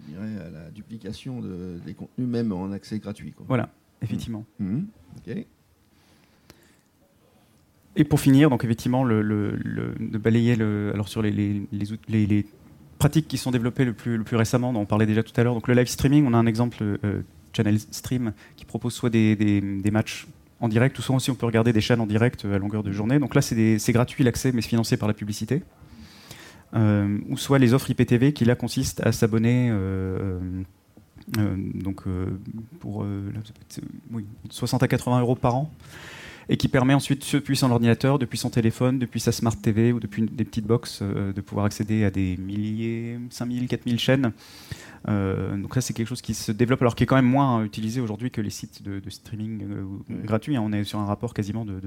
je 0.05 0.11
dirais, 0.13 0.45
à 0.45 0.49
la 0.51 0.69
duplication 0.69 1.39
de- 1.41 1.79
des 1.85 1.93
contenus, 1.93 2.27
même 2.27 2.51
en 2.51 2.71
accès 2.73 2.99
gratuit. 2.99 3.31
Quoi. 3.31 3.45
voilà, 3.47 3.69
effectivement. 4.01 4.45
Mm. 4.59 4.81
Et 7.95 8.03
pour 8.03 8.19
finir, 8.19 8.49
donc 8.51 8.63
effectivement, 8.63 9.03
le, 9.03 9.21
le- 9.23 9.55
le- 9.55 9.95
de 9.99 10.17
balayer 10.19 10.53
alors 10.93 11.07
sur 11.07 11.21
les, 11.23 11.31
les, 11.31 11.63
les 11.71 11.91
out- 11.93 11.99
les- 12.07 12.27
les 12.27 12.45
pratiques 12.97 13.27
qui 13.27 13.37
sont 13.37 13.51
développées 13.51 13.85
le 13.85 13.93
plus, 13.93 14.35
récemment, 14.35 14.73
dont 14.73 14.81
on 14.81 14.85
parlait 14.85 15.05
déjà 15.05 15.23
tout 15.23 15.33
à 15.35 15.43
l'heure. 15.43 15.53
Donc 15.53 15.67
le 15.67 15.73
live 15.73 15.87
streaming, 15.87 16.25
on 16.27 16.33
a 16.33 16.37
un 16.37 16.45
exemple, 16.45 16.77
euh, 16.81 17.21
Channel 17.53 17.79
Stream, 17.79 18.33
qui 18.55 18.65
propose 18.65 18.93
soit 18.93 19.09
des, 19.09 19.81
matchs 19.91 20.27
en 20.59 20.67
direct, 20.67 20.97
ou 20.97 21.01
soit 21.01 21.15
aussi 21.15 21.29
on 21.29 21.35
peut 21.35 21.45
regarder 21.45 21.73
des 21.73 21.81
chaînes 21.81 22.01
en 22.01 22.07
direct 22.07 22.45
euh, 22.45 22.55
à 22.55 22.57
longueur 22.57 22.83
de 22.83 22.91
journée. 22.91 23.19
Donc 23.19 23.35
là, 23.35 23.41
c'est 23.41 23.91
gratuit 23.91 24.23
l'accès, 24.23 24.51
mais 24.51 24.61
c'est 24.61 24.69
financé 24.69 24.97
par 24.97 25.07
la 25.07 25.13
publicité. 25.13 25.63
Euh, 26.73 27.17
ou 27.29 27.37
soit 27.37 27.59
les 27.59 27.73
offres 27.73 27.89
IPTV 27.89 28.33
qui 28.33 28.43
là 28.43 28.55
consistent 28.55 29.01
à 29.05 29.13
s'abonner 29.13 29.71
pour 32.79 33.03
euh, 33.03 33.31
là, 33.33 33.39
ça 33.45 33.53
peut 33.53 33.61
être, 33.61 33.79
euh, 33.79 33.87
oui, 34.11 34.25
60 34.49 34.83
à 34.83 34.87
80 34.87 35.19
euros 35.21 35.35
par 35.35 35.55
an 35.55 35.71
et 36.49 36.57
qui 36.57 36.67
permet 36.67 36.93
ensuite 36.93 37.29
depuis 37.33 37.57
son 37.57 37.71
ordinateur, 37.71 38.19
depuis 38.19 38.37
son 38.37 38.49
téléphone, 38.49 38.99
depuis 38.99 39.19
sa 39.19 39.31
smart 39.31 39.55
TV 39.55 39.91
ou 39.91 39.99
depuis 39.99 40.21
des 40.23 40.45
petites 40.45 40.65
box 40.65 40.99
euh, 41.01 41.33
de 41.33 41.41
pouvoir 41.41 41.65
accéder 41.65 42.03
à 42.05 42.11
des 42.11 42.37
milliers, 42.37 43.19
5000, 43.29 43.67
4000 43.67 43.99
chaînes. 43.99 44.31
Euh, 45.07 45.55
donc 45.57 45.73
ça 45.75 45.81
c'est 45.81 45.93
quelque 45.93 46.07
chose 46.07 46.21
qui 46.21 46.33
se 46.33 46.51
développe 46.51 46.81
alors 46.81 46.95
qui 46.95 47.03
est 47.03 47.05
quand 47.05 47.15
même 47.15 47.25
moins 47.29 47.63
utilisé 47.63 48.01
aujourd'hui 48.01 48.31
que 48.31 48.41
les 48.41 48.49
sites 48.49 48.81
de, 48.83 48.99
de 48.99 49.09
streaming 49.09 49.63
euh, 49.63 49.83
gratuits. 50.23 50.55
hein. 50.57 50.61
On 50.65 50.73
est 50.73 50.83
sur 50.83 50.99
un 50.99 51.05
rapport 51.05 51.33
quasiment 51.33 51.65
de, 51.65 51.79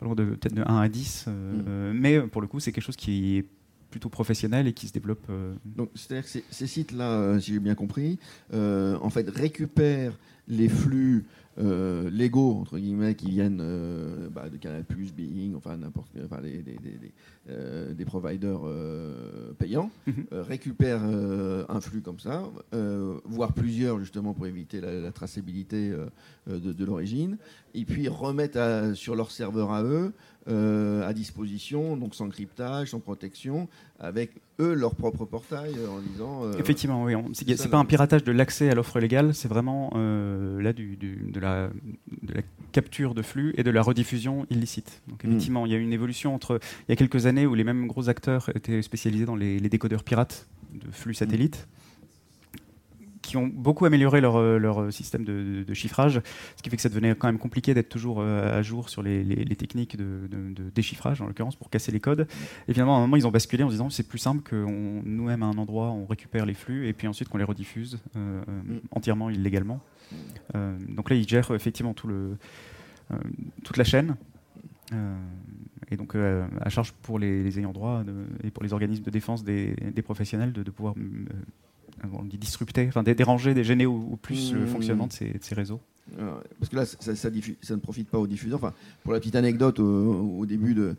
peut-être 0.00 0.54
de 0.54 0.62
1 0.66 0.76
à 0.80 0.88
10, 0.88 1.26
euh, 1.28 1.92
Mm. 1.92 1.98
mais 1.98 2.20
pour 2.20 2.40
le 2.42 2.48
coup 2.48 2.60
c'est 2.60 2.72
quelque 2.72 2.84
chose 2.84 2.96
qui 2.96 3.38
est 3.38 3.44
plutôt 3.90 4.08
professionnel 4.08 4.66
et 4.66 4.72
qui 4.72 4.88
se 4.88 4.92
développe. 4.94 5.26
Donc, 5.66 5.90
c'est-à-dire 5.94 6.24
que 6.24 6.30
ces, 6.30 6.44
ces 6.50 6.66
sites-là, 6.66 7.38
si 7.38 7.52
j'ai 7.52 7.58
bien 7.60 7.74
compris, 7.74 8.18
en 8.54 9.10
fait, 9.10 9.28
récupèrent 9.28 10.18
les 10.48 10.70
flux 10.70 11.26
euh, 11.58 12.08
légaux, 12.10 12.56
entre 12.60 12.78
guillemets, 12.78 13.14
qui 13.14 13.30
viennent 13.30 13.60
euh, 13.60 14.28
bah, 14.30 14.48
de 14.48 14.56
Canal+, 14.56 14.84
Bing, 15.16 15.54
enfin, 15.54 15.76
n'importe 15.76 16.10
enfin, 16.24 16.40
des, 16.40 16.64
euh, 17.50 17.92
des 17.92 18.04
providers 18.04 18.60
euh, 18.64 19.52
payants, 19.58 19.90
Mhm. 20.06 20.24
récupèrent 20.32 21.02
un 21.04 21.80
flux 21.80 22.00
comme 22.00 22.18
ça, 22.18 22.44
voire 23.24 23.52
plusieurs, 23.52 23.98
justement, 24.00 24.32
pour 24.34 24.46
éviter 24.46 24.80
la, 24.80 24.92
la 25.00 25.12
traçabilité 25.12 25.92
de, 26.46 26.72
de 26.72 26.84
l'origine, 26.84 27.36
et 27.74 27.84
puis 27.84 28.08
remettent 28.08 28.56
à- 28.56 28.94
sur 28.94 29.14
leur 29.14 29.30
serveur 29.30 29.72
à 29.72 29.82
eux, 29.84 30.12
euh, 30.48 31.06
à 31.08 31.12
disposition, 31.12 31.96
donc 31.96 32.14
sans 32.14 32.28
cryptage, 32.28 32.90
sans 32.90 33.00
protection, 33.00 33.68
avec 34.00 34.30
eux 34.60 34.74
leur 34.74 34.94
propre 34.94 35.24
portail 35.24 35.74
euh, 35.78 35.88
en 35.88 36.00
disant. 36.00 36.44
euh, 36.44 36.58
Effectivement, 36.58 37.04
oui. 37.04 37.14
C'est 37.32 37.68
pas 37.70 37.78
un 37.78 37.84
piratage 37.84 38.24
de 38.24 38.32
l'accès 38.32 38.68
à 38.70 38.74
l'offre 38.74 38.98
légale, 39.00 39.34
c'est 39.34 39.48
vraiment 39.48 39.92
euh, 39.94 40.60
là 40.60 40.72
du, 40.72 40.96
du- 40.96 41.30
de, 41.32 41.38
la, 41.40 41.68
de 42.22 42.34
la 42.34 42.42
capture 42.72 43.14
de 43.14 43.22
flux 43.22 43.54
et 43.56 43.62
de 43.62 43.70
la 43.70 43.82
rediffusion 43.82 44.46
illicite. 44.50 45.02
Donc 45.08 45.22
Mm. 45.24 45.28
effectivement, 45.28 45.66
il 45.66 45.72
y 45.72 45.74
a 45.74 45.78
eu 45.78 45.82
une 45.82 45.92
évolution 45.92 46.34
entre 46.34 46.58
il 46.88 46.90
y 46.90 46.92
a 46.92 46.96
quelques 46.96 47.26
années 47.26 47.46
où 47.46 47.54
les 47.54 47.64
mêmes 47.64 47.86
gros 47.86 48.08
acteurs 48.08 48.50
étaient 48.56 48.82
spécialisés 48.82 49.24
dans 49.26 49.36
les, 49.36 49.58
les 49.58 49.68
décodeurs 49.68 50.02
pirates 50.04 50.48
de 50.72 50.90
flux 50.90 51.14
satellites. 51.14 51.68
Qui 53.32 53.38
ont 53.38 53.46
beaucoup 53.46 53.86
amélioré 53.86 54.20
leur, 54.20 54.36
euh, 54.36 54.58
leur 54.58 54.92
système 54.92 55.24
de, 55.24 55.64
chiffrage, 55.72 56.20
ce 56.56 56.62
qui 56.62 56.68
fait 56.68 56.76
que 56.76 56.82
ça 56.82 56.90
devenait 56.90 57.14
quand 57.14 57.28
même 57.28 57.38
compliqué 57.38 57.72
d'être 57.72 57.88
toujours 57.88 58.20
euh, 58.20 58.58
à 58.58 58.60
jour 58.60 58.90
sur 58.90 59.02
les, 59.02 59.24
les- 59.24 59.44
les 59.44 59.56
techniques 59.56 59.96
de, 59.96 60.28
de- 60.30 60.52
de 60.52 60.68
déchiffrage, 60.68 61.22
en 61.22 61.26
l'occurrence, 61.26 61.56
pour 61.56 61.70
casser 61.70 61.92
les 61.92 62.00
codes. 62.00 62.26
Et 62.68 62.74
finalement, 62.74 62.94
à 62.96 62.98
un 62.98 63.00
moment, 63.00 63.16
ils 63.16 63.26
ont 63.26 63.30
basculé 63.30 63.62
en 63.64 63.68
se 63.68 63.72
disant 63.72 63.88
c'est 63.88 64.06
plus 64.06 64.18
simple 64.18 64.42
que 64.42 64.54
nous-mêmes 64.56 65.42
à 65.42 65.46
un 65.46 65.56
endroit, 65.56 65.90
on 65.92 66.04
récupère 66.04 66.44
les 66.44 66.52
flux 66.52 66.88
et 66.88 66.92
puis 66.92 67.08
ensuite 67.08 67.30
qu'on 67.30 67.38
les 67.38 67.44
rediffuse 67.44 67.98
euh, 68.16 68.42
euh, 68.48 68.62
Mm. 68.74 68.80
entièrement 68.90 69.30
illégalement. 69.30 69.80
Euh, 70.54 70.76
donc 70.90 71.08
là, 71.08 71.16
ils 71.16 71.26
gèrent 71.26 71.50
effectivement 71.52 71.94
tout 71.94 72.08
le, 72.08 72.36
euh, 73.12 73.16
toute 73.64 73.78
la 73.78 73.84
chaîne. 73.84 74.16
Euh, 74.92 75.16
et 75.90 75.96
donc 75.96 76.14
à 76.14 76.68
charge 76.68 76.92
pour 76.92 77.18
les, 77.18 77.58
ayants 77.58 77.72
droit 77.72 78.02
et 78.44 78.50
pour 78.50 78.62
les 78.62 78.72
organismes 78.74 79.04
de 79.04 79.10
défense 79.10 79.42
des, 79.42 79.74
professionnels 80.04 80.52
de, 80.52 80.70
pouvoir 80.70 80.94
on 82.12 82.24
dit 82.24 82.38
disrupter, 82.38 82.86
enfin 82.88 83.02
déranger, 83.02 83.54
dégêner 83.54 83.86
au, 83.86 84.16
plus 84.20 84.52
le 84.52 84.60
mmh. 84.60 84.66
fonctionnement 84.66 85.06
de 85.06 85.12
ces 85.12 85.54
réseaux. 85.54 85.80
Parce 86.58 86.68
que 86.68 86.76
là, 86.76 86.84
ça, 86.84 87.30
ne 87.30 87.80
profite 87.80 88.08
pas 88.08 88.18
aux 88.18 88.26
diffuseurs. 88.26 88.58
Enfin, 88.58 88.74
pour 89.02 89.12
la 89.12 89.20
petite 89.20 89.36
anecdote, 89.36 89.78
au, 89.78 90.44
début, 90.46 90.74
de, 90.74 90.96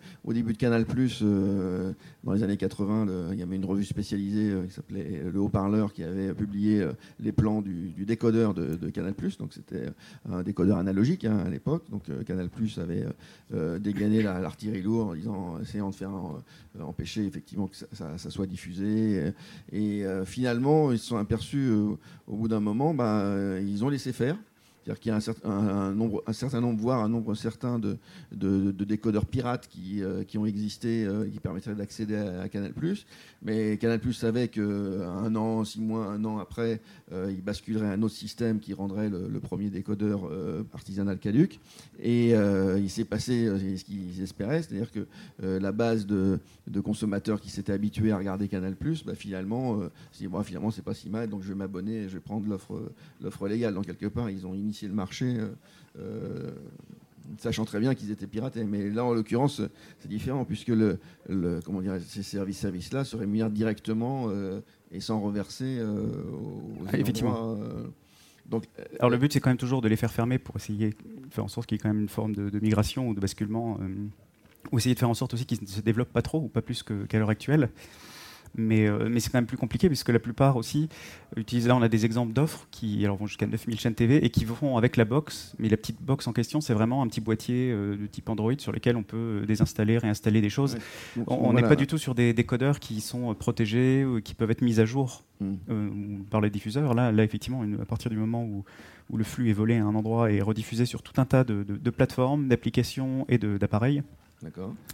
Canal, 0.57 0.85
euh, 1.21 1.93
dans 2.23 2.33
les 2.33 2.43
années 2.43 2.57
80, 2.57 3.31
il 3.33 3.39
y 3.39 3.43
avait 3.43 3.55
une 3.55 3.65
revue 3.65 3.83
spécialisée 3.83 4.51
euh, 4.51 4.65
qui 4.65 4.73
s'appelait 4.73 5.23
Le 5.31 5.39
Haut-Parleur 5.39 5.93
qui 5.93 6.03
avait 6.03 6.33
publié 6.33 6.81
euh, 6.81 6.93
les 7.19 7.31
plans 7.31 7.61
du, 7.61 8.05
décodeur 8.05 8.53
de, 8.53 8.89
Canal. 8.89 9.13
Donc, 9.39 9.53
c'était 9.53 9.89
un 10.29 10.41
décodeur 10.41 10.77
analogique 10.77 11.25
hein, 11.25 11.37
à 11.45 11.49
l'époque. 11.49 11.83
Donc, 11.89 12.03
Canal 12.25 12.49
avait 12.77 13.79
dégainé 13.79 14.23
l'artillerie 14.23 14.81
lourde 14.81 15.17
en 15.27 15.59
essayant 15.59 15.89
de 15.89 15.95
faire 15.95 16.11
empêcher 16.79 17.25
effectivement 17.25 17.67
que 17.67 17.75
ça, 17.75 18.17
soit 18.17 18.47
diffusé. 18.47 19.31
Et, 19.71 20.03
finalement, 20.25 20.91
ils 20.91 20.99
se 20.99 21.07
sont 21.07 21.17
aperçus 21.17 21.69
au 22.27 22.35
bout 22.35 22.47
d'un 22.47 22.59
moment, 22.59 22.93
bah, 22.93 23.59
ils 23.61 23.83
ont 23.83 23.89
laissé 23.89 24.13
faire. 24.13 24.37
C'est-à-dire 24.83 24.99
qu'il 24.99 25.09
y 25.09 25.13
a 25.13 25.15
un 25.15 26.33
certain, 26.33 26.61
nombre, 26.61 26.81
voire 26.81 27.03
un 27.03 27.09
nombre 27.09 27.35
certain 27.35 27.79
de, 27.79 27.97
de, 28.33 28.83
décodeurs 28.83 29.25
pirates 29.25 29.67
qui, 29.69 30.03
euh, 30.03 30.23
ont 30.35 30.45
existé, 30.45 31.05
euh, 31.05 31.29
qui 31.29 31.39
permettraient 31.39 31.75
d'accéder 31.75 32.17
à, 32.17 32.49
Canal+. 32.49 32.73
Mais 33.41 33.77
Canal+ 33.77 34.01
savait 34.13 34.49
qu'un 34.49 35.35
an, 35.35 35.63
six 35.63 35.79
mois, 35.79 36.07
un 36.07 36.25
an 36.25 36.39
après, 36.39 36.81
euh, 37.13 37.31
il 37.31 37.41
basculerait 37.41 37.87
un 37.87 38.01
autre 38.01 38.15
système 38.15 38.59
qui 38.59 38.73
rendrait 38.73 39.09
le, 39.09 39.39
premier 39.39 39.69
décodeur 39.69 40.31
artisanal 40.73 41.19
caduque. 41.19 41.59
Et 42.01 42.29
il 42.31 42.89
s'est 42.89 43.05
passé 43.05 43.47
ce 43.77 43.83
qu'ils 43.83 44.21
espéraient, 44.21 44.63
c'est-à-dire 44.63 44.89
que 44.91 45.05
la 45.41 45.71
base 45.71 46.05
de, 46.05 46.39
consommateurs 46.83 47.41
qui 47.41 47.49
s'étaient 47.49 47.73
habitués 47.73 48.11
à 48.11 48.17
regarder 48.17 48.47
Canal+, 48.47 48.75
bah, 49.05 49.15
finalement, 49.15 49.79
c'est 50.11 50.27
bon, 50.27 50.41
finalement 50.43 50.71
c'est 50.71 50.81
pas 50.81 50.93
si 50.93 51.09
mal, 51.09 51.29
donc 51.29 51.43
je 51.43 51.49
vais 51.49 51.55
m'abonner, 51.55 52.07
je 52.07 52.15
vais 52.15 52.19
prendre 52.19 52.47
l'offre 52.47 53.47
légale. 53.47 53.73
Donc 53.73 53.85
quelque 53.85 54.07
part, 54.07 54.29
ils 54.29 54.45
ont 54.45 54.53
initié 54.53 54.87
le 54.87 54.93
marché, 54.93 55.37
euh, 55.37 55.47
euh, 55.99 56.51
sachant 57.37 57.65
très 57.65 57.79
bien 57.79 57.95
qu'ils 57.95 58.11
étaient 58.11 58.27
piratés. 58.27 58.63
Mais 58.63 58.89
là, 58.89 59.05
en 59.05 59.13
l'occurrence, 59.13 59.61
c'est 59.99 60.07
différent, 60.07 60.45
puisque 60.45 60.69
le, 60.69 60.99
comment 61.63 61.81
dire, 61.81 61.97
ces 62.05 62.23
services-là 62.23 63.03
seraient 63.03 63.27
mis 63.27 63.43
directement 63.49 64.27
euh, 64.29 64.59
et 64.93 64.99
sans 64.99 65.19
reverser 65.19 65.81
aux 65.81 66.61
ah, 66.87 66.97
Effectivement. 66.97 67.57
donc, 68.45 68.65
Alors 68.99 69.09
le 69.09 69.17
but, 69.17 69.33
c'est 69.33 69.39
quand 69.39 69.49
même 69.49 69.57
toujours 69.57 69.81
de 69.81 69.87
les 69.87 69.95
faire 69.95 70.11
fermer 70.11 70.37
pour 70.37 70.55
essayer 70.55 70.91
de 70.91 70.95
faire 71.31 71.43
en 71.43 71.47
sorte 71.47 71.67
qu'il 71.67 71.75
y 71.75 71.79
ait 71.79 71.81
quand 71.81 71.89
même 71.89 72.01
une 72.01 72.09
forme 72.09 72.35
de, 72.35 72.59
migration 72.59 73.07
ou 73.09 73.13
de 73.13 73.19
basculement, 73.19 73.79
ou 74.71 74.77
essayer 74.77 74.95
de 74.95 74.99
faire 74.99 75.09
en 75.09 75.13
sorte 75.13 75.33
aussi 75.33 75.45
qu'ils 75.45 75.61
ne 75.61 75.67
se 75.67 75.81
développent 75.81 76.13
pas 76.13 76.21
trop 76.21 76.39
ou 76.39 76.47
pas 76.47 76.61
plus 76.61 76.83
qu'à 76.83 77.17
l'heure 77.17 77.29
actuelle. 77.29 77.69
Mais, 78.55 78.87
euh, 78.87 79.07
mais 79.09 79.19
c'est 79.19 79.31
quand 79.31 79.39
même 79.39 79.47
plus 79.47 79.57
compliqué 79.57 79.87
puisque 79.87 80.09
la 80.09 80.19
plupart 80.19 80.57
aussi 80.57 80.87
utilisent. 81.35 81.67
Là, 81.67 81.75
on 81.75 81.81
a 81.81 81.89
des 81.89 82.05
exemples 82.05 82.33
d'offres 82.33 82.67
qui 82.69 83.03
alors, 83.03 83.17
vont 83.17 83.25
jusqu'à 83.25 83.47
9000 83.47 83.79
chaînes 83.79 83.95
TV 83.95 84.23
et 84.23 84.29
qui 84.29 84.45
vont 84.45 84.77
avec 84.77 84.95
la 84.95 85.05
box. 85.05 85.55
Mais 85.57 85.69
la 85.69 85.77
petite 85.77 86.01
box 86.01 86.27
en 86.27 86.33
question, 86.33 86.61
c'est 86.61 86.73
vraiment 86.73 87.01
un 87.01 87.07
petit 87.07 87.21
boîtier 87.21 87.71
euh, 87.71 87.97
de 87.97 88.05
type 88.05 88.29
Android 88.29 88.53
sur 88.57 88.71
lequel 88.71 88.95
on 88.95 89.03
peut 89.03 89.41
euh, 89.41 89.45
désinstaller, 89.45 89.97
réinstaller 89.97 90.41
des 90.41 90.49
choses. 90.49 90.77
on 91.27 91.53
n'est 91.53 91.63
pas 91.63 91.75
du 91.75 91.87
tout 91.87 91.97
sur 91.97 92.13
des 92.13 92.33
décodeurs 92.33 92.79
qui 92.79 93.01
sont 93.01 93.33
protégés 93.33 94.05
ou 94.05 94.21
qui 94.21 94.35
peuvent 94.35 94.51
être 94.51 94.61
mis 94.61 94.79
à 94.79 94.85
jour 94.85 95.23
hmm. 95.39 96.23
par 96.29 96.41
les 96.41 96.49
diffuseurs. 96.49 96.93
Là, 96.93 97.11
là 97.11 97.23
effectivement, 97.23 97.63
à 97.81 97.85
partir 97.85 98.11
du 98.11 98.17
moment 98.17 98.43
où, 98.43 98.63
où, 99.09 99.17
le 99.17 99.23
flux 99.23 99.49
est 99.49 99.53
volé 99.53 99.77
à 99.77 99.85
un 99.85 99.95
endroit 99.95 100.31
et 100.31 100.41
rediffusé 100.41 100.85
sur 100.85 101.01
tout 101.01 101.19
un 101.19 101.25
tas 101.25 101.43
de, 101.43 101.63
de, 101.63 101.89
plateformes, 101.89 102.47
d'applications 102.47 103.25
et 103.29 103.37
d'appareils, 103.37 104.03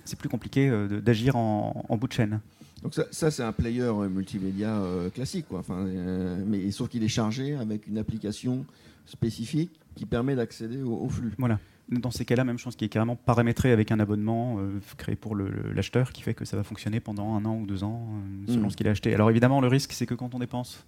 c'est 0.06 0.18
plus 0.18 0.30
compliqué 0.30 0.72
d'agir 1.04 1.36
en, 1.36 1.86
en 1.90 1.98
bout 1.98 2.08
de 2.08 2.14
chaîne. 2.14 2.40
Donc 2.84 2.94
ça, 3.12 3.32
c'est 3.32 3.44
un 3.44 3.52
player 3.52 3.82
euh, 3.82 4.10
multimédia 4.10 4.76
euh, 4.78 5.10
classique, 5.10 5.48
quoi. 5.48 5.60
Enfin, 5.60 5.86
euh, 5.86 6.42
mais 6.46 6.70
sauf 6.72 6.90
qu'il 6.90 7.04
est 7.04 7.10
chargé 7.10 7.56
avec 7.56 7.88
une 7.88 7.98
application 7.98 8.66
spécifique 9.06 9.72
qui 9.96 10.06
permet 10.06 10.36
d'accéder 10.36 10.82
au, 10.82 11.10
flux. 11.10 11.34
Voilà. 11.38 11.60
Dans 11.90 12.12
ces 12.12 12.24
cas-là, 12.24 12.44
même 12.44 12.60
chose 12.60 12.76
qui 12.76 12.86
est 12.86 12.90
carrément 12.90 13.16
paramétré 13.16 13.72
avec 13.72 13.92
un 13.92 14.00
abonnement 14.00 14.60
créé 14.98 15.16
pour 15.16 15.36
l'acheteur 15.36 16.14
qui 16.14 16.22
fait 16.22 16.36
que 16.36 16.46
ça 16.46 16.56
va 16.56 16.64
fonctionner 16.64 17.00
pendant 17.00 17.34
un 17.34 17.44
an 17.46 17.58
ou 17.58 17.66
deux 17.66 17.84
ans 17.84 18.08
selon 18.48 18.68
mmh. 18.68 18.70
ce 18.70 18.78
qu'il 18.78 18.88
a 18.88 18.92
acheté. 18.92 19.14
Alors 19.16 19.32
évidemment, 19.32 19.60
le 19.60 19.68
risque, 19.68 19.92
c'est 19.94 20.06
que 20.06 20.14
quand 20.14 20.36
on 20.36 20.40
dépense 20.40 20.86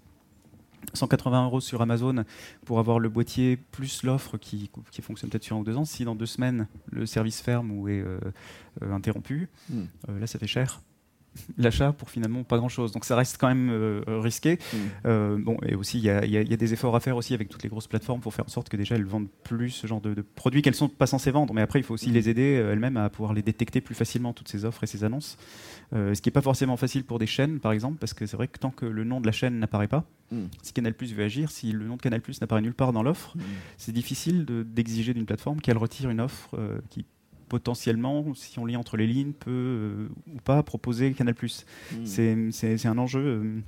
180 0.94 1.46
euros 1.46 1.60
sur 1.60 1.82
Amazon 1.82 2.24
pour 2.66 2.78
avoir 2.78 3.00
le 3.00 3.10
boîtier 3.10 3.58
plus 3.58 4.04
l'offre 4.04 4.38
qui, 4.38 4.70
qui, 4.92 5.02
fonctionne 5.02 5.32
peut-être 5.32 5.44
sur 5.44 5.56
un 5.56 5.62
ou 5.62 5.64
deux 5.64 5.76
ans, 5.76 5.86
si 5.86 6.06
dans 6.06 6.16
deux 6.16 6.28
semaines 6.28 6.68
le 6.92 7.08
service 7.08 7.42
ferme 7.42 7.72
ou 7.72 7.90
est 7.90 8.06
interrompu, 8.92 9.50
mmh. 9.72 9.82
là 10.20 10.28
ça 10.28 10.38
fait 10.38 10.46
cher 10.46 10.82
l'achat 11.58 11.94
pour 11.94 12.10
finalement 12.10 12.44
pas 12.44 12.58
grand 12.58 12.70
chose. 12.70 12.92
Donc 12.92 13.06
ça 13.06 13.16
reste 13.16 13.38
quand 13.40 13.48
même 13.48 13.70
euh, 13.72 14.02
risqué. 14.08 14.56
Mm. 14.56 14.78
Euh, 15.06 15.38
bon, 15.40 15.58
et 15.66 15.76
aussi, 15.76 15.98
il 16.00 16.04
y, 16.04 16.10
a 16.10 16.44
des 16.44 16.74
efforts 16.74 16.96
à 16.96 17.00
faire 17.00 17.16
aussi 17.18 17.34
avec 17.34 17.50
toutes 17.50 17.64
les 17.64 17.70
grosses 17.70 17.88
plateformes 17.88 18.22
pour 18.22 18.34
faire 18.34 18.46
en 18.46 18.50
sorte 18.50 18.70
que 18.70 18.78
déjà 18.78 18.96
elles 18.96 19.06
vendent 19.06 19.30
plus 19.44 19.70
ce 19.70 19.88
genre 19.88 20.02
de, 20.02 20.14
produits 20.36 20.62
qu'elles 20.62 20.76
sont 20.76 20.90
pas 20.90 21.08
censées 21.08 21.32
vendre. 21.32 21.54
Mais 21.54 21.62
après, 21.62 21.80
il 21.80 21.84
faut 21.84 21.94
aussi 21.94 22.10
mm. 22.10 22.14
les 22.14 22.30
aider 22.30 22.58
euh, 22.58 22.74
elles-mêmes 22.74 22.98
à 22.98 23.10
pouvoir 23.10 23.34
les 23.34 23.42
détecter 23.42 23.82
plus 23.82 23.96
facilement, 23.96 24.34
toutes 24.34 24.50
ces 24.50 24.66
offres 24.66 24.84
et 24.84 24.88
ces 24.88 25.04
annonces. 25.04 25.38
ce 25.94 26.20
qui 26.20 26.30
n'est 26.30 26.34
pas 26.34 26.42
forcément 26.42 26.78
facile 26.78 27.04
pour 27.04 27.20
des 27.20 27.28
chaînes, 27.28 27.60
par 27.60 27.72
exemple, 27.72 27.98
parce 27.98 28.14
que 28.14 28.26
c'est 28.26 28.38
vrai 28.38 28.48
que 28.48 28.60
tant 28.60 28.72
que 28.72 28.86
le 28.86 29.04
nom 29.04 29.22
de 29.22 29.26
la 29.26 29.32
chaîne 29.32 29.60
n'apparaît 29.60 29.88
pas, 29.88 30.06
mm. 30.32 30.46
si 30.62 30.74
Canal 30.74 30.94
Plus 30.94 31.14
veut 31.14 31.24
agir, 31.24 31.52
si 31.52 31.72
le 31.72 31.86
nom 31.86 31.96
de 31.96 32.02
Canal 32.02 32.22
Plus 32.22 32.42
n'apparaît 32.42 32.62
nulle 32.62 32.74
part 32.74 32.94
dans 32.94 33.04
l'offre, 33.04 33.36
c'est 33.78 33.92
difficile 33.92 34.46
d'exiger 34.46 35.14
d'une 35.14 35.26
plateforme 35.26 35.62
qu'elle 35.62 35.78
retire 35.78 36.10
une 36.10 36.22
offre 36.22 36.56
qui 36.90 37.06
potentiellement, 37.52 38.34
si 38.34 38.60
on 38.60 38.66
lit 38.66 38.78
entre 38.78 38.96
les 38.96 39.06
lignes, 39.06 39.34
peut 39.34 39.52
euh, 39.52 40.08
ou 40.34 40.40
pas 40.40 40.64
proposer 40.64 41.12
Canal+. 41.12 41.36
Hmm. 41.36 42.06
C'est 42.06 42.86
un 42.86 42.98
enjeu 42.98 43.20
euh, 43.20 43.62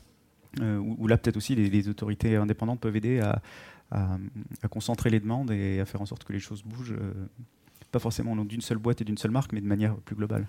euh, 0.62 0.78
où, 0.78 1.06
là 1.06 1.18
peut-être 1.18 1.36
aussi 1.36 1.54
les, 1.54 1.90
autorités 1.90 2.38
indépendantes 2.38 2.80
peuvent 2.80 2.96
aider 2.96 3.20
à, 3.20 3.42
concentrer 4.70 5.10
les 5.10 5.20
demandes 5.20 5.52
et 5.52 5.82
à 5.82 5.86
faire 5.86 6.02
en 6.02 6.06
sorte 6.06 6.24
que 6.24 6.32
les 6.32 6.40
choses 6.40 6.64
bougent, 6.64 6.96
pas 7.92 8.00
forcément 8.00 8.38
d'une 8.46 8.62
seule 8.62 8.78
boîte 8.78 9.02
et 9.02 9.04
d'une 9.04 9.18
seule 9.18 9.32
marque, 9.32 9.52
mais 9.52 9.60
de 9.60 9.68
manière 9.68 9.96
plus 9.98 10.16
globale. 10.16 10.48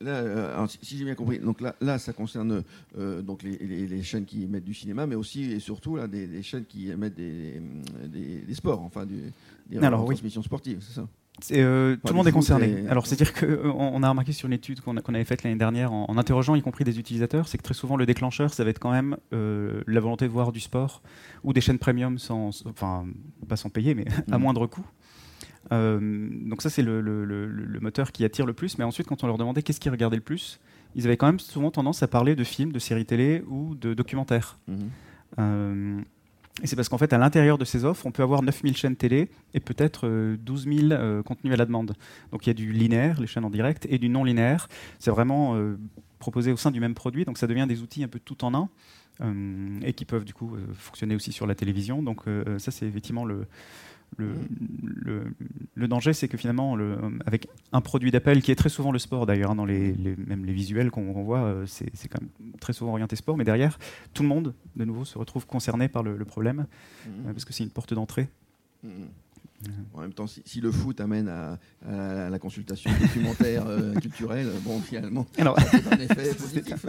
Là, 0.00 0.66
si 0.80 0.96
j'ai 0.96 1.04
bien 1.04 1.14
compris, 1.14 1.38
donc 1.38 1.60
là, 1.60 1.76
là 1.82 1.98
ça 1.98 2.14
concerne 2.14 2.64
donc 2.96 3.42
les, 3.42 4.02
chaînes 4.02 4.24
qui 4.24 4.44
émettent 4.44 4.64
du 4.64 4.74
cinéma, 4.74 5.06
mais 5.06 5.16
aussi 5.16 5.52
et 5.52 5.60
surtout 5.60 5.96
là, 5.96 6.08
des, 6.08 6.42
chaînes 6.42 6.64
qui 6.64 6.90
émettent 6.90 7.14
des, 7.14 7.60
des, 8.08 8.54
sports, 8.54 8.80
enfin 8.80 9.04
du, 9.04 9.30
des 9.68 9.78
transmissions 9.78 10.42
sportives, 10.42 10.78
c'est 10.80 10.94
ça? 10.94 11.06
Euh, 11.50 11.96
tout 11.96 12.12
le 12.12 12.16
monde 12.16 12.28
est 12.28 12.32
concerné. 12.32 12.84
Alors, 12.88 13.06
c'est-à-dire 13.06 13.34
qu'on 13.34 13.46
euh, 13.46 13.72
on 13.74 14.02
a 14.02 14.08
remarqué 14.08 14.32
sur 14.32 14.46
une 14.46 14.52
étude 14.52 14.80
qu'on 14.80 14.96
avait 14.96 15.24
faite 15.24 15.42
l'année 15.42 15.56
dernière 15.56 15.92
en, 15.92 16.16
interrogeant 16.16 16.54
y 16.54 16.62
compris 16.62 16.84
des 16.84 16.98
utilisateurs, 16.98 17.48
c'est 17.48 17.58
que 17.58 17.62
très 17.62 17.74
souvent 17.74 17.96
le 17.96 18.06
déclencheur, 18.06 18.54
ça 18.54 18.62
va 18.64 18.70
être 18.70 18.78
quand 18.78 18.92
même 18.92 19.16
euh, 19.32 19.82
la 19.86 20.00
volonté 20.00 20.26
de 20.26 20.30
voir 20.30 20.52
du 20.52 20.60
sport 20.60 21.02
ou 21.42 21.52
des 21.52 21.60
chaînes 21.60 21.78
premium 21.78 22.18
sans, 22.18 22.64
enfin, 22.66 23.06
pas 23.48 23.56
sans 23.56 23.68
payer, 23.68 23.94
mais 23.94 24.04
à 24.30 24.38
mm. 24.38 24.40
moindre 24.40 24.66
coût. 24.66 24.86
donc 25.70 26.62
ça, 26.62 26.70
c'est 26.70 26.82
le, 26.82 27.78
moteur 27.80 28.12
qui 28.12 28.24
attire 28.24 28.46
le 28.46 28.52
plus. 28.52 28.78
Mais 28.78 28.84
ensuite, 28.84 29.08
quand 29.08 29.24
on 29.24 29.26
leur 29.26 29.38
demandait 29.38 29.62
qu'est-ce 29.62 29.80
qu'ils 29.80 29.92
regardaient 29.92 30.16
le 30.16 30.22
plus, 30.22 30.60
ils 30.94 31.04
avaient 31.06 31.16
quand 31.16 31.26
même 31.26 31.40
souvent 31.40 31.72
tendance 31.72 32.02
à 32.04 32.08
parler 32.08 32.36
de 32.36 32.44
films, 32.44 32.70
de 32.70 32.78
séries 32.78 33.06
télé 33.06 33.42
ou 33.48 33.74
de 33.74 33.92
documentaires. 33.92 34.58
Mm-hmm. 34.70 36.04
Et 36.62 36.68
c'est 36.68 36.76
parce 36.76 36.88
qu'en 36.88 36.98
fait, 36.98 37.12
à 37.12 37.18
l'intérieur 37.18 37.58
de 37.58 37.64
ces 37.64 37.84
offres, 37.84 38.06
on 38.06 38.12
peut 38.12 38.22
avoir 38.22 38.42
9000 38.42 38.76
chaînes 38.76 38.94
télé 38.94 39.28
et 39.54 39.60
peut-être 39.60 40.08
12 40.38 40.66
euh, 40.68 40.88
000 40.88 40.92
euh, 40.92 41.22
contenus 41.22 41.52
à 41.52 41.56
la 41.56 41.66
demande. 41.66 41.94
Donc 42.30 42.46
il 42.46 42.48
y 42.48 42.52
a 42.52 42.54
du 42.54 42.72
linéaire, 42.72 43.20
les 43.20 43.26
chaînes 43.26 43.44
en 43.44 43.50
direct, 43.50 43.86
et 43.90 43.98
du 43.98 44.08
non 44.08 44.22
linéaire. 44.22 44.68
C'est 45.00 45.10
vraiment 45.10 45.56
euh, 45.56 45.76
proposé 46.20 46.52
au 46.52 46.56
sein 46.56 46.70
du 46.70 46.78
même 46.78 46.94
produit, 46.94 47.24
donc 47.24 47.38
ça 47.38 47.48
devient 47.48 47.66
des 47.68 47.82
outils 47.82 48.04
un 48.04 48.08
peu 48.08 48.20
tout 48.20 48.44
en 48.44 48.54
un. 48.54 48.68
et 49.82 49.92
qui 49.92 50.04
peuvent 50.04 50.24
du 50.24 50.32
coup 50.32 50.56
fonctionner 50.74 51.14
aussi 51.14 51.32
sur 51.32 51.46
la 51.46 51.54
télévision. 51.54 52.02
Donc 52.02 52.22
ça 52.58 52.70
c'est 52.70 52.86
effectivement 52.86 53.24
le, 53.24 53.46
le, 54.16 55.24
le, 55.74 55.88
danger, 55.88 56.12
c'est 56.12 56.28
que 56.28 56.36
finalement, 56.36 56.76
le, 56.76 56.96
avec 57.26 57.48
un 57.72 57.80
produit 57.80 58.10
d'appel 58.10 58.42
qui 58.42 58.50
est 58.50 58.54
très 58.54 58.68
souvent 58.68 58.92
le 58.92 58.98
sport 58.98 59.26
d'ailleurs, 59.26 59.50
hein, 59.50 59.56
dans 59.56 59.64
les, 59.64 59.94
même 60.26 60.44
les 60.44 60.52
visuels 60.52 60.90
qu'on 60.90 61.12
voit, 61.22 61.44
euh, 61.44 61.66
c'est 61.66 62.08
quand 62.08 62.20
même 62.20 62.52
très 62.60 62.72
souvent 62.72 62.92
orienté 62.92 63.16
sport, 63.16 63.36
mais 63.36 63.44
derrière, 63.44 63.78
tout 64.12 64.22
le 64.22 64.28
monde, 64.28 64.54
de 64.76 64.84
nouveau, 64.84 65.04
se 65.04 65.18
retrouve 65.18 65.46
concerné 65.46 65.88
par 65.88 66.02
le, 66.02 66.24
problème, 66.24 66.66
euh, 67.06 67.32
parce 67.32 67.44
que 67.44 67.52
c'est 67.52 67.64
une 67.64 67.70
porte 67.70 67.94
d'entrée. 67.94 68.28
Mhm. 68.82 68.90
En 69.94 70.00
même 70.00 70.12
temps, 70.12 70.26
si, 70.26 70.60
le 70.60 70.70
foot 70.70 71.00
amène 71.00 71.28
à, 71.28 71.58
la 72.28 72.38
consultation 72.38 72.90
documentaire 73.00 73.66
euh, 73.66 73.94
culturelle, 74.00 74.50
bon, 74.62 74.80
finalement, 74.80 75.26
c'est 75.34 75.42
un 75.42 76.00
effet 76.00 76.34
positif. 76.38 76.86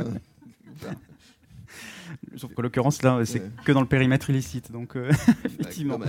Sauf 2.36 2.54
qu'en 2.54 2.62
l'occurrence, 2.62 3.02
là, 3.02 3.26
c'est 3.26 3.42
que 3.64 3.72
dans 3.72 3.82
le 3.82 3.88
périmètre 3.88 4.30
illicite. 4.30 4.72
Donc, 4.72 4.96
euh, 4.96 5.12
effectivement. 5.46 6.00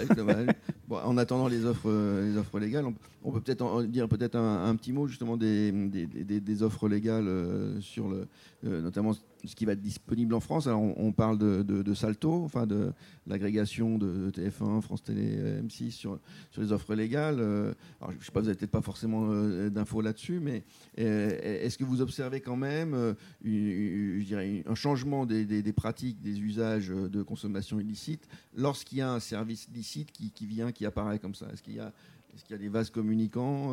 En 0.91 1.17
attendant 1.17 1.49
les 1.49 1.65
offres, 1.65 1.89
euh, 1.91 2.43
légales, 2.61 2.87
on, 3.25 3.33
peut 3.33 3.41
peut-être 3.41 3.83
dire 3.85 4.09
peut-être 4.09 4.37
un, 4.37 4.75
petit 4.77 4.93
mot 4.93 5.07
justement 5.07 5.37
des, 5.37 6.63
offres 6.63 6.89
légales 6.89 7.29
euh, 7.29 7.81
sur 7.81 8.09
le, 8.09 8.29
notamment 8.63 9.15
ce 9.47 9.55
qui 9.55 9.65
va 9.65 9.73
être 9.73 9.81
disponible 9.81 10.35
en 10.35 10.41
France. 10.41 10.67
Alors, 10.67 10.81
on, 10.81 11.13
parle 11.13 11.39
de, 11.39 11.95
Salto, 11.95 12.43
enfin 12.45 12.67
de 12.67 12.93
l'agrégation 13.27 13.99
de 13.99 14.31
TF1, 14.31 14.81
France 14.83 15.03
Télé, 15.03 15.35
euh, 15.37 15.63
M6 15.63 15.91
sur, 15.91 16.19
les 16.59 16.73
offres 16.73 16.95
légales. 16.95 17.39
Euh, 17.41 17.73
alors, 18.01 18.13
je 18.13 18.19
ne 18.19 18.23
sais 18.23 18.33
pas, 18.33 18.41
vous 18.41 18.47
n'avez 18.47 18.59
peut-être 18.59 18.71
pas 18.71 18.83
forcément 18.83 19.29
euh, 19.31 19.71
d'infos 19.71 20.01
là-dessus, 20.01 20.41
mais 20.41 20.65
est-ce 20.97 21.79
que 21.79 21.85
vous 21.85 22.01
observez 22.01 22.41
quand 22.41 22.57
même 22.57 23.15
je 23.45 24.23
dirais, 24.25 24.65
un 24.67 24.75
changement 24.75 25.27
des, 25.27 25.73
pratiques, 25.73 26.21
des 26.21 26.41
usages 26.41 26.89
de 26.89 27.23
consommation 27.23 27.81
illicite 27.81 28.29
lorsqu'il 28.55 28.99
y 28.99 29.03
a 29.03 29.11
un 29.11 29.21
service 29.21 29.69
licite 29.75 30.11
qui, 30.13 30.47
vient, 30.47 30.73
qui 30.77 30.87
apparaît 30.87 31.19
comme 31.19 31.35
ça 31.35 31.47
Est-ce 31.53 31.63
qu'il 31.63 31.75
y 31.75 31.81
a 31.81 31.93
est-ce 32.35 32.45
qu'il 32.45 32.55
y 32.55 32.59
a 32.59 32.63
des 32.63 32.69
vases 32.69 32.91
communicants 32.91 33.73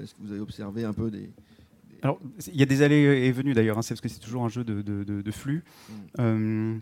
Est-ce 0.00 0.14
que 0.14 0.20
vous 0.20 0.30
avez 0.30 0.40
observé 0.40 0.84
un 0.84 0.92
peu 0.92 1.10
des, 1.10 1.28
alors, 2.02 2.20
il 2.46 2.56
y 2.56 2.62
a 2.62 2.66
des 2.66 2.82
allées 2.82 2.96
et 2.96 3.32
venues 3.32 3.54
d'ailleurs, 3.54 3.78
hein, 3.78 3.82
c'est 3.82 3.94
parce 3.94 4.00
que 4.00 4.08
c'est 4.08 4.20
toujours 4.20 4.44
un 4.44 4.48
jeu 4.48 4.64
de, 4.64 5.30
flux. 5.30 5.64
Mm. 5.88 5.92
Euh, 6.20 6.78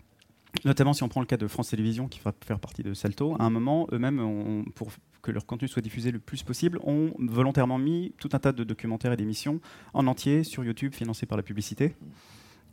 notamment 0.63 0.93
si 0.93 1.03
on 1.03 1.09
prend 1.09 1.21
le 1.21 1.25
cas 1.25 1.37
de 1.37 1.47
France 1.47 1.69
Télévisions, 1.69 2.07
qui 2.07 2.19
va 2.23 2.33
faire 2.45 2.59
partie 2.59 2.83
de 2.83 2.93
Salto, 2.93 3.35
à 3.39 3.43
un 3.43 3.49
moment, 3.49 3.87
eux-mêmes, 3.91 4.65
pour 4.75 4.91
que 5.21 5.31
leur 5.31 5.45
contenu 5.45 5.67
soit 5.67 5.81
diffusé 5.81 6.11
le 6.11 6.19
plus 6.19 6.43
possible, 6.43 6.79
ont 6.83 7.13
volontairement 7.17 7.79
mis 7.79 8.13
tout 8.19 8.29
un 8.33 8.39
tas 8.39 8.51
de 8.51 8.63
documentaires 8.63 9.13
et 9.13 9.17
d'émissions 9.17 9.59
en 9.93 10.05
entier 10.07 10.43
sur 10.43 10.63
YouTube, 10.63 10.93
financés 10.93 11.25
par 11.25 11.37
la 11.37 11.43
publicité. 11.43 11.89
Mm. 11.89 12.05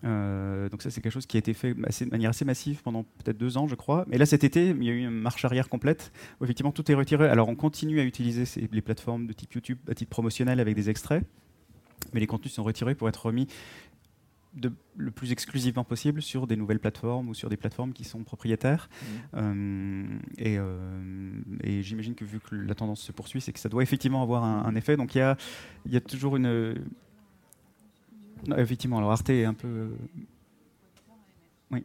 Euh, 0.04 0.68
donc 0.68 0.82
ça, 0.82 0.90
c'est 0.90 1.00
quelque 1.00 1.12
chose 1.12 1.26
qui 1.26 1.36
a 1.36 1.38
été 1.38 1.54
fait 1.54 1.74
de 1.74 2.10
manière 2.10 2.30
assez 2.30 2.44
massive 2.44 2.82
pendant 2.82 3.04
peut-être 3.04 3.38
deux 3.38 3.56
ans, 3.56 3.68
je 3.68 3.74
crois. 3.74 4.04
Mais 4.08 4.18
là, 4.18 4.26
cet 4.26 4.44
été, 4.44 4.70
il 4.70 4.84
y 4.84 4.90
a 4.90 4.92
eu 4.92 5.04
une 5.04 5.10
marche 5.10 5.44
arrière 5.44 5.68
complète 5.68 6.12
où 6.40 6.44
effectivement 6.44 6.72
tout 6.72 6.90
est 6.90 6.94
retiré. 6.94 7.28
Alors 7.28 7.48
on 7.48 7.54
continue 7.54 8.00
à 8.00 8.04
utiliser 8.04 8.44
les 8.72 8.82
plateformes 8.82 9.26
de 9.26 9.32
type 9.32 9.52
YouTube 9.54 9.78
à 9.88 9.94
titre 9.94 10.10
promotionnel 10.10 10.60
avec 10.60 10.74
des 10.74 10.90
extraits 10.90 11.24
mais 12.12 12.20
les 12.20 12.26
contenus 12.26 12.52
sont 12.52 12.62
retirés 12.62 12.94
pour 12.94 13.08
être 13.08 13.26
remis 13.26 13.46
de, 14.54 14.70
le 14.96 15.10
plus 15.10 15.32
exclusivement 15.32 15.84
possible 15.84 16.20
sur 16.20 16.46
des 16.46 16.56
nouvelles 16.56 16.78
plateformes 16.78 17.28
ou 17.28 17.34
sur 17.34 17.48
des 17.48 17.56
plateformes 17.56 17.94
qui 17.94 18.04
sont 18.04 18.22
propriétaires. 18.22 18.90
Mmh. 18.90 19.06
Euh, 19.36 20.04
euh, 20.40 21.32
et, 21.62 21.82
j'imagine 21.82 22.14
que 22.14 22.24
vu 22.24 22.38
que 22.38 22.54
la 22.54 22.74
tendance 22.74 23.00
se 23.00 23.12
poursuit, 23.12 23.40
c'est 23.40 23.52
que 23.52 23.58
ça 23.58 23.70
doit 23.70 23.82
effectivement 23.82 24.22
avoir 24.22 24.44
un, 24.44 24.74
effet. 24.74 24.96
Donc 24.96 25.14
il 25.14 25.18
y 25.18 25.22
a, 25.22 25.36
y 25.86 25.96
a, 25.96 26.00
toujours 26.00 26.36
une... 26.36 26.74
effectivement, 28.56 28.98
alors 28.98 29.12
Arte 29.12 29.30
est 29.30 29.44
un 29.44 29.54
peu... 29.54 29.88
Oui. 31.70 31.84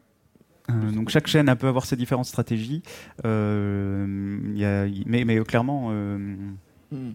Euh, 0.70 0.92
donc 0.92 1.10
chaque 1.10 1.28
chaîne 1.28 1.54
peut 1.56 1.68
avoir 1.68 1.86
ses 1.86 1.96
différentes 1.96 2.26
stratégies. 2.26 2.82
y 3.24 3.28
a, 3.28 4.88
mais, 5.06 5.26
mais 5.26 5.40
clairement... 5.44 5.92
Hmm. 6.90 7.12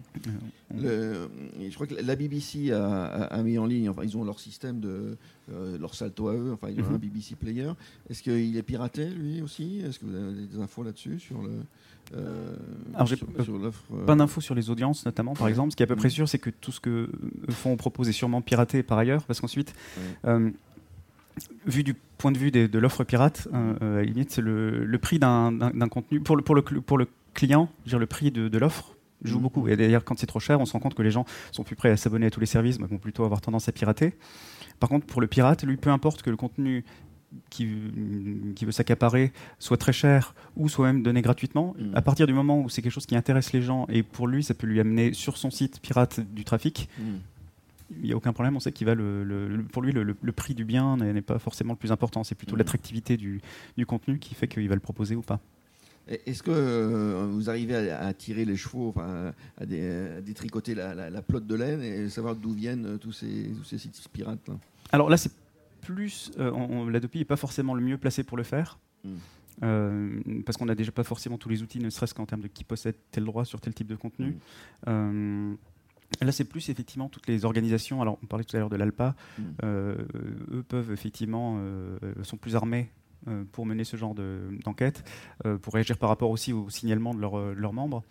je 0.77 1.73
crois 1.73 1.87
que 1.87 1.95
la 1.95 2.15
BBC 2.15 2.71
a, 2.71 3.41
mis 3.43 3.57
en 3.57 3.65
ligne, 3.65 3.89
enfin 3.89 4.03
ils 4.03 4.15
ont 4.15 4.23
leur 4.23 4.39
système 4.39 4.79
de 4.79 5.17
euh, 5.51 5.77
leur 5.79 5.95
salto 5.95 6.27
à 6.27 6.35
eux, 6.35 6.51
enfin 6.53 6.69
ils 6.69 6.79
ont 6.81 6.89
un 6.89 6.91
mhm. 6.91 6.97
BBC 6.99 7.35
Player. 7.35 7.71
Est-ce 8.09 8.21
qu'il 8.21 8.55
est 8.55 8.63
piraté 8.63 9.09
lui 9.09 9.41
aussi? 9.41 9.79
Est-ce 9.79 9.97
que 9.97 10.05
vous 10.05 10.15
avez 10.15 10.45
des 10.45 10.59
infos 10.59 10.83
là-dessus 10.83 11.19
sur 11.19 11.41
le 11.41 11.63
euh, 12.15 12.55
Alors, 12.93 13.09
euh, 13.11 14.05
Pas 14.05 14.15
d'infos 14.15 14.41
sur 14.41 14.55
les 14.55 14.69
audiences 14.69 15.05
notamment 15.05 15.33
par 15.33 15.47
exemple. 15.47 15.71
Ce 15.71 15.75
qui 15.75 15.83
est 15.83 15.85
à 15.85 15.87
peu 15.87 15.95
près 15.95 16.09
hmm. 16.09 16.11
sûr, 16.11 16.29
c'est 16.29 16.39
que 16.39 16.49
tout 16.49 16.71
ce 16.71 16.79
que 16.79 17.09
font 17.49 17.75
propose 17.75 18.09
est 18.09 18.13
sûrement 18.13 18.41
piraté 18.41 18.83
par 18.83 18.97
ailleurs, 18.97 19.23
parce 19.23 19.41
qu'ensuite. 19.41 19.73
vu 21.65 21.83
du 21.83 21.95
point 22.17 22.31
de 22.31 22.37
vue 22.37 22.51
de 22.51 22.79
l'offre 22.79 23.03
pirate, 23.03 23.47
à 23.53 24.01
limite, 24.01 24.31
c'est 24.31 24.41
le, 24.41 24.97
prix 25.01 25.19
d'un 25.19 25.89
contenu 25.89 26.19
pour 26.19 26.35
le, 26.35 26.43
pour 26.43 26.55
le, 26.55 26.61
pour 26.61 26.97
le 26.97 27.07
client, 27.33 27.69
dire 27.85 27.99
le 27.99 28.05
prix 28.05 28.31
de, 28.31 28.47
de 28.47 28.57
l'offre 28.57 28.95
joue 29.23 29.39
mm. 29.39 29.41
beaucoup. 29.41 29.67
Et 29.67 29.75
d'ailleurs, 29.75 30.03
quand 30.03 30.17
c'est 30.17 30.27
trop 30.27 30.39
cher, 30.39 30.59
on 30.59 30.65
se 30.65 30.73
rend 30.73 30.79
compte 30.79 30.95
que 30.95 31.01
les 31.01 31.11
gens 31.11 31.25
sont 31.51 31.63
plus 31.63 31.75
prêts 31.75 31.89
à 31.89 31.97
s'abonner 31.97 32.27
à 32.27 32.31
tous 32.31 32.39
les 32.39 32.45
services, 32.45 32.79
mais 32.79 32.87
vont 32.87 32.97
plutôt 32.97 33.23
avoir 33.23 33.41
tendance 33.41 33.67
à 33.69 33.71
pirater. 33.71 34.13
Par 34.79 34.89
contre, 34.89 35.05
pour 35.05 35.21
le 35.21 35.27
pirate, 35.27 35.63
lui, 35.63 35.77
peu 35.77 35.89
importe 35.89 36.21
que 36.21 36.29
le 36.29 36.37
contenu 36.37 36.83
qui, 37.49 37.69
qui 38.55 38.65
veut 38.65 38.71
s'accaparer 38.71 39.31
soit 39.59 39.77
très 39.77 39.93
cher 39.93 40.33
ou 40.55 40.69
soit 40.69 40.87
même 40.87 41.03
donné 41.03 41.21
gratuitement, 41.21 41.75
mm. 41.77 41.95
à 41.95 42.01
partir 42.01 42.27
du 42.27 42.33
moment 42.33 42.59
où 42.59 42.69
c'est 42.69 42.81
quelque 42.81 42.91
chose 42.91 43.05
qui 43.05 43.15
intéresse 43.15 43.53
les 43.53 43.61
gens 43.61 43.85
et 43.89 44.03
pour 44.03 44.27
lui, 44.27 44.43
ça 44.43 44.53
peut 44.53 44.67
lui 44.67 44.79
amener 44.79 45.13
sur 45.13 45.37
son 45.37 45.51
site 45.51 45.79
pirate 45.81 46.19
du 46.19 46.43
trafic. 46.43 46.89
Mm. 46.97 47.03
il 47.97 48.05
n'y 48.05 48.13
a 48.13 48.15
aucun 48.15 48.33
problème. 48.33 48.55
On 48.55 48.59
sait 48.59 48.71
qu'il 48.71 48.87
va 48.87 48.95
le, 48.95 49.65
pour 49.71 49.81
lui 49.81 49.91
le, 49.91 50.31
prix 50.31 50.53
du 50.53 50.65
bien 50.65 50.97
n'est 50.97 51.21
pas 51.21 51.39
forcément 51.39 51.73
le 51.73 51.79
plus 51.79 51.91
important. 51.91 52.23
C'est 52.23 52.35
plutôt 52.35 52.55
l'attractivité 52.55 53.17
du, 53.17 53.41
du, 53.77 53.85
contenu 53.85 54.19
qui 54.19 54.35
fait 54.35 54.47
qu'il 54.47 54.67
va 54.67 54.75
le 54.75 54.81
proposer 54.81 55.15
ou 55.15 55.21
pas. 55.21 55.39
Est-ce 56.07 56.43
que 56.43 56.51
euh, 56.51 57.27
vous 57.31 57.49
arrivez 57.49 57.89
à, 57.91 58.13
tirer 58.13 58.43
les 58.43 58.57
chevaux, 58.57 58.93
à, 58.97 59.65
détricoter 60.21 60.75
la, 60.75 61.21
plotte 61.21 61.47
de 61.47 61.55
laine 61.55 61.81
et 61.81 62.09
savoir 62.09 62.35
d'où 62.35 62.51
viennent 62.51 62.85
euh, 62.85 62.97
tous 62.97 63.13
ces, 63.13 63.51
ces 63.63 63.77
sites 63.77 64.09
pirates 64.11 64.49
Alors 64.91 65.09
là, 65.09 65.15
c'est 65.15 65.31
plus. 65.83 66.31
Euh, 66.39 66.89
L'Adopi 66.89 67.19
n'est 67.19 67.25
pas 67.25 67.35
forcément 67.35 67.73
le 67.73 67.81
mieux 67.81 67.97
placé 67.97 68.23
pour 68.23 68.37
le 68.37 68.43
faire. 68.43 68.79
Hmm. 69.05 70.41
parce 70.45 70.57
qu'on 70.57 70.65
n'a 70.65 70.75
déjà 70.75 70.91
pas 70.91 71.03
forcément 71.03 71.37
tous 71.37 71.49
les 71.49 71.61
outils, 71.61 71.77
ne 71.77 71.89
serait-ce 71.89 72.13
qu'en 72.13 72.25
termes 72.25 72.41
de 72.41 72.47
qui 72.47 72.63
possède 72.63 72.95
tel 73.11 73.25
droit 73.25 73.43
sur 73.43 73.59
tel 73.59 73.73
type 73.73 73.87
de 73.87 73.95
contenu. 73.95 74.37
Hmm. 74.87 75.55
Là, 76.21 76.31
c'est 76.31 76.45
plus 76.45 76.69
effectivement 76.69 77.09
toutes 77.09 77.27
les 77.27 77.43
organisations. 77.43 78.01
Alors, 78.01 78.17
on 78.23 78.25
parlait 78.25 78.45
tout 78.45 78.55
à 78.55 78.59
l'heure 78.59 78.69
de 78.69 78.77
l'ALPA. 78.77 79.15
Hmm. 79.37 79.43
eux 79.63 80.63
peuvent 80.67 80.91
effectivement 80.91 81.59
sont 82.23 82.37
plus 82.37 82.55
armés 82.55 82.89
euh, 83.29 83.43
pour 83.53 83.65
mener 83.65 83.85
ce 83.85 83.95
genre 83.95 84.15
d'enquête, 84.65 85.03
euh, 85.45 85.57
pour 85.57 85.73
réagir 85.75 85.97
par 85.97 86.09
rapport 86.09 86.29
aussi 86.29 86.51
au 86.51 86.69
signalement 86.69 87.13
de, 87.13 87.23
euh, 87.23 87.53
leurs 87.55 87.71
membres. 87.71 88.03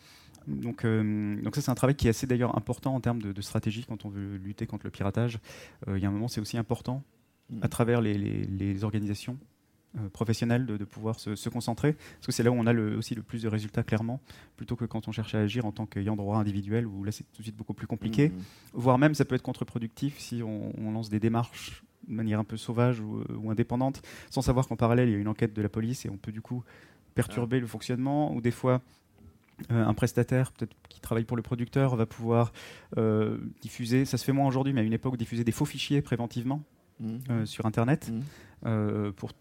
Donc, 0.47 0.85
donc 0.85 1.55
ça, 1.55 1.61
c'est 1.61 1.70
un 1.70 1.75
travail 1.75 1.95
qui 1.95 2.09
est 2.09 2.11
assez 2.11 2.27
d'ailleurs 2.27 2.57
important 2.57 2.95
en 2.95 3.01
termes 3.01 3.23
de, 3.23 3.41
stratégie 3.43 3.85
quand 3.87 4.05
on 4.05 4.09
veut 4.09 4.37
lutter 4.37 4.66
contre 4.66 4.87
le 4.87 4.91
piratage. 4.91 5.39
il 5.87 5.99
y 5.99 6.05
a 6.05 6.09
un 6.09 6.11
moment, 6.11 6.27
c'est 6.27 6.41
aussi 6.41 6.59
important, 6.59 7.05
à 7.61 7.68
travers 7.68 8.00
les, 8.00 8.84
organisations 8.84 9.38
professionnelles, 10.14 10.64
de, 10.64 10.84
pouvoir 10.84 11.20
se, 11.20 11.48
concentrer, 11.50 11.92
parce 11.92 12.26
que 12.26 12.32
c'est 12.32 12.42
là 12.42 12.50
où 12.50 12.55
on 12.55 12.66
a 12.66 12.72
le, 12.72 12.96
aussi 12.96 13.14
le 13.14 13.22
plus 13.22 13.42
de 13.42 13.48
résultats, 13.48 13.82
clairement, 13.82 14.20
plutôt 14.57 14.74
que 14.74 14.86
quand 14.86 15.07
on 15.07 15.12
cherche 15.12 15.34
à 15.34 15.40
agir 15.40 15.66
en 15.66 15.72
tant 15.72 15.84
qu'ayant 15.84 16.16
droit 16.16 16.38
individuel, 16.38 16.86
où 16.86 17.05
là, 17.05 17.12
c'est 17.12 17.24
tout 17.24 17.42
de 17.42 17.42
suite 17.42 17.57
beaucoup 17.57 17.74
plus 17.74 17.86
compliqué. 17.86 18.30
Mmh. 18.30 18.32
Voire 18.72 18.96
même, 18.96 19.14
ça 19.14 19.26
peut 19.26 19.34
être 19.34 19.42
contre-productif 19.42 20.18
si 20.18 20.42
on 20.42 20.90
lance 20.92 21.11
des 21.11 21.20
démarches 21.20 21.84
de 22.09 22.14
manière 22.14 22.38
un 22.38 22.44
peu 22.44 22.57
sauvage 22.57 23.00
ou, 23.00 23.50
indépendante, 23.50 24.03
sans 24.30 24.42
savoir 24.42 24.66
qu'en 24.66 24.76
parallèle, 24.76 25.09
il 25.09 25.12
y 25.12 25.14
a 25.14 25.18
une 25.18 25.28
enquête 25.28 25.55
de 25.55 25.62
la 25.62 25.68
police 25.68 26.05
et 26.05 26.11
on 26.11 26.16
peut 26.16 26.32
du 26.32 26.40
coup 26.40 26.64
perturber 27.14 27.61
le 27.61 27.66
fonctionnement, 27.66 28.34
ou 28.34 28.40
des 28.40 28.50
fois, 28.50 28.80
euh, 29.70 29.84
un 29.84 29.94
prestataire, 29.94 30.53
peut-être 30.53 30.74
qui 30.88 31.00
travaille 31.00 31.24
pour 31.24 31.36
le 31.36 31.42
producteur, 31.42 31.94
va 31.94 32.07
pouvoir 32.07 32.53
euh, 32.96 33.38
diffuser, 33.61 34.05
ça 34.05 34.16
se 34.16 34.24
fait 34.24 34.32
moins 34.32 34.46
aujourd'hui, 34.46 34.72
mais 34.72 34.80
à 34.80 34.84
une 34.84 34.92
époque, 34.92 35.16
diffuser 35.16 35.44
des 35.44 35.53
faux 35.53 35.66
fichiers 35.66 36.00
préventivement 36.00 36.62
mmh. 37.03 37.18
euh, 37.30 37.46
sur 37.46 37.66
Internet. 37.66 38.11
Mmh. 38.11 38.20
Euh, 38.64 39.11
pour 39.11 39.32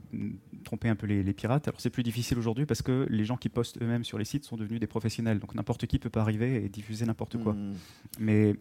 tromper 0.63 0.89
un 0.89 0.95
peu 0.95 1.05
les, 1.05 1.33
pirates. 1.33 1.67
Alors 1.67 1.79
c'est 1.79 1.91
plus 1.91 2.01
difficile 2.01 2.39
aujourd'hui 2.39 2.65
parce 2.65 2.81
que 2.81 3.05
les 3.07 3.23
gens 3.23 3.37
qui 3.37 3.49
postent 3.49 3.79
eux-mêmes 3.79 4.03
sur 4.03 4.17
les 4.17 4.25
sites 4.25 4.45
sont 4.45 4.57
devenus 4.57 4.79
des 4.79 4.87
professionnels. 4.87 5.37
Donc 5.37 5.53
n'importe 5.53 5.85
qui 5.85 5.99
peut 5.99 6.09
pas 6.09 6.21
arriver 6.21 6.65
et 6.65 6.69
diffuser 6.69 7.05
n'importe 7.05 7.37
quoi. 7.37 7.53
Mmh. 7.53 7.73
Mais 8.19 8.55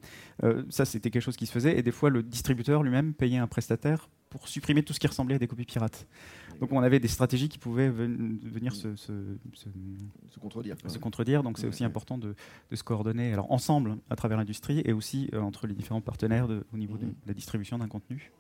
euh, 0.45 0.63
ça 0.69 0.85
c'était 0.85 1.11
quelque 1.11 1.23
chose 1.23 1.39
qui 1.39 1.47
se 1.47 1.53
faisait 1.53 1.79
et 1.79 1.83
des 1.83 1.93
fois 1.93 2.11
le 2.11 2.23
distributeur 2.23 2.83
lui-même 2.83 3.15
payait 3.15 3.39
un 3.39 3.47
prestataire 3.47 4.11
pour 4.29 4.49
supprimer 4.49 4.83
tout 4.83 4.93
ce 4.93 5.01
qui 5.01 5.07
ressemblait 5.07 5.37
à 5.37 5.39
des 5.39 5.47
copies 5.47 5.65
pirates. 5.65 6.07
Donc 6.61 6.73
on 6.73 6.83
avait 6.83 7.01
des 7.01 7.09
stratégies 7.09 7.49
qui 7.49 7.59
pouvaient 7.59 7.89
venir 7.89 8.75
se, 8.75 8.95
se, 8.97 9.13
contredire. 10.41 10.77
Se 10.87 10.99
contredire. 10.99 11.43
Donc 11.43 11.59
c'est 11.59 11.67
aussi 11.67 11.85
important 11.85 12.19
de, 12.19 12.35
se 12.73 12.83
coordonner 12.83 13.33
alors 13.33 13.51
ensemble 13.51 13.97
à 14.11 14.17
travers 14.17 14.39
l'industrie 14.39 14.83
et 14.85 14.93
aussi 14.93 15.31
euh, 15.35 15.41
entre 15.41 15.67
les 15.67 15.75
différents 15.75 16.01
partenaires 16.01 16.49
au 16.73 16.77
niveau 16.77 16.99
de, 16.99 17.07
la 17.27 17.35
distribution 17.35 17.79
d'un 17.79 17.89
contenu. 17.89 18.31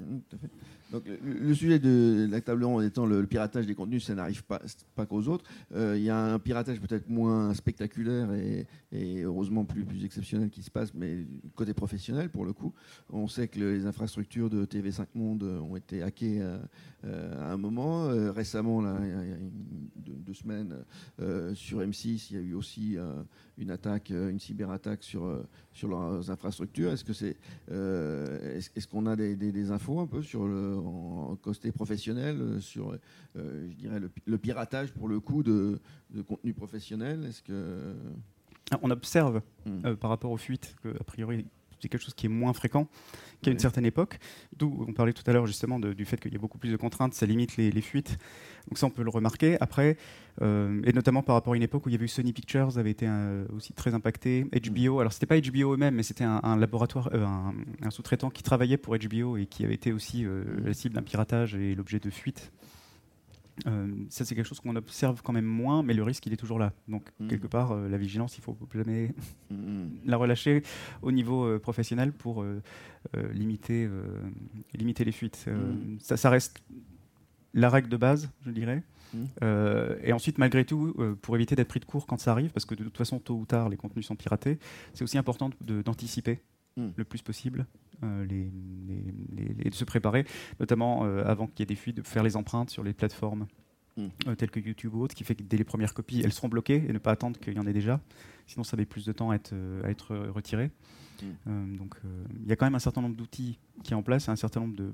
Donc 0.93 1.05
le, 1.23 1.55
sujet 1.55 1.79
de 1.79 2.29
la 2.31 2.41
table 2.41 2.65
ronde 2.65 2.85
étant 2.85 3.07
le, 3.07 3.27
piratage 3.27 3.67
des 3.67 3.75
contenus, 3.75 4.05
ça 4.05 4.15
n'arrive 4.15 4.45
pas, 4.45 4.61
pas 4.95 5.07
qu'aux 5.07 5.29
autres. 5.29 5.45
Euh, 5.75 5.97
il 5.97 6.03
y 6.03 6.11
a 6.11 6.19
un 6.19 6.39
piratage 6.39 6.81
peut-être 6.81 7.09
moins 7.09 7.55
spectaculaire 7.55 8.33
et, 8.33 8.67
heureusement 9.23 9.65
plus, 9.65 9.85
plus 9.85 10.05
exceptionnel 10.05 10.51
qui 10.51 10.63
se 10.63 10.71
passe, 10.71 10.93
mais 10.95 11.25
côté 11.55 11.73
professionnel 11.75 12.29
pour 12.29 12.45
le 12.45 12.53
coup. 12.53 12.75
On 13.11 13.29
sait 13.29 13.49
que 13.49 13.61
les 13.61 13.87
infrastructures 13.87 14.51
de 14.51 14.65
TV5 14.67 15.07
Monde 15.15 15.43
ont 15.43 15.77
été 15.77 16.03
hackées 16.03 16.41
euh, 17.05 17.49
à 17.49 17.53
un 17.53 17.57
moment. 17.57 18.10
Récemment, 18.11 18.81
là, 18.81 18.97
il 19.03 19.31
y 19.31 20.13
a 20.13 20.15
deux, 20.17 20.35
semaines, 20.35 20.85
sur 21.55 21.81
M6, 21.81 22.29
il 22.31 22.37
y 22.37 22.39
a 22.39 22.43
eu 22.43 22.55
aussi 22.55 22.97
une 23.59 23.71
attaque, 23.71 24.11
une 24.11 24.39
cyberattaque 24.39 25.03
sur, 25.03 25.45
sur 25.73 25.89
leurs 25.89 26.31
infrastructures. 26.31 26.93
Est-ce 26.93 27.05
que 27.05 27.13
c'est, 27.13 27.37
est-ce, 27.69 28.87
qu'on 28.87 29.07
a 29.07 29.17
des, 29.17 29.71
infos 29.71 30.01
un 30.01 30.07
peu 30.07 30.23
sur 30.23 30.47
le 30.47 30.77
côté 31.43 31.73
professionnel, 31.73 32.61
sur, 32.61 32.97
je 33.35 33.75
dirais, 33.75 34.01
le, 34.25 34.39
piratage 34.39 34.93
pour 34.93 35.09
le 35.09 35.21
coup 35.21 35.43
de, 35.43 35.81
de 36.11 36.23
contenu 36.23 36.55
professionnel? 36.55 37.25
Est-ce 37.25 37.43
que 37.43 37.95
on 38.83 38.91
observe 38.91 39.43
hmm. 39.67 39.95
par 39.95 40.11
rapport 40.11 40.31
aux 40.31 40.37
fuites 40.37 40.77
que 40.83 40.89
a 40.89 41.05
priori 41.05 41.47
c'est 41.81 41.89
quelque 41.89 42.03
chose 42.03 42.15
qui 42.15 42.27
est 42.27 42.31
moins 42.31 42.53
fréquent 42.53 42.89
qu'à 43.43 43.51
une 43.51 43.59
certaine 43.59 43.87
époque. 43.87 44.19
D'où 44.57 44.85
on 44.89 44.93
parlait 44.93 45.13
tout 45.13 45.23
à 45.27 45.33
l'heure 45.33 45.47
justement 45.47 45.79
du 45.79 46.05
fait 46.05 46.19
qu'il 46.19 46.33
y 46.33 46.37
a 46.37 46.39
beaucoup 46.39 46.59
plus 46.59 46.71
de 46.71 46.77
contraintes, 46.77 47.15
ça 47.15 47.27
limite 47.27 47.57
les, 47.57 47.81
fuites. 47.81 48.19
Donc 48.69 48.79
ça, 48.79 48.87
on 48.87 48.91
peut 48.91 49.03
le 49.03 49.11
remarquer. 49.11 49.57
Après, 49.61 49.97
euh, 50.43 50.81
et 50.85 50.93
notamment 50.93 51.23
par 51.23 51.35
rapport 51.35 51.55
à 51.55 51.57
une 51.57 51.63
époque 51.63 51.87
où 51.87 51.89
il 51.89 51.93
y 51.93 51.95
avait 51.95 52.05
eu 52.05 52.09
Sony 52.09 52.33
Pictures, 52.33 52.79
avait 52.79 52.91
été 52.91 53.09
aussi 53.55 53.73
très 53.73 53.95
impacté. 53.95 54.45
HBO, 54.45 55.01
alors 55.01 55.13
c'était 55.13 55.27
pas 55.27 55.41
HBO 55.41 55.75
eux-mêmes, 55.75 55.95
mais 55.95 56.03
c'était 56.03 56.25
un, 56.25 56.57
laboratoire, 56.57 57.11
euh, 57.15 57.27
un, 57.83 57.91
sous-traitant 57.91 58.31
qui 58.31 58.43
travaillait 58.43 58.77
pour 58.77 58.97
HBO 58.97 59.37
et 59.37 59.47
qui 59.47 59.65
avait 59.65 59.75
été 59.75 59.93
aussi 59.93 60.25
euh, 60.25 60.45
la 60.65 60.75
cible 60.75 60.95
d'un 60.95 61.03
piratage 61.03 61.55
et 61.55 61.75
l'objet 61.75 61.99
de 61.99 62.11
fuites. 62.11 62.53
Ça, 64.09 64.25
c'est 64.25 64.35
quelque 64.35 64.47
chose 64.47 64.61
qu'on 64.61 64.77
observe 64.77 65.23
quand 65.23 65.33
même 65.33 65.45
moins, 65.45 65.83
mais 65.83 65.95
le 65.95 66.03
risque, 66.03 66.27
il 66.27 66.33
est 66.33 66.37
toujours 66.37 66.59
là. 66.59 66.73
Donc, 66.89 67.05
mm. 67.19 67.29
quelque 67.29 67.47
part, 67.47 67.75
la 67.75 67.99
vigilance, 67.99 68.39
il 68.39 68.43
faut 68.43 68.57
jamais 68.75 69.13
mm. 69.51 69.87
la 70.05 70.17
relâcher 70.17 70.63
au 71.03 71.13
niveau 71.13 71.59
professionnel 71.59 72.13
pour 72.13 72.45
limiter, 73.33 73.89
limiter 74.75 75.05
les 75.05 75.13
fuites. 75.13 75.49
Ça, 75.99 76.17
ça, 76.17 76.31
reste 76.31 76.63
la 77.55 77.69
règle 77.69 77.89
de 77.89 77.97
base, 77.97 78.31
je 78.45 78.51
dirais. 78.51 78.83
Mmh. 79.13 79.25
Euh, 79.43 79.97
et 80.03 80.13
ensuite, 80.13 80.39
malgré 80.39 80.65
tout, 80.65 80.95
euh, 80.99 81.17
pour 81.21 81.35
éviter 81.35 81.57
d'être 81.57 81.69
pris 81.69 81.81
de 81.81 81.85
court 81.85 82.07
quand 82.07 82.19
ça 82.21 82.33
arrive, 82.33 82.51
parce 82.51 82.65
que 82.65 82.75
de 82.75 82.85
toute 82.85 82.97
façon, 82.97 83.19
tôt 83.19 83.35
ou 83.35 83.47
tard, 83.47 83.69
les 83.69 83.77
contenus 83.77 84.07
sont 84.07 84.17
piratés, 84.17 84.59
c'est 84.95 85.05
aussi 85.05 85.19
important 85.19 85.51
d'anticiper 85.61 86.41
mmh. 86.77 86.89
le 86.97 87.05
plus 87.05 87.23
possible 87.23 87.67
euh, 88.03 88.25
les, 88.25 88.51
et 89.65 89.71
de 89.71 89.75
se 89.75 89.85
préparer, 89.85 90.25
notamment 90.59 91.05
avant 91.05 91.47
qu'il 91.47 91.61
y 91.61 91.63
ait 91.63 91.67
des 91.67 91.77
fuites, 91.77 91.97
de 91.97 92.03
faire 92.03 92.23
les 92.23 92.37
empreintes 92.37 92.71
sur 92.71 92.83
les 92.83 92.93
plateformes 92.93 93.47
mmh. 93.97 94.35
telles 94.37 94.51
que 94.51 94.61
YouTube 94.61 94.95
ou 94.95 95.03
autres, 95.03 95.15
qui 95.15 95.25
fait 95.25 95.35
que 95.35 95.43
dès 95.43 95.57
les 95.57 95.65
premières 95.65 95.95
copies, 95.95 96.21
elles 96.25 96.33
seront 96.33 96.49
bloquées 96.49 96.85
et 96.89 96.93
ne 96.93 96.99
pas 96.99 97.13
attendre 97.13 97.39
qu'il 97.39 97.55
y 97.55 97.59
en 97.59 97.67
ait 97.67 97.73
déjà. 97.73 98.01
Sinon, 98.47 98.65
ça 98.65 98.77
met 98.77 98.87
plus 98.87 99.05
de 99.05 99.13
temps 99.13 99.31
à 99.31 99.37
être, 99.37 99.55
à 99.85 99.91
être 99.91 100.17
retiré. 100.17 100.71
donc, 101.47 101.97
il 102.41 102.49
y 102.49 102.53
a 102.53 102.57
quand 102.57 102.67
même 102.67 102.75
un 102.75 102.81
certain 102.81 103.03
nombre 103.03 103.17
d'outils 103.17 103.59
qui 103.83 103.93
est 103.93 103.97
en 103.97 104.03
place, 104.03 104.29
un 104.29 104.37
certain 104.37 104.61
nombre 104.61 104.77
de, 104.77 104.93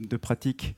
de 0.00 0.16
pratiques 0.16 0.76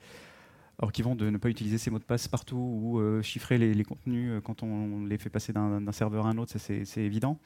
alors 0.78 0.92
qui 0.92 1.02
vont 1.02 1.14
de 1.14 1.30
ne 1.30 1.38
pas 1.38 1.48
utiliser 1.48 1.78
ces 1.78 1.90
mots 1.90 1.98
de 1.98 2.04
passe 2.04 2.28
partout 2.28 2.56
ou 2.56 3.00
euh, 3.00 3.22
chiffrer 3.22 3.56
les, 3.58 3.84
contenus 3.84 4.30
euh, 4.30 4.40
quand 4.40 4.62
on 4.62 5.04
les 5.06 5.16
fait 5.16 5.30
passer 5.30 5.52
d'un 5.52 5.92
serveur 5.92 6.26
à 6.26 6.30
un 6.30 6.38
autre, 6.38 6.52
ça 6.52 6.58
c'est 6.58 7.00
évident. 7.02 7.38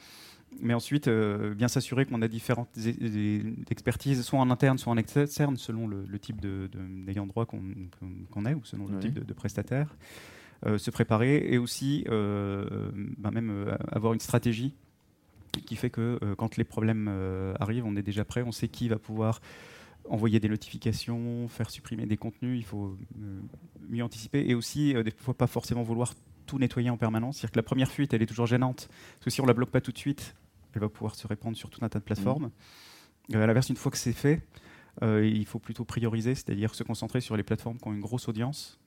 Mais 0.60 0.74
ensuite, 0.74 1.08
euh, 1.08 1.54
bien 1.54 1.68
s'assurer 1.68 2.04
qu'on 2.06 2.20
a 2.22 2.28
différentes 2.28 2.68
expertises, 3.70 4.22
soit 4.22 4.38
en 4.38 4.50
interne, 4.50 4.78
soit 4.78 4.92
en 4.92 4.96
externe, 4.96 5.56
selon 5.56 5.86
le, 5.86 6.18
type 6.18 6.40
d'ayant 6.40 7.26
droit 7.26 7.46
qu'on 7.46 8.44
est 8.44 8.54
ou 8.54 8.64
selon 8.64 8.86
le 8.88 8.98
type 8.98 9.24
de, 9.24 9.32
prestataire. 9.32 9.96
se 10.64 10.90
préparer 10.90 11.52
et 11.52 11.58
aussi 11.58 12.04
ben 12.08 13.30
même 13.30 13.76
avoir 13.90 14.12
une 14.12 14.20
stratégie 14.20 14.74
qui 15.66 15.76
fait 15.76 15.90
que 15.90 16.18
quand 16.36 16.56
les 16.56 16.64
problèmes 16.64 17.08
arrivent, 17.58 17.86
on 17.86 17.96
est 17.96 18.02
déjà 18.02 18.24
prêt, 18.24 18.42
on 18.42 18.52
sait 18.52 18.68
qui 18.68 18.88
va 18.88 18.98
pouvoir 18.98 19.40
envoyer 20.08 20.40
des 20.40 20.48
notifications, 20.48 21.48
faire 21.48 21.70
supprimer 21.70 22.06
des 22.06 22.16
contenus, 22.16 22.58
il 22.58 22.64
faut 22.64 22.96
euh, 23.20 23.40
mieux 23.88 24.02
anticiper 24.02 24.44
et 24.46 24.54
aussi 24.54 24.94
euh, 24.94 25.02
des 25.02 25.10
fois 25.10 25.34
pas 25.34 25.46
forcément 25.46 25.82
vouloir 25.82 26.14
tout 26.46 26.58
nettoyer 26.58 26.90
en 26.90 26.96
permanence. 26.96 27.38
C'est-à-dire 27.38 27.52
que 27.52 27.58
la 27.58 27.62
première 27.62 27.90
fuite, 27.90 28.12
elle 28.12 28.22
est 28.22 28.26
toujours 28.26 28.46
gênante, 28.46 28.88
parce 28.88 29.24
que 29.24 29.30
si 29.30 29.40
on 29.40 29.46
la 29.46 29.54
bloque 29.54 29.70
pas 29.70 29.80
tout 29.80 29.92
de 29.92 29.98
suite, 29.98 30.34
elle 30.74 30.80
va 30.80 30.88
pouvoir 30.88 31.14
se 31.14 31.26
répandre 31.26 31.56
sur 31.56 31.70
tout 31.70 31.84
un 31.84 31.88
tas 31.88 31.98
de 31.98 32.04
plateformes. 32.04 32.50
Mmh. 33.30 33.36
Euh, 33.36 33.42
à 33.42 33.46
l'inverse, 33.46 33.68
une 33.68 33.76
fois 33.76 33.90
que 33.92 33.98
c'est 33.98 34.12
fait, 34.12 34.42
il 35.02 35.46
faut 35.46 35.58
plutôt 35.58 35.84
prioriser, 35.84 36.34
c'est-à-dire 36.34 36.74
se 36.74 36.82
concentrer 36.82 37.20
sur 37.22 37.36
les 37.36 37.42
plateformes 37.42 37.78
qui 37.78 37.88
ont 37.88 37.94
une 37.94 38.00
grosse 38.00 38.28
audience 38.28 38.80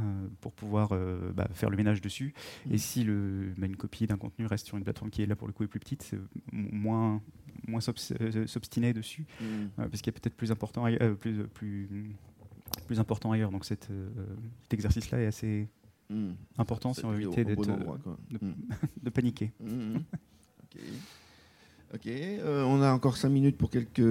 euh, 0.00 0.28
pour 0.40 0.52
pouvoir 0.52 0.90
euh, 0.92 1.32
bah, 1.34 1.48
faire 1.52 1.70
le 1.70 1.76
ménage 1.76 2.00
dessus. 2.00 2.32
Et 2.70 2.74
mm. 2.74 2.78
si 2.78 3.02
le, 3.02 3.52
bah, 3.56 3.66
une 3.66 3.76
copie 3.76 4.06
d'un 4.06 4.16
contenu 4.16 4.46
reste 4.46 4.66
sur 4.66 4.76
une 4.76 4.84
plateforme 4.84 5.10
qui 5.10 5.22
est 5.22 5.26
là 5.26 5.34
pour 5.34 5.48
le 5.48 5.52
coup 5.52 5.64
est 5.64 5.68
plus 5.68 5.80
petite, 5.80 6.02
c'est 6.02 6.18
moins, 6.52 7.20
moins 7.66 7.80
euh, 7.80 8.46
s'obstiner 8.46 8.92
dessus, 8.92 9.26
mm. 9.40 9.66
parce 9.76 10.00
qu'il 10.00 10.12
y 10.12 10.16
a 10.16 10.20
peut-être 10.20 10.36
plus 10.36 10.52
important, 10.52 10.84
plus, 11.18 11.48
plus, 11.48 12.14
plus 12.86 13.00
important 13.00 13.32
ailleurs. 13.32 13.50
Donc 13.50 13.64
cet 13.64 13.90
exercice-là 14.70 15.20
est 15.20 15.26
assez 15.26 15.68
mm. 16.10 16.30
important 16.58 16.94
si 16.94 17.04
on 17.04 17.10
veut 17.10 17.22
éviter 17.22 17.44
de, 19.02 19.10
paniquer. 19.10 19.50
Ok, 21.94 22.10
on 22.44 22.82
a 22.82 22.92
encore 22.92 23.16
5 23.16 23.28
minutes 23.30 23.56
pour 23.56 23.70
quelques 23.70 24.02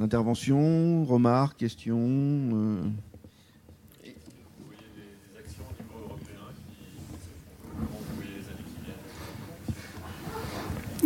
interventions, 0.00 1.04
remarques, 1.04 1.58
questions. 1.58 2.82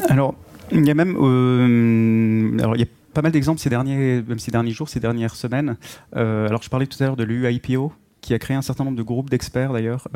Alors, 0.08 0.34
il 0.70 0.86
y 0.86 0.90
a 0.90 0.94
même. 0.94 1.16
Euh, 1.18 2.58
alors, 2.60 2.76
il 2.76 2.80
y 2.80 2.84
a 2.84 2.88
pas 3.12 3.22
mal 3.22 3.32
d'exemples 3.32 3.60
ces 3.60 3.70
derniers, 3.70 4.22
même 4.22 4.38
ces 4.38 4.50
derniers 4.50 4.72
jours, 4.72 4.88
ces 4.88 5.00
dernières 5.00 5.36
semaines. 5.36 5.76
Euh, 6.16 6.48
alors, 6.48 6.62
je 6.62 6.70
parlais 6.70 6.86
tout 6.86 7.02
à 7.02 7.06
l'heure 7.06 7.16
de 7.16 7.24
l'UIPO, 7.24 7.92
qui 8.20 8.34
a 8.34 8.38
créé 8.38 8.56
un 8.56 8.62
certain 8.62 8.84
nombre 8.84 8.96
de 8.96 9.02
groupes 9.02 9.30
d'experts 9.30 9.72
d'ailleurs. 9.72 10.08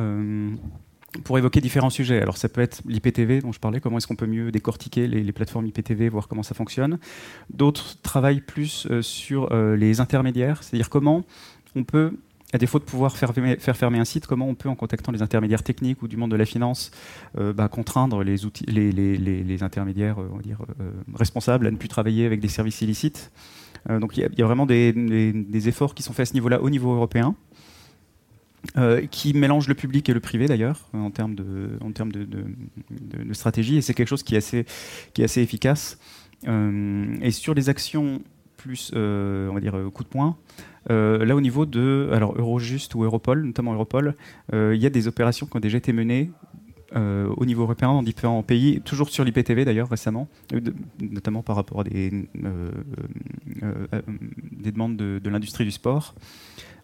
Euh, 1.16 1.20
pour 1.24 1.38
évoquer 1.38 1.60
différents 1.60 1.90
sujets. 1.90 2.20
Alors 2.20 2.36
ça 2.36 2.48
peut 2.48 2.60
être 2.60 2.82
l'IPTV 2.86 3.40
dont 3.40 3.52
je 3.52 3.60
parlais, 3.60 3.80
comment 3.80 3.98
est-ce 3.98 4.06
qu'on 4.06 4.16
peut 4.16 4.26
mieux 4.26 4.50
décortiquer 4.50 5.06
les, 5.06 5.32
plateformes 5.32 5.66
IPTV, 5.66 6.08
voir 6.08 6.28
comment 6.28 6.42
ça 6.42 6.54
fonctionne. 6.54 6.98
D'autres 7.50 7.96
travaillent 8.02 8.40
plus 8.40 8.86
sur 9.00 9.48
les 9.54 10.00
intermédiaires, 10.00 10.62
c'est-à-dire 10.62 10.90
comment 10.90 11.24
on 11.74 11.84
peut 11.84 12.12
à 12.52 12.58
défaut 12.58 12.78
de 12.78 12.84
pouvoir 12.84 13.16
faire, 13.16 13.32
fermer 13.76 13.98
un 13.98 14.04
site, 14.04 14.26
comment 14.26 14.48
on 14.48 14.54
peut, 14.54 14.68
en 14.68 14.74
contactant 14.74 15.12
les 15.12 15.22
intermédiaires 15.22 15.62
techniques 15.62 16.02
ou 16.02 16.08
du 16.08 16.16
monde 16.16 16.30
de 16.30 16.36
la 16.36 16.46
finance, 16.46 16.90
euh, 17.36 17.52
bah, 17.52 17.68
contraindre 17.68 18.22
les, 18.22 19.62
intermédiaires 19.62 20.18
euh, 20.18 20.30
on 20.32 20.36
va 20.36 20.42
dire, 20.42 20.58
euh, 20.80 20.90
responsables 21.14 21.66
à 21.66 21.70
ne 21.70 21.76
plus 21.76 21.88
travailler 21.88 22.24
avec 22.24 22.40
des 22.40 22.48
services 22.48 22.80
illicites 22.80 23.30
Donc 23.88 24.16
il 24.16 24.28
y, 24.36 24.42
a 24.42 24.46
vraiment 24.46 24.66
des, 24.66 25.68
efforts 25.68 25.94
qui 25.94 26.02
sont 26.02 26.12
faits 26.12 26.28
à 26.28 26.30
ce 26.30 26.34
niveau-là 26.34 26.62
au 26.62 26.70
niveau 26.70 26.94
européen. 26.94 27.34
Qui 29.10 29.34
mélangent 29.34 29.68
le 29.68 29.74
public 29.74 30.08
et 30.08 30.14
le 30.14 30.20
privé 30.20 30.46
d'ailleurs 30.46 30.88
en 30.92 31.10
termes 31.10 31.34
de, 31.34 31.78
en 31.80 31.90
termes 31.90 32.12
de, 32.12 32.26
stratégie 33.32 33.78
et 33.78 33.80
c'est 33.80 33.94
quelque 33.94 34.08
chose 34.08 34.22
qui 34.22 34.34
est 34.34 34.38
assez, 34.38 34.66
qui 35.14 35.22
est 35.22 35.24
assez 35.24 35.40
efficace. 35.40 35.98
et 36.46 37.30
sur 37.30 37.54
les 37.54 37.68
actions 37.68 38.22
plus, 38.56 38.92
on 38.94 39.52
va 39.52 39.60
dire, 39.60 39.74
coup 39.92 40.04
de 40.04 40.08
poing, 40.08 40.36
euh, 40.90 41.24
là, 41.24 41.36
au 41.36 41.40
niveau 41.40 41.66
de 41.66 42.10
alors, 42.12 42.34
Eurojust 42.38 42.94
ou 42.94 43.04
Europol, 43.04 43.44
notamment 43.44 43.74
Europol, 43.74 44.14
euh, 44.52 44.74
il 44.74 44.82
y 44.82 44.86
a 44.86 44.90
des 44.90 45.06
opérations 45.08 45.46
qui 45.46 45.56
ont 45.56 45.60
déjà 45.60 45.78
été 45.78 45.92
menées 45.92 46.30
euh, 46.96 47.28
au 47.36 47.44
niveau 47.44 47.62
européen 47.62 47.88
dans 47.88 48.02
différents 48.02 48.42
pays, 48.42 48.80
toujours 48.80 49.10
sur 49.10 49.24
l'IPTV 49.24 49.64
d'ailleurs 49.64 49.88
récemment, 49.88 50.28
notamment 51.00 51.42
par 51.42 51.56
rapport 51.56 51.80
à 51.80 51.84
des, 51.84 52.10
des 54.52 54.72
demandes 54.72 54.96
de, 54.96 55.28
l'industrie 55.28 55.64
du 55.64 55.70
sport. 55.70 56.14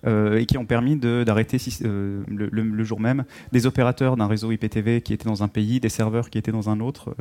et 0.07 0.45
qui 0.47 0.59
ont 0.59 0.67
permis 0.67 0.97
d'arrêter 0.97 1.59
le, 1.83 2.85
jour 2.85 3.01
même 3.01 3.25
des 3.53 3.67
opérateurs 3.67 4.17
d'un 4.17 4.27
réseau 4.27 4.53
IPTV 4.53 5.01
qui 5.01 5.15
étaient 5.15 5.29
dans 5.29 5.43
un 5.43 5.49
pays, 5.49 5.81
des 5.81 5.89
serveurs 5.89 6.29
qui 6.29 6.37
étaient 6.39 6.53
dans 6.53 6.69
un 6.69 6.81
autre 6.81 7.15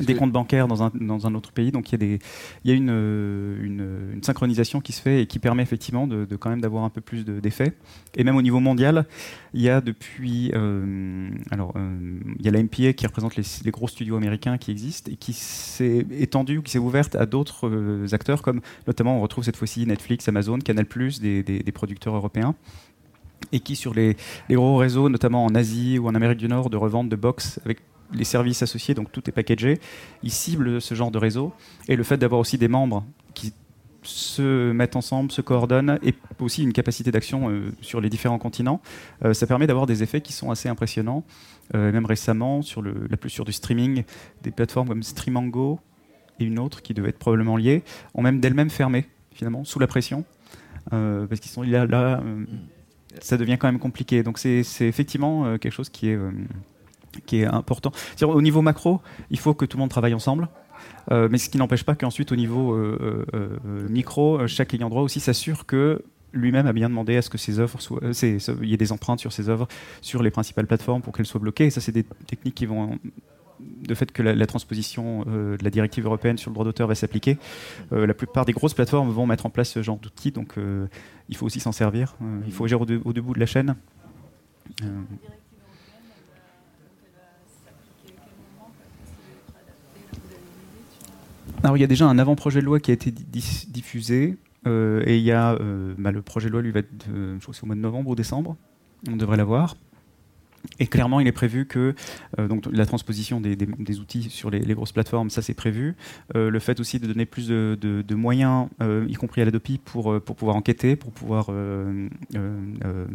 des 0.00 0.14
comptes 0.14 0.32
bancaires 0.32 0.68
dans 0.68 0.82
un, 0.82 0.90
dans 0.94 1.26
un, 1.26 1.34
autre 1.34 1.52
pays. 1.52 1.72
Donc 1.72 1.90
il 1.90 1.92
y 1.92 1.94
a, 1.94 1.98
des, 1.98 2.18
il 2.64 2.70
y 2.70 2.74
a 2.74 2.76
une, 2.76 2.90
une, 2.90 4.22
synchronisation 4.22 4.80
qui 4.80 4.92
se 4.92 5.02
fait 5.02 5.22
et 5.22 5.26
qui 5.26 5.38
permet 5.38 5.62
effectivement 5.62 6.06
de, 6.06 6.26
quand 6.36 6.50
même 6.50 6.60
d'avoir 6.60 6.84
un 6.84 6.90
peu 6.90 7.00
plus 7.00 7.24
d'effets. 7.24 7.72
et 8.14 8.24
même 8.24 8.36
au 8.36 8.42
niveau 8.42 8.60
mondial, 8.60 9.06
il 9.52 9.62
y 9.62 9.68
a 9.68 9.80
depuis, 9.80 10.50
euh, 10.54 11.28
alors 11.50 11.72
euh, 11.76 12.18
il 12.38 12.44
y 12.44 12.48
a 12.48 12.50
la 12.50 12.62
MPA 12.62 12.92
qui 12.92 13.06
représente 13.06 13.36
les, 13.36 13.44
les, 13.64 13.70
gros 13.70 13.88
studios 13.88 14.16
américains 14.16 14.58
qui 14.58 14.70
existent 14.70 15.10
et 15.10 15.16
qui 15.16 15.32
s'est 15.32 16.06
étendue 16.10 16.58
ou 16.58 16.62
qui 16.62 16.72
s'est 16.72 16.78
ouverte 16.78 17.14
à 17.14 17.26
d'autres 17.26 17.68
euh, 17.68 18.06
acteurs 18.12 18.42
comme 18.42 18.60
notamment 18.86 19.18
on 19.18 19.20
retrouve 19.20 19.44
cette 19.44 19.56
fois-ci 19.56 19.86
Netflix, 19.86 20.28
Amazon, 20.28 20.58
Canal+, 20.58 20.86
des, 21.20 21.42
des, 21.42 21.60
des 21.60 21.72
producteurs 21.72 22.14
européens 22.14 22.54
et 23.52 23.60
qui 23.60 23.76
sur 23.76 23.94
les, 23.94 24.16
les, 24.48 24.54
gros 24.54 24.76
réseaux, 24.76 25.08
notamment 25.08 25.44
en 25.44 25.54
Asie 25.54 25.98
ou 25.98 26.08
en 26.08 26.14
Amérique 26.14 26.38
du 26.38 26.48
Nord, 26.48 26.70
de 26.70 26.76
revente 26.76 27.08
de 27.08 27.16
box 27.16 27.60
avec 27.64 27.78
les 28.12 28.24
services 28.24 28.62
associés, 28.62 28.94
donc 28.94 29.12
tout 29.12 29.28
est 29.28 29.32
packagé. 29.32 29.80
Ils 30.22 30.30
ciblent 30.30 30.80
ce 30.80 30.94
genre 30.94 31.10
de 31.10 31.18
réseau. 31.18 31.52
Et 31.88 31.96
le 31.96 32.02
fait 32.02 32.16
d'avoir 32.16 32.40
aussi 32.40 32.58
des 32.58 32.68
membres 32.68 33.04
qui 33.34 33.52
se 34.02 34.72
mettent 34.72 34.96
ensemble, 34.96 35.32
se 35.32 35.40
coordonnent, 35.40 35.98
et 36.02 36.14
aussi 36.40 36.62
une 36.62 36.72
capacité 36.72 37.10
d'action 37.10 37.48
euh, 37.48 37.72
sur 37.80 38.00
les 38.00 38.10
différents 38.10 38.38
continents, 38.38 38.80
euh, 39.24 39.34
ça 39.34 39.46
permet 39.46 39.66
d'avoir 39.66 39.86
des 39.86 40.02
effets 40.02 40.20
qui 40.20 40.32
sont 40.32 40.50
assez 40.50 40.68
impressionnants. 40.68 41.24
Euh, 41.74 41.92
même 41.92 42.04
récemment, 42.04 42.62
sur 42.62 42.82
le, 42.82 43.06
la 43.08 43.16
plus 43.16 43.30
sur 43.30 43.44
du 43.44 43.52
streaming, 43.52 44.04
des 44.42 44.50
plateformes 44.50 44.88
comme 44.88 45.02
Streamango 45.02 45.80
et 46.38 46.44
une 46.44 46.58
autre 46.58 46.82
qui 46.82 46.94
devait 46.94 47.10
être 47.10 47.18
probablement 47.18 47.56
liée, 47.56 47.82
ont 48.14 48.22
même 48.22 48.40
d'elles-mêmes 48.40 48.70
fermé, 48.70 49.06
finalement, 49.32 49.64
sous 49.64 49.78
la 49.78 49.86
pression, 49.86 50.24
parce 50.90 51.40
qu'ils 51.40 51.50
sont 51.50 51.62
là, 51.62 51.86
là 51.86 52.22
ça 53.20 53.36
devient 53.36 53.56
quand 53.56 53.68
même 53.68 53.78
compliqué. 53.78 54.24
Donc 54.24 54.38
c'est 54.38 54.64
effectivement 54.80 55.56
quelque 55.58 55.72
chose 55.72 55.88
qui 55.88 56.08
est 56.08 56.18
qui 57.20 57.42
est 57.42 57.46
important. 57.46 57.92
Au 58.22 58.42
niveau 58.42 58.62
macro, 58.62 59.00
il 59.30 59.38
faut 59.38 59.54
que 59.54 59.64
tout 59.64 59.76
le 59.76 59.80
monde 59.80 59.90
travaille 59.90 60.14
ensemble. 60.14 60.48
Euh, 61.10 61.28
mais 61.30 61.38
ce 61.38 61.48
qui 61.48 61.58
n'empêche 61.58 61.84
pas 61.84 61.94
qu'ensuite, 61.94 62.32
au 62.32 62.36
niveau 62.36 62.74
euh, 62.74 63.26
euh, 63.34 63.88
micro, 63.88 64.46
chaque 64.46 64.74
ayant 64.74 64.88
droit 64.88 65.02
aussi 65.02 65.20
s'assure 65.20 65.66
que 65.66 66.02
lui-même 66.32 66.66
a 66.66 66.72
bien 66.72 66.88
demandé 66.88 67.16
à 67.16 67.22
ce 67.22 67.30
que 67.30 67.38
ses 67.38 67.60
œuvres 67.60 67.80
soient, 67.80 68.00
il 68.02 68.68
y 68.68 68.74
ait 68.74 68.76
des 68.76 68.90
empreintes 68.90 69.20
sur 69.20 69.32
ses 69.32 69.48
œuvres 69.48 69.68
sur 70.00 70.22
les 70.22 70.30
principales 70.30 70.66
plateformes 70.66 71.00
pour 71.00 71.12
qu'elles 71.12 71.26
soient 71.26 71.40
bloquées. 71.40 71.66
Et 71.66 71.70
ça, 71.70 71.80
c'est 71.80 71.92
des 71.92 72.02
techniques 72.02 72.56
qui 72.56 72.66
vont 72.66 72.98
de 73.60 73.94
fait 73.94 74.10
que 74.10 74.20
la, 74.20 74.46
transposition 74.46 75.22
de 75.22 75.56
la 75.62 75.70
directive 75.70 76.06
européenne 76.06 76.36
sur 76.36 76.50
le 76.50 76.54
droit 76.54 76.64
d'auteur 76.64 76.88
va 76.88 76.96
s'appliquer, 76.96 77.38
la 77.92 78.12
plupart 78.12 78.44
des 78.44 78.52
grosses 78.52 78.74
plateformes 78.74 79.10
vont 79.10 79.26
mettre 79.26 79.46
en 79.46 79.50
place 79.50 79.70
ce 79.70 79.80
genre 79.80 79.96
d'outils, 79.96 80.32
donc 80.32 80.56
il 81.28 81.36
faut 81.36 81.46
aussi 81.46 81.60
s'en 81.60 81.70
servir. 81.70 82.16
il 82.46 82.52
faut 82.52 82.64
agir 82.64 82.80
au, 82.80 82.84
au, 82.84 83.12
debout 83.12 83.32
de 83.32 83.40
la 83.40 83.46
chaîne. 83.46 83.76
Alors 91.64 91.78
il 91.78 91.80
y 91.80 91.84
a 91.84 91.86
déjà 91.86 92.06
un 92.06 92.18
avant-projet 92.18 92.60
de 92.60 92.66
loi 92.66 92.78
qui 92.78 92.90
a 92.90 92.94
été 92.94 93.10
diffusé 93.10 94.36
euh, 94.66 95.02
et 95.06 95.16
il 95.16 95.22
y 95.22 95.32
a 95.32 95.54
euh, 95.54 95.94
bah, 95.96 96.12
le 96.12 96.20
projet 96.20 96.48
de 96.48 96.52
loi 96.52 96.60
lui 96.60 96.70
va 96.70 96.80
être, 96.80 97.06
je 97.08 97.38
crois 97.40 97.54
au 97.62 97.66
mois 97.66 97.74
de 97.74 97.80
novembre 97.80 98.10
ou 98.10 98.14
décembre, 98.14 98.54
on 99.10 99.16
devrait 99.16 99.38
l'avoir. 99.38 99.74
Et 100.78 100.86
clairement, 100.86 101.20
il 101.20 101.26
est 101.26 101.32
prévu 101.32 101.64
que 101.64 101.94
euh, 102.38 102.48
donc, 102.48 102.64
la 102.70 102.84
transposition 102.84 103.40
des, 103.40 103.56
outils 103.98 104.24
sur 104.24 104.50
les, 104.50 104.60
grosses 104.74 104.92
plateformes, 104.92 105.30
ça 105.30 105.40
c'est 105.40 105.54
prévu. 105.54 105.94
le 106.34 106.58
fait 106.58 106.80
aussi 106.80 106.98
de 106.98 107.06
donner 107.06 107.24
plus 107.24 107.48
de, 107.48 108.14
moyens, 108.14 108.68
y 109.08 109.14
compris 109.14 109.40
à 109.40 109.46
l'Adopi, 109.46 109.78
pour, 109.82 110.20
pour 110.20 110.36
pouvoir 110.36 110.56
enquêter, 110.56 110.96
pour 110.96 111.12
pouvoir 111.12 111.50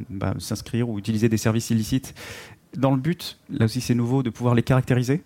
bah, 0.10 0.34
s'inscrire 0.40 0.90
ou 0.90 0.98
utiliser 0.98 1.30
des 1.30 1.38
services 1.38 1.70
illicites, 1.70 2.16
dans 2.76 2.92
le 2.92 3.00
but, 3.00 3.38
là 3.52 3.66
aussi 3.66 3.82
c'est 3.82 3.96
nouveau, 3.96 4.24
de 4.24 4.32
pouvoir 4.32 4.56
les 4.56 4.64
caractériser. 4.64 5.22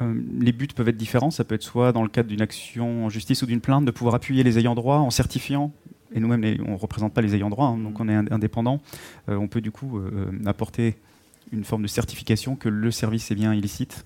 Euh, 0.00 0.14
les 0.38 0.52
buts 0.52 0.68
peuvent 0.74 0.88
être 0.88 0.96
différents. 0.96 1.30
Ça 1.30 1.44
peut 1.44 1.54
être 1.54 1.62
soit 1.62 1.92
dans 1.92 2.02
le 2.02 2.08
cadre 2.08 2.28
d'une 2.28 2.42
action 2.42 3.06
en 3.06 3.08
justice 3.08 3.42
ou 3.42 3.46
d'une 3.46 3.60
plainte, 3.60 3.84
de 3.84 3.90
pouvoir 3.90 4.14
appuyer 4.14 4.42
les 4.42 4.58
ayants 4.58 4.74
droit 4.74 4.96
en 4.96 5.10
certifiant. 5.10 5.72
Et 6.14 6.20
nous-mêmes, 6.20 6.44
on 6.66 6.72
ne 6.72 6.76
représente 6.76 7.14
pas 7.14 7.22
les 7.22 7.34
ayants 7.34 7.50
droit, 7.50 7.66
hein, 7.66 7.78
donc 7.78 7.98
on 7.98 8.08
est 8.08 8.14
indépendant. 8.14 8.80
Euh, 9.28 9.36
on 9.36 9.48
peut 9.48 9.62
du 9.62 9.70
coup 9.70 9.98
euh, 9.98 10.30
apporter 10.44 10.96
une 11.52 11.64
forme 11.64 11.82
de 11.82 11.88
certification 11.88 12.54
que 12.54 12.68
le 12.68 12.90
service 12.90 13.30
est 13.30 13.34
bien 13.34 13.54
illicite. 13.54 14.04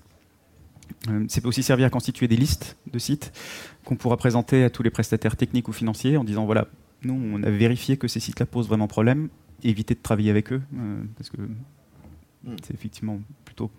ça 1.27 1.41
peut 1.41 1.47
aussi 1.47 1.63
servir 1.63 1.85
à 1.85 1.89
constituer 1.89 2.27
des 2.27 2.35
listes 2.35 2.77
de 2.91 2.99
sites 2.99 3.31
qu'on 3.85 3.95
pourra 3.95 4.17
présenter 4.17 4.63
à 4.63 4.69
tous 4.69 4.83
les 4.83 4.89
prestataires 4.89 5.35
techniques 5.35 5.67
ou 5.67 5.73
financiers 5.73 6.17
en 6.17 6.23
disant 6.23 6.45
voilà, 6.45 6.67
nous, 7.03 7.13
on 7.13 7.43
a 7.43 7.49
vérifié 7.49 7.95
que 7.95 8.07
ces 8.07 8.19
sites-là 8.19 8.45
posent 8.45 8.67
vraiment 8.67 8.87
problème, 8.87 9.29
éviter 9.63 9.93
de 9.93 10.01
travailler 10.01 10.29
avec 10.29 10.51
eux, 10.51 10.61
parce 11.17 11.29
que 11.29 11.41
hmm. 11.41 12.55
c'est 12.63 12.73
effectivement 12.73 13.19
plutôt 13.45 13.69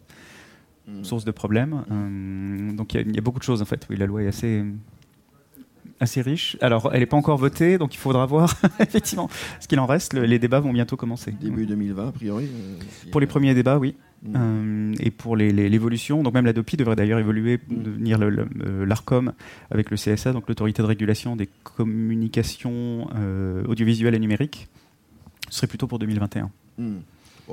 Mm. 0.88 1.04
source 1.04 1.24
de 1.24 1.30
problèmes. 1.30 1.84
Euh, 1.90 2.72
donc 2.72 2.94
il 2.94 3.14
y, 3.14 3.18
a 3.18 3.20
beaucoup 3.22 3.38
de 3.38 3.44
choses 3.44 3.60
en 3.62 3.66
fait. 3.66 3.86
Oui, 3.90 3.96
la 3.96 4.06
loi 4.06 4.22
est 4.22 4.28
assez 4.28 4.64
assez 6.00 6.22
riche. 6.22 6.56
Alors, 6.60 6.90
elle 6.92 7.00
n'est 7.00 7.06
pas 7.06 7.16
encore 7.16 7.38
votée, 7.38 7.76
donc 7.76 7.92
il 7.92 7.98
faudra 7.98 8.24
voir 8.24 8.54
effectivement 8.80 9.28
ce 9.58 9.66
qu'il 9.66 9.80
en 9.80 9.86
reste. 9.86 10.14
les 10.14 10.38
débats 10.38 10.60
vont 10.60 10.72
bientôt 10.72 10.96
commencer. 10.96 11.32
Début 11.32 11.66
2020, 11.66 12.08
a 12.08 12.12
priori. 12.12 12.44
Euh, 12.44 12.78
pour 13.10 13.20
les 13.20 13.26
premiers 13.26 13.52
débats, 13.52 13.78
oui. 13.78 13.96
Mm. 14.22 14.34
Euh, 14.36 14.94
et 15.00 15.10
pour 15.10 15.36
l'évolution, 15.36 16.22
donc 16.22 16.34
même 16.34 16.46
la 16.46 16.52
DOPI 16.52 16.76
devrait 16.76 16.94
d'ailleurs 16.94 17.18
évoluer, 17.18 17.58
mm. 17.68 17.82
devenir 17.82 18.18
l'ARCOM 18.86 19.32
avec 19.72 19.90
le 19.90 19.96
CSA, 19.96 20.32
donc 20.32 20.48
l'autorité 20.48 20.82
de 20.82 20.86
régulation 20.86 21.34
des 21.34 21.48
communications 21.64 23.08
audiovisuelles 23.66 24.14
et 24.14 24.20
numériques. 24.20 24.68
Ce 25.50 25.58
serait 25.58 25.66
plutôt 25.66 25.88
pour 25.88 25.98
2021 25.98 26.50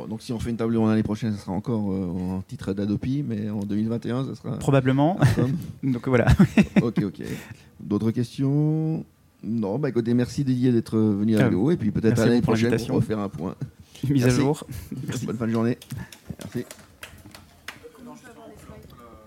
donc 0.08 0.22
si 0.22 0.34
on 0.34 0.39
fait 0.39 0.50
une 0.50 0.58
table 0.58 0.76
ronde 0.78 0.89
l'année 0.89 1.04
prochaine, 1.04 1.32
ça 1.34 1.39
sera 1.39 1.54
encore 1.54 1.91
euh, 1.91 2.38
en 2.38 2.41
titre 2.41 2.74
d'Adopi, 2.74 3.24
mais 3.28 3.50
en 3.50 3.60
2021, 3.60 4.26
ça 4.26 4.36
sera. 4.36 4.58
Probablement. 4.58 5.18
donc 5.84 6.08
voilà. 6.08 6.28
ok, 6.82 7.02
ok. 7.04 7.22
D'autres 7.80 8.12
questions? 8.12 9.04
Non, 9.43 9.78
bah 9.78 9.89
écoutez, 9.89 10.14
merci 10.14 10.43
Didier 10.43 10.72
d'être 10.72 10.98
venu 10.98 11.38
à 11.38 11.50
nous, 11.50 11.72
et 11.72 11.78
puis 11.78 11.91
peut-être 11.91 12.20
à 12.20 12.26
l'année 12.26 12.41
prochaine 12.41 12.78
pour 12.86 12.98
refaire 12.98 13.20
un 13.20 13.30
point. 13.30 13.56
Mise 14.10 14.26
à 14.26 14.30
jour. 14.30 14.66
Merci. 15.08 15.26
Bonne 15.26 15.38
fin 15.38 15.48
de 15.48 15.52
journée. 15.52 15.78
Merci. 16.43 16.66